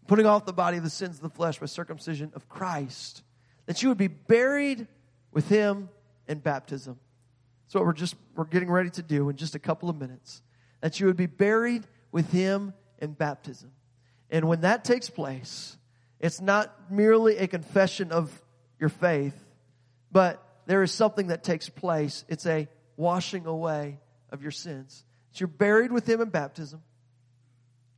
putting 0.07 0.25
off 0.25 0.45
the 0.45 0.53
body 0.53 0.77
of 0.77 0.83
the 0.83 0.89
sins 0.89 1.17
of 1.17 1.23
the 1.23 1.29
flesh 1.29 1.59
by 1.59 1.65
circumcision 1.65 2.31
of 2.35 2.47
Christ, 2.47 3.23
that 3.65 3.81
you 3.81 3.89
would 3.89 3.97
be 3.97 4.07
buried 4.07 4.87
with 5.31 5.49
him 5.49 5.89
in 6.27 6.39
baptism 6.39 6.99
that's 7.71 7.79
what 7.79 7.85
we're 7.85 7.93
just 7.93 8.15
we're 8.35 8.43
getting 8.43 8.69
ready 8.69 8.89
to 8.89 9.01
do 9.01 9.29
in 9.29 9.37
just 9.37 9.55
a 9.55 9.59
couple 9.59 9.89
of 9.89 9.97
minutes. 9.97 10.41
That 10.81 10.99
you 10.99 11.05
would 11.05 11.15
be 11.15 11.27
buried 11.27 11.87
with 12.11 12.29
him 12.29 12.73
in 12.99 13.13
baptism. 13.13 13.71
And 14.29 14.49
when 14.49 14.59
that 14.61 14.83
takes 14.83 15.09
place, 15.09 15.77
it's 16.19 16.41
not 16.41 16.91
merely 16.91 17.37
a 17.37 17.47
confession 17.47 18.11
of 18.11 18.29
your 18.77 18.89
faith, 18.89 19.41
but 20.11 20.43
there 20.65 20.83
is 20.83 20.91
something 20.91 21.27
that 21.27 21.43
takes 21.43 21.69
place. 21.69 22.25
It's 22.27 22.45
a 22.45 22.67
washing 22.97 23.45
away 23.45 23.99
of 24.29 24.41
your 24.41 24.51
sins. 24.51 25.03
You're 25.35 25.47
buried 25.47 25.91
with 25.91 26.07
him 26.07 26.21
in 26.21 26.29
baptism, 26.29 26.81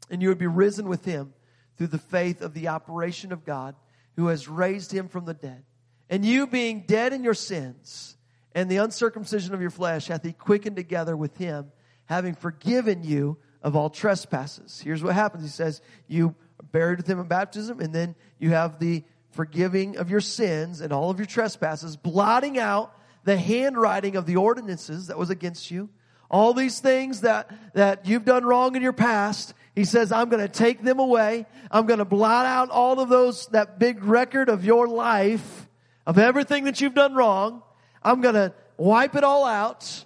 and 0.09 0.21
you 0.21 0.29
would 0.29 0.37
be 0.37 0.47
risen 0.47 0.87
with 0.87 1.03
him 1.03 1.33
through 1.77 1.87
the 1.87 1.97
faith 1.97 2.41
of 2.41 2.53
the 2.53 2.67
operation 2.67 3.31
of 3.31 3.43
God 3.43 3.75
who 4.15 4.27
has 4.27 4.47
raised 4.47 4.91
him 4.91 5.07
from 5.07 5.25
the 5.25 5.33
dead. 5.33 5.63
And 6.09 6.23
you 6.23 6.45
being 6.45 6.83
dead 6.85 7.13
in 7.13 7.23
your 7.23 7.33
sins 7.33 8.15
and 8.53 8.69
the 8.69 8.77
uncircumcision 8.77 9.55
of 9.55 9.61
your 9.61 9.71
flesh 9.71 10.07
hath 10.07 10.23
he 10.23 10.33
quickened 10.33 10.75
together 10.75 11.17
with 11.17 11.35
him, 11.37 11.71
having 12.05 12.35
forgiven 12.35 13.03
you 13.03 13.37
of 13.63 13.75
all 13.75 13.89
trespasses. 13.89 14.79
Here's 14.79 15.01
what 15.01 15.15
happens. 15.15 15.43
He 15.43 15.49
says, 15.49 15.81
you 16.07 16.35
are 16.59 16.65
buried 16.71 16.97
with 16.97 17.07
him 17.07 17.19
in 17.19 17.27
baptism, 17.27 17.79
and 17.79 17.93
then 17.93 18.13
you 18.37 18.51
have 18.51 18.77
the 18.77 19.03
forgiving 19.33 19.97
of 19.97 20.09
your 20.09 20.21
sins 20.21 20.81
and 20.81 20.93
all 20.93 21.09
of 21.09 21.19
your 21.19 21.25
trespasses, 21.25 21.97
blotting 21.97 22.57
out 22.57 22.95
the 23.23 23.37
handwriting 23.37 24.15
of 24.15 24.25
the 24.25 24.37
ordinances 24.37 25.07
that 25.07 25.17
was 25.17 25.29
against 25.29 25.71
you. 25.71 25.89
All 26.29 26.53
these 26.53 26.79
things 26.79 27.21
that, 27.21 27.51
that 27.73 28.05
you've 28.05 28.25
done 28.25 28.43
wrong 28.43 28.75
in 28.75 28.81
your 28.81 28.93
past, 28.93 29.53
he 29.75 29.85
says, 29.85 30.11
I'm 30.11 30.29
going 30.29 30.41
to 30.41 30.51
take 30.51 30.83
them 30.83 30.99
away. 30.99 31.45
I'm 31.69 31.85
going 31.85 31.99
to 31.99 32.05
blot 32.05 32.45
out 32.45 32.69
all 32.69 32.99
of 32.99 33.09
those, 33.09 33.47
that 33.47 33.79
big 33.79 34.03
record 34.03 34.49
of 34.49 34.65
your 34.65 34.87
life, 34.87 35.67
of 36.05 36.17
everything 36.17 36.65
that 36.65 36.81
you've 36.81 36.95
done 36.95 37.13
wrong. 37.13 37.61
I'm 38.01 38.21
going 38.21 38.35
to 38.35 38.53
wipe 38.77 39.15
it 39.15 39.23
all 39.23 39.45
out. 39.45 40.05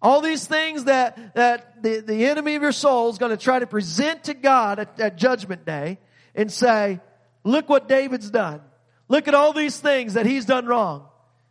All 0.00 0.20
these 0.20 0.46
things 0.46 0.84
that, 0.84 1.34
that 1.34 1.82
the, 1.82 2.00
the 2.00 2.26
enemy 2.26 2.56
of 2.56 2.62
your 2.62 2.72
soul 2.72 3.08
is 3.08 3.18
going 3.18 3.30
to 3.30 3.42
try 3.42 3.58
to 3.58 3.66
present 3.66 4.24
to 4.24 4.34
God 4.34 4.78
at, 4.78 5.00
at 5.00 5.16
judgment 5.16 5.64
day 5.64 5.98
and 6.34 6.52
say, 6.52 7.00
look 7.44 7.68
what 7.68 7.88
David's 7.88 8.30
done. 8.30 8.60
Look 9.08 9.28
at 9.28 9.34
all 9.34 9.52
these 9.52 9.78
things 9.78 10.14
that 10.14 10.26
he's 10.26 10.46
done 10.46 10.66
wrong. 10.66 11.06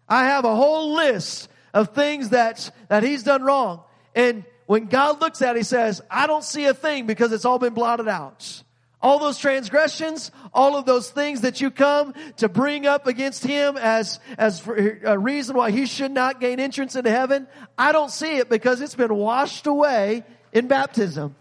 I 0.09 0.25
have 0.25 0.43
a 0.43 0.55
whole 0.55 0.95
list 0.95 1.47
of 1.73 1.89
things 1.95 2.29
that, 2.29 2.69
that 2.89 3.03
he's 3.03 3.23
done 3.23 3.43
wrong. 3.43 3.83
And 4.15 4.43
when 4.65 4.85
God 4.85 5.21
looks 5.21 5.41
at 5.41 5.55
it, 5.55 5.59
he 5.59 5.63
says, 5.63 6.01
I 6.09 6.27
don't 6.27 6.43
see 6.43 6.65
a 6.65 6.73
thing 6.73 7.05
because 7.05 7.31
it's 7.31 7.45
all 7.45 7.59
been 7.59 7.73
blotted 7.73 8.07
out. 8.07 8.63
All 9.01 9.19
those 9.19 9.37
transgressions, 9.37 10.31
all 10.53 10.77
of 10.77 10.85
those 10.85 11.09
things 11.09 11.41
that 11.41 11.59
you 11.59 11.71
come 11.71 12.13
to 12.37 12.47
bring 12.47 12.87
up 12.87 13.05
against 13.05 13.43
him 13.43 13.75
as, 13.75 14.19
as 14.37 14.65
a 14.65 15.19
reason 15.19 15.57
why 15.57 15.71
he 15.71 15.85
should 15.85 16.11
not 16.11 16.39
gain 16.39 16.59
entrance 16.59 16.95
into 16.95 17.09
heaven, 17.09 17.47
I 17.77 17.91
don't 17.91 18.09
see 18.11 18.37
it 18.37 18.49
because 18.49 18.79
it's 18.79 18.95
been 18.95 19.13
washed 19.13 19.67
away 19.67 20.23
in 20.53 20.67
baptism. 20.67 21.35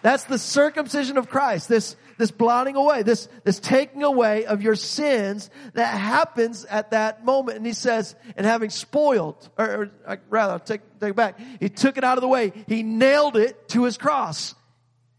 That's 0.00 0.24
the 0.24 0.38
circumcision 0.38 1.18
of 1.18 1.28
Christ. 1.28 1.68
This, 1.68 1.94
this 2.18 2.30
blotting 2.30 2.76
away, 2.76 3.02
this, 3.02 3.28
this 3.44 3.60
taking 3.60 4.02
away 4.02 4.44
of 4.44 4.62
your 4.62 4.74
sins 4.74 5.50
that 5.74 5.98
happens 5.98 6.64
at 6.64 6.90
that 6.90 7.24
moment. 7.24 7.56
And 7.56 7.66
he 7.66 7.72
says, 7.72 8.14
and 8.36 8.46
having 8.46 8.70
spoiled, 8.70 9.48
or, 9.58 9.66
or 9.66 9.90
uh, 10.06 10.16
rather, 10.28 10.54
I'll 10.54 10.60
take, 10.60 10.80
take 11.00 11.10
it 11.10 11.16
back. 11.16 11.38
He 11.60 11.68
took 11.68 11.96
it 11.96 12.04
out 12.04 12.18
of 12.18 12.22
the 12.22 12.28
way. 12.28 12.52
He 12.66 12.82
nailed 12.82 13.36
it 13.36 13.68
to 13.70 13.84
his 13.84 13.96
cross. 13.96 14.54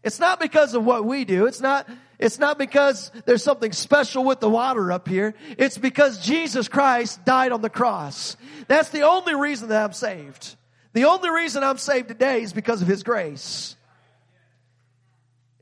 It's 0.02 0.20
not 0.20 0.38
because 0.38 0.74
of 0.74 0.84
what 0.84 1.04
we 1.04 1.24
do. 1.24 1.46
It's 1.46 1.60
not, 1.60 1.88
it's 2.18 2.38
not 2.38 2.58
because 2.58 3.10
there's 3.24 3.42
something 3.42 3.72
special 3.72 4.22
with 4.24 4.40
the 4.40 4.50
water 4.50 4.92
up 4.92 5.08
here. 5.08 5.34
It's 5.56 5.78
because 5.78 6.24
Jesus 6.24 6.68
Christ 6.68 7.24
died 7.24 7.52
on 7.52 7.62
the 7.62 7.70
cross. 7.70 8.36
That's 8.68 8.90
the 8.90 9.02
only 9.02 9.34
reason 9.34 9.70
that 9.70 9.82
I'm 9.82 9.92
saved. 9.94 10.56
The 10.92 11.06
only 11.06 11.30
reason 11.30 11.64
I'm 11.64 11.78
saved 11.78 12.08
today 12.08 12.42
is 12.42 12.52
because 12.52 12.82
of 12.82 12.88
His 12.88 13.02
grace. 13.02 13.76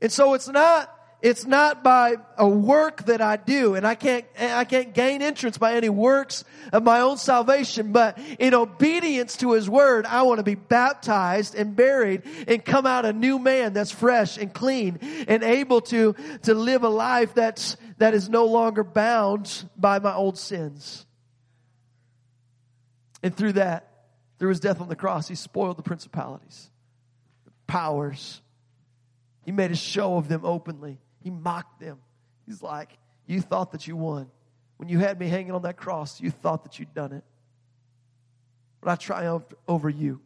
And 0.01 0.11
so 0.11 0.33
it's 0.33 0.49
not, 0.49 0.92
it's 1.23 1.45
not 1.45 1.85
by 1.85 2.17
a 2.37 2.45
work 2.45 3.05
that 3.05 3.21
I 3.21 3.37
do, 3.37 3.75
and 3.75 3.87
I 3.87 3.95
can't, 3.95 4.25
I 4.37 4.65
can't 4.65 4.93
gain 4.93 5.21
entrance 5.21 5.57
by 5.57 5.75
any 5.75 5.87
works 5.87 6.43
of 6.73 6.83
my 6.83 6.99
own 6.99 7.15
salvation, 7.17 7.93
but 7.93 8.19
in 8.39 8.53
obedience 8.53 9.37
to 9.37 9.53
His 9.53 9.69
Word, 9.69 10.05
I 10.05 10.23
want 10.23 10.39
to 10.39 10.43
be 10.43 10.55
baptized 10.55 11.55
and 11.55 11.77
buried 11.77 12.23
and 12.45 12.63
come 12.63 12.85
out 12.85 13.05
a 13.05 13.13
new 13.13 13.39
man 13.39 13.71
that's 13.71 13.89
fresh 13.89 14.37
and 14.37 14.53
clean 14.53 14.99
and 15.29 15.43
able 15.43 15.79
to, 15.81 16.13
to 16.41 16.53
live 16.53 16.83
a 16.83 16.89
life 16.89 17.33
that's, 17.33 17.77
that 17.99 18.13
is 18.13 18.27
no 18.27 18.43
longer 18.43 18.83
bound 18.83 19.63
by 19.77 19.99
my 19.99 20.13
old 20.13 20.37
sins. 20.37 21.05
And 23.23 23.33
through 23.33 23.53
that, 23.53 23.87
through 24.39 24.49
His 24.49 24.59
death 24.59 24.81
on 24.81 24.89
the 24.89 24.97
cross, 24.97 25.29
He 25.29 25.35
spoiled 25.35 25.77
the 25.77 25.83
principalities, 25.83 26.69
the 27.45 27.51
powers, 27.65 28.41
he 29.45 29.51
made 29.51 29.71
a 29.71 29.75
show 29.75 30.17
of 30.17 30.27
them 30.27 30.41
openly. 30.43 30.99
He 31.23 31.29
mocked 31.29 31.79
them. 31.79 31.99
He's 32.45 32.61
like, 32.61 32.97
You 33.25 33.41
thought 33.41 33.71
that 33.71 33.87
you 33.87 33.95
won. 33.95 34.29
When 34.77 34.89
you 34.89 34.99
had 34.99 35.17
me 35.19 35.29
hanging 35.29 35.53
on 35.53 35.61
that 35.61 35.77
cross, 35.77 36.19
you 36.19 36.29
thought 36.29 36.63
that 36.65 36.77
you'd 36.77 36.93
done 36.93 37.13
it. 37.13 37.23
But 38.81 38.91
I 38.91 38.95
triumphed 38.97 39.53
over 39.67 39.89
you. 39.89 40.19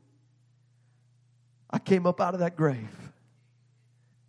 I 1.69 1.77
came 1.77 2.07
up 2.07 2.19
out 2.19 2.33
of 2.33 2.39
that 2.39 2.55
grave. 2.55 2.89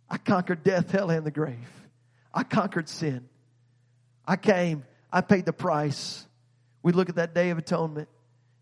I 0.07 0.17
conquered 0.17 0.63
death, 0.63 0.91
hell, 0.91 1.09
and 1.09 1.25
the 1.25 1.31
grave. 1.31 1.57
I 2.33 2.43
conquered 2.43 2.87
sin. 2.87 3.27
I 4.25 4.35
came. 4.35 4.85
I 5.11 5.21
paid 5.21 5.45
the 5.45 5.53
price. 5.53 6.27
We 6.83 6.91
look 6.91 7.09
at 7.09 7.15
that 7.15 7.33
day 7.33 7.49
of 7.49 7.57
atonement 7.57 8.09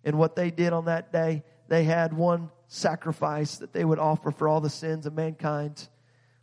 and 0.05 0.18
what 0.18 0.38
they 0.38 0.51
did 0.51 0.72
on 0.72 0.86
that 0.86 1.12
day. 1.12 1.43
They 1.68 1.84
had 1.84 2.14
one 2.14 2.49
sacrifice 2.70 3.58
that 3.58 3.74
they 3.74 3.84
would 3.84 3.99
offer 3.99 4.32
for 4.32 4.47
all 4.47 4.62
the 4.62 4.70
sins 4.70 5.05
of 5.05 5.14
mankind 5.14 5.89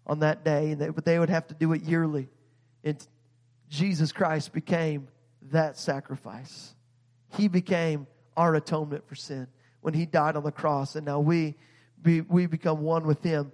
on 0.06 0.20
that 0.20 0.44
day, 0.44 0.70
and 0.70 0.80
they, 0.80 0.88
but 0.88 1.04
they 1.04 1.18
would 1.18 1.30
have 1.30 1.46
to 1.48 1.54
do 1.54 1.72
it 1.72 1.82
yearly. 1.82 2.28
And 2.82 3.04
Jesus 3.68 4.12
Christ 4.12 4.52
became 4.52 5.08
that 5.50 5.78
sacrifice. 5.78 6.74
He 7.36 7.48
became 7.48 8.06
our 8.36 8.54
atonement 8.54 9.06
for 9.08 9.14
sin 9.14 9.48
when 9.80 9.94
He 9.94 10.06
died 10.06 10.36
on 10.36 10.44
the 10.44 10.52
cross, 10.52 10.96
and 10.96 11.06
now 11.06 11.20
we 11.20 11.54
be, 12.00 12.20
we 12.20 12.46
become 12.46 12.80
one 12.80 13.06
with 13.06 13.22
Him. 13.22 13.52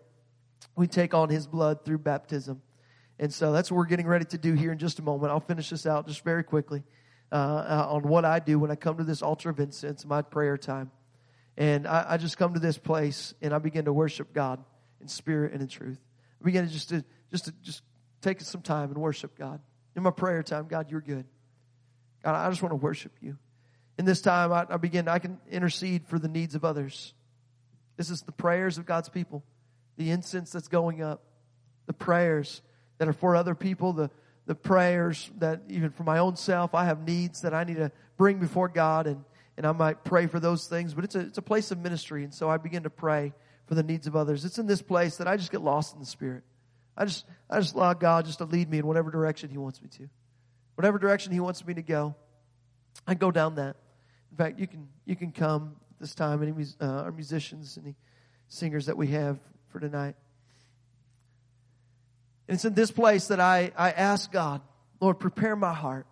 We 0.76 0.86
take 0.86 1.14
on 1.14 1.28
His 1.28 1.46
blood 1.46 1.84
through 1.84 1.98
baptism. 1.98 2.62
And 3.18 3.32
so 3.32 3.52
that's 3.52 3.70
what 3.70 3.76
we're 3.76 3.86
getting 3.86 4.06
ready 4.06 4.24
to 4.26 4.38
do 4.38 4.54
here 4.54 4.72
in 4.72 4.78
just 4.78 4.98
a 4.98 5.02
moment. 5.02 5.30
I'll 5.30 5.40
finish 5.40 5.70
this 5.70 5.86
out 5.86 6.06
just 6.08 6.24
very 6.24 6.42
quickly 6.42 6.82
uh, 7.30 7.34
uh, 7.34 7.86
on 7.90 8.02
what 8.02 8.24
I 8.24 8.38
do 8.38 8.58
when 8.58 8.70
I 8.70 8.76
come 8.76 8.96
to 8.96 9.04
this 9.04 9.20
altar 9.20 9.50
of 9.50 9.60
incense, 9.60 10.06
my 10.06 10.22
prayer 10.22 10.56
time. 10.56 10.90
And 11.56 11.86
I, 11.86 12.06
I 12.10 12.16
just 12.16 12.38
come 12.38 12.54
to 12.54 12.60
this 12.60 12.78
place 12.78 13.34
and 13.42 13.52
I 13.52 13.58
begin 13.58 13.84
to 13.84 13.92
worship 13.92 14.32
God 14.32 14.64
in 15.02 15.08
spirit 15.08 15.52
and 15.52 15.60
in 15.60 15.68
truth 15.68 15.98
begin 16.44 16.66
to 16.66 16.72
just 16.72 16.88
to 16.90 17.04
just 17.30 17.46
to 17.46 17.52
just 17.62 17.82
take 18.20 18.40
some 18.40 18.62
time 18.62 18.90
and 18.90 18.98
worship 18.98 19.36
God. 19.36 19.60
In 19.96 20.02
my 20.02 20.10
prayer 20.10 20.42
time, 20.42 20.66
God, 20.68 20.90
you're 20.90 21.00
good. 21.00 21.24
God, 22.22 22.34
I 22.34 22.48
just 22.50 22.62
want 22.62 22.72
to 22.72 22.76
worship 22.76 23.12
you. 23.20 23.36
In 23.98 24.04
this 24.04 24.20
time, 24.20 24.52
I, 24.52 24.66
I 24.68 24.76
begin, 24.76 25.08
I 25.08 25.18
can 25.18 25.38
intercede 25.50 26.06
for 26.06 26.18
the 26.18 26.28
needs 26.28 26.54
of 26.54 26.64
others. 26.64 27.14
This 27.96 28.10
is 28.10 28.22
the 28.22 28.32
prayers 28.32 28.78
of 28.78 28.86
God's 28.86 29.08
people, 29.08 29.42
the 29.96 30.10
incense 30.10 30.52
that's 30.52 30.68
going 30.68 31.02
up, 31.02 31.22
the 31.86 31.92
prayers 31.92 32.62
that 32.98 33.08
are 33.08 33.12
for 33.12 33.36
other 33.36 33.54
people, 33.54 33.92
the, 33.92 34.10
the 34.46 34.54
prayers 34.54 35.30
that 35.38 35.62
even 35.68 35.90
for 35.90 36.04
my 36.04 36.18
own 36.18 36.36
self, 36.36 36.74
I 36.74 36.84
have 36.84 37.06
needs 37.06 37.42
that 37.42 37.52
I 37.52 37.64
need 37.64 37.76
to 37.76 37.92
bring 38.16 38.38
before 38.38 38.68
God 38.68 39.06
and, 39.06 39.24
and 39.56 39.66
I 39.66 39.72
might 39.72 40.04
pray 40.04 40.26
for 40.26 40.40
those 40.40 40.66
things, 40.66 40.94
but 40.94 41.04
it's 41.04 41.14
a, 41.14 41.20
it's 41.20 41.38
a 41.38 41.42
place 41.42 41.70
of 41.70 41.78
ministry. 41.78 42.24
And 42.24 42.32
so 42.32 42.48
I 42.48 42.56
begin 42.56 42.84
to 42.84 42.90
pray 42.90 43.32
for 43.70 43.76
the 43.76 43.84
needs 43.84 44.08
of 44.08 44.16
others. 44.16 44.44
It's 44.44 44.58
in 44.58 44.66
this 44.66 44.82
place 44.82 45.18
that 45.18 45.28
I 45.28 45.36
just 45.36 45.52
get 45.52 45.60
lost 45.60 45.94
in 45.94 46.00
the 46.00 46.06
Spirit. 46.06 46.42
I 46.96 47.04
just, 47.04 47.24
I 47.48 47.60
just 47.60 47.76
allow 47.76 47.94
God 47.94 48.26
just 48.26 48.38
to 48.38 48.44
lead 48.44 48.68
me 48.68 48.78
in 48.78 48.86
whatever 48.88 49.12
direction 49.12 49.48
He 49.48 49.58
wants 49.58 49.80
me 49.80 49.88
to. 49.90 50.08
Whatever 50.74 50.98
direction 50.98 51.32
He 51.32 51.38
wants 51.38 51.64
me 51.64 51.74
to 51.74 51.82
go, 51.82 52.16
I 53.06 53.14
go 53.14 53.30
down 53.30 53.54
that. 53.54 53.76
In 54.32 54.36
fact, 54.36 54.58
you 54.58 54.66
can, 54.66 54.88
you 55.04 55.14
can 55.14 55.30
come 55.30 55.76
this 56.00 56.16
time, 56.16 56.42
any 56.42 56.52
uh, 56.80 56.84
our 56.84 57.12
musicians, 57.12 57.78
any 57.80 57.94
singers 58.48 58.86
that 58.86 58.96
we 58.96 59.06
have 59.06 59.38
for 59.68 59.78
tonight. 59.78 60.16
And 62.48 62.56
it's 62.56 62.64
in 62.64 62.74
this 62.74 62.90
place 62.90 63.28
that 63.28 63.38
I, 63.38 63.70
I 63.76 63.92
ask 63.92 64.32
God, 64.32 64.62
Lord, 65.00 65.20
prepare 65.20 65.54
my 65.54 65.72
heart. 65.72 66.08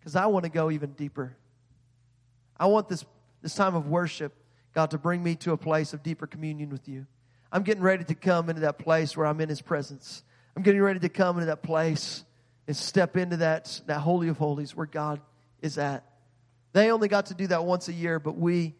Because 0.00 0.16
I 0.16 0.26
want 0.26 0.42
to 0.42 0.50
go 0.50 0.72
even 0.72 0.90
deeper. 0.90 1.36
I 2.58 2.66
want 2.66 2.88
this, 2.88 3.04
this 3.42 3.54
time 3.54 3.76
of 3.76 3.86
worship 3.86 4.34
God, 4.74 4.90
to 4.92 4.98
bring 4.98 5.22
me 5.22 5.34
to 5.36 5.52
a 5.52 5.56
place 5.56 5.92
of 5.92 6.02
deeper 6.02 6.26
communion 6.26 6.70
with 6.70 6.88
you. 6.88 7.06
I'm 7.52 7.62
getting 7.62 7.82
ready 7.82 8.04
to 8.04 8.14
come 8.14 8.48
into 8.48 8.62
that 8.62 8.78
place 8.78 9.16
where 9.16 9.26
I'm 9.26 9.40
in 9.40 9.48
His 9.48 9.60
presence. 9.60 10.22
I'm 10.56 10.62
getting 10.62 10.80
ready 10.80 11.00
to 11.00 11.08
come 11.08 11.36
into 11.36 11.46
that 11.46 11.62
place 11.62 12.24
and 12.66 12.76
step 12.76 13.16
into 13.16 13.38
that, 13.38 13.80
that 13.86 13.98
Holy 13.98 14.28
of 14.28 14.36
Holies 14.36 14.76
where 14.76 14.86
God 14.86 15.20
is 15.60 15.78
at. 15.78 16.04
They 16.72 16.92
only 16.92 17.08
got 17.08 17.26
to 17.26 17.34
do 17.34 17.48
that 17.48 17.64
once 17.64 17.88
a 17.88 17.92
year, 17.92 18.20
but 18.20 18.36
we, 18.36 18.76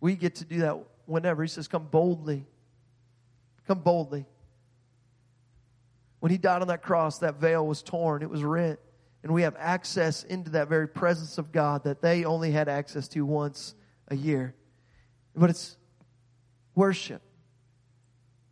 we 0.00 0.14
get 0.14 0.36
to 0.36 0.44
do 0.44 0.60
that 0.60 0.78
whenever. 1.06 1.42
He 1.42 1.48
says, 1.48 1.66
Come 1.66 1.88
boldly. 1.90 2.46
Come 3.66 3.80
boldly. 3.80 4.26
When 6.20 6.30
He 6.30 6.38
died 6.38 6.62
on 6.62 6.68
that 6.68 6.82
cross, 6.82 7.18
that 7.18 7.40
veil 7.40 7.66
was 7.66 7.82
torn, 7.82 8.22
it 8.22 8.30
was 8.30 8.44
rent, 8.44 8.78
and 9.24 9.34
we 9.34 9.42
have 9.42 9.56
access 9.58 10.22
into 10.22 10.50
that 10.52 10.68
very 10.68 10.86
presence 10.86 11.38
of 11.38 11.50
God 11.50 11.84
that 11.84 12.00
they 12.00 12.24
only 12.24 12.52
had 12.52 12.68
access 12.68 13.08
to 13.08 13.22
once 13.22 13.74
a 14.08 14.14
year. 14.14 14.54
But 15.36 15.50
it's 15.50 15.76
worship. 16.74 17.22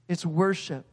It's 0.09 0.27
worship 0.27 0.85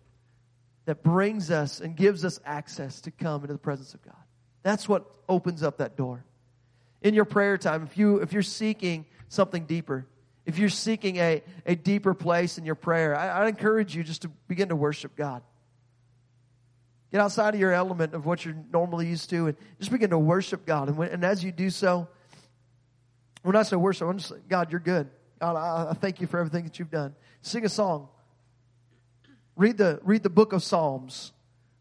that 0.85 1.03
brings 1.03 1.51
us 1.51 1.81
and 1.81 1.95
gives 1.95 2.25
us 2.25 2.39
access 2.45 3.01
to 3.01 3.11
come 3.11 3.41
into 3.41 3.53
the 3.53 3.59
presence 3.59 3.93
of 3.93 4.03
God. 4.03 4.15
That's 4.63 4.87
what 4.87 5.05
opens 5.27 5.63
up 5.63 5.77
that 5.77 5.95
door. 5.95 6.25
In 7.01 7.13
your 7.13 7.25
prayer 7.25 7.57
time, 7.57 7.83
if 7.83 7.97
you 7.97 8.17
if 8.17 8.33
you're 8.33 8.41
seeking 8.41 9.05
something 9.29 9.65
deeper, 9.65 10.05
if 10.45 10.57
you're 10.57 10.69
seeking 10.69 11.17
a, 11.17 11.43
a 11.65 11.75
deeper 11.75 12.13
place 12.13 12.57
in 12.57 12.65
your 12.65 12.75
prayer, 12.75 13.15
I, 13.15 13.27
I 13.27 13.47
encourage 13.47 13.95
you 13.95 14.03
just 14.03 14.23
to 14.23 14.29
begin 14.47 14.69
to 14.69 14.75
worship 14.75 15.15
God. 15.15 15.43
Get 17.11 17.21
outside 17.21 17.53
of 17.53 17.59
your 17.59 17.71
element 17.71 18.13
of 18.13 18.25
what 18.25 18.45
you're 18.45 18.57
normally 18.71 19.07
used 19.07 19.29
to 19.31 19.47
and 19.47 19.57
just 19.79 19.91
begin 19.91 20.11
to 20.11 20.19
worship 20.19 20.65
God. 20.65 20.89
And, 20.89 20.97
when, 20.97 21.09
and 21.09 21.23
as 21.23 21.43
you 21.43 21.51
do 21.51 21.69
so, 21.69 22.07
when 23.43 23.55
I 23.55 23.63
say 23.63 23.75
worship, 23.75 24.07
I'm 24.07 24.17
just 24.17 24.29
saying, 24.29 24.43
God, 24.47 24.71
you're 24.71 24.79
good. 24.79 25.09
God, 25.39 25.55
I, 25.55 25.93
thank 25.93 26.21
you 26.21 26.27
for 26.27 26.37
everything 26.39 26.65
that 26.65 26.79
you've 26.79 26.91
done. 26.91 27.15
Sing 27.41 27.65
a 27.65 27.69
song. 27.69 28.09
Read 29.55 29.77
the, 29.77 29.99
read 30.03 30.23
the 30.23 30.29
book 30.29 30.53
of 30.53 30.63
Psalms. 30.63 31.31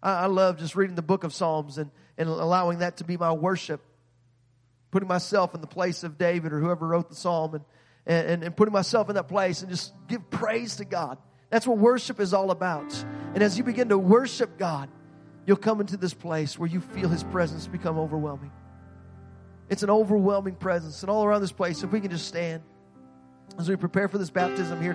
I, 0.02 0.12
I 0.12 0.26
love 0.26 0.58
just 0.58 0.76
reading 0.76 0.96
the 0.96 1.02
book 1.02 1.24
of 1.24 1.34
Psalms 1.34 1.78
and, 1.78 1.90
and 2.16 2.28
allowing 2.28 2.80
that 2.80 2.98
to 2.98 3.04
be 3.04 3.16
my 3.16 3.32
worship. 3.32 3.80
Putting 4.90 5.08
myself 5.08 5.54
in 5.54 5.60
the 5.60 5.66
place 5.66 6.04
of 6.04 6.18
David 6.18 6.52
or 6.52 6.60
whoever 6.60 6.86
wrote 6.86 7.08
the 7.08 7.14
psalm 7.14 7.54
and, 7.54 7.64
and, 8.06 8.42
and 8.42 8.56
putting 8.56 8.72
myself 8.72 9.08
in 9.10 9.16
that 9.16 9.28
place 9.28 9.60
and 9.60 9.70
just 9.70 9.92
give 10.08 10.30
praise 10.30 10.76
to 10.76 10.84
God. 10.84 11.18
That's 11.50 11.66
what 11.66 11.78
worship 11.78 12.20
is 12.20 12.32
all 12.32 12.50
about. 12.50 13.04
And 13.34 13.42
as 13.42 13.58
you 13.58 13.64
begin 13.64 13.90
to 13.90 13.98
worship 13.98 14.56
God, 14.56 14.88
you'll 15.46 15.56
come 15.56 15.80
into 15.80 15.96
this 15.96 16.14
place 16.14 16.58
where 16.58 16.68
you 16.68 16.80
feel 16.80 17.08
His 17.08 17.22
presence 17.24 17.66
become 17.66 17.98
overwhelming. 17.98 18.50
It's 19.68 19.82
an 19.82 19.90
overwhelming 19.90 20.54
presence. 20.54 21.02
And 21.02 21.10
all 21.10 21.24
around 21.24 21.42
this 21.42 21.52
place, 21.52 21.82
if 21.82 21.90
we 21.90 22.00
can 22.00 22.10
just 22.10 22.26
stand 22.26 22.62
as 23.58 23.68
we 23.68 23.76
prepare 23.76 24.08
for 24.08 24.18
this 24.18 24.30
baptism 24.30 24.80
here. 24.80 24.86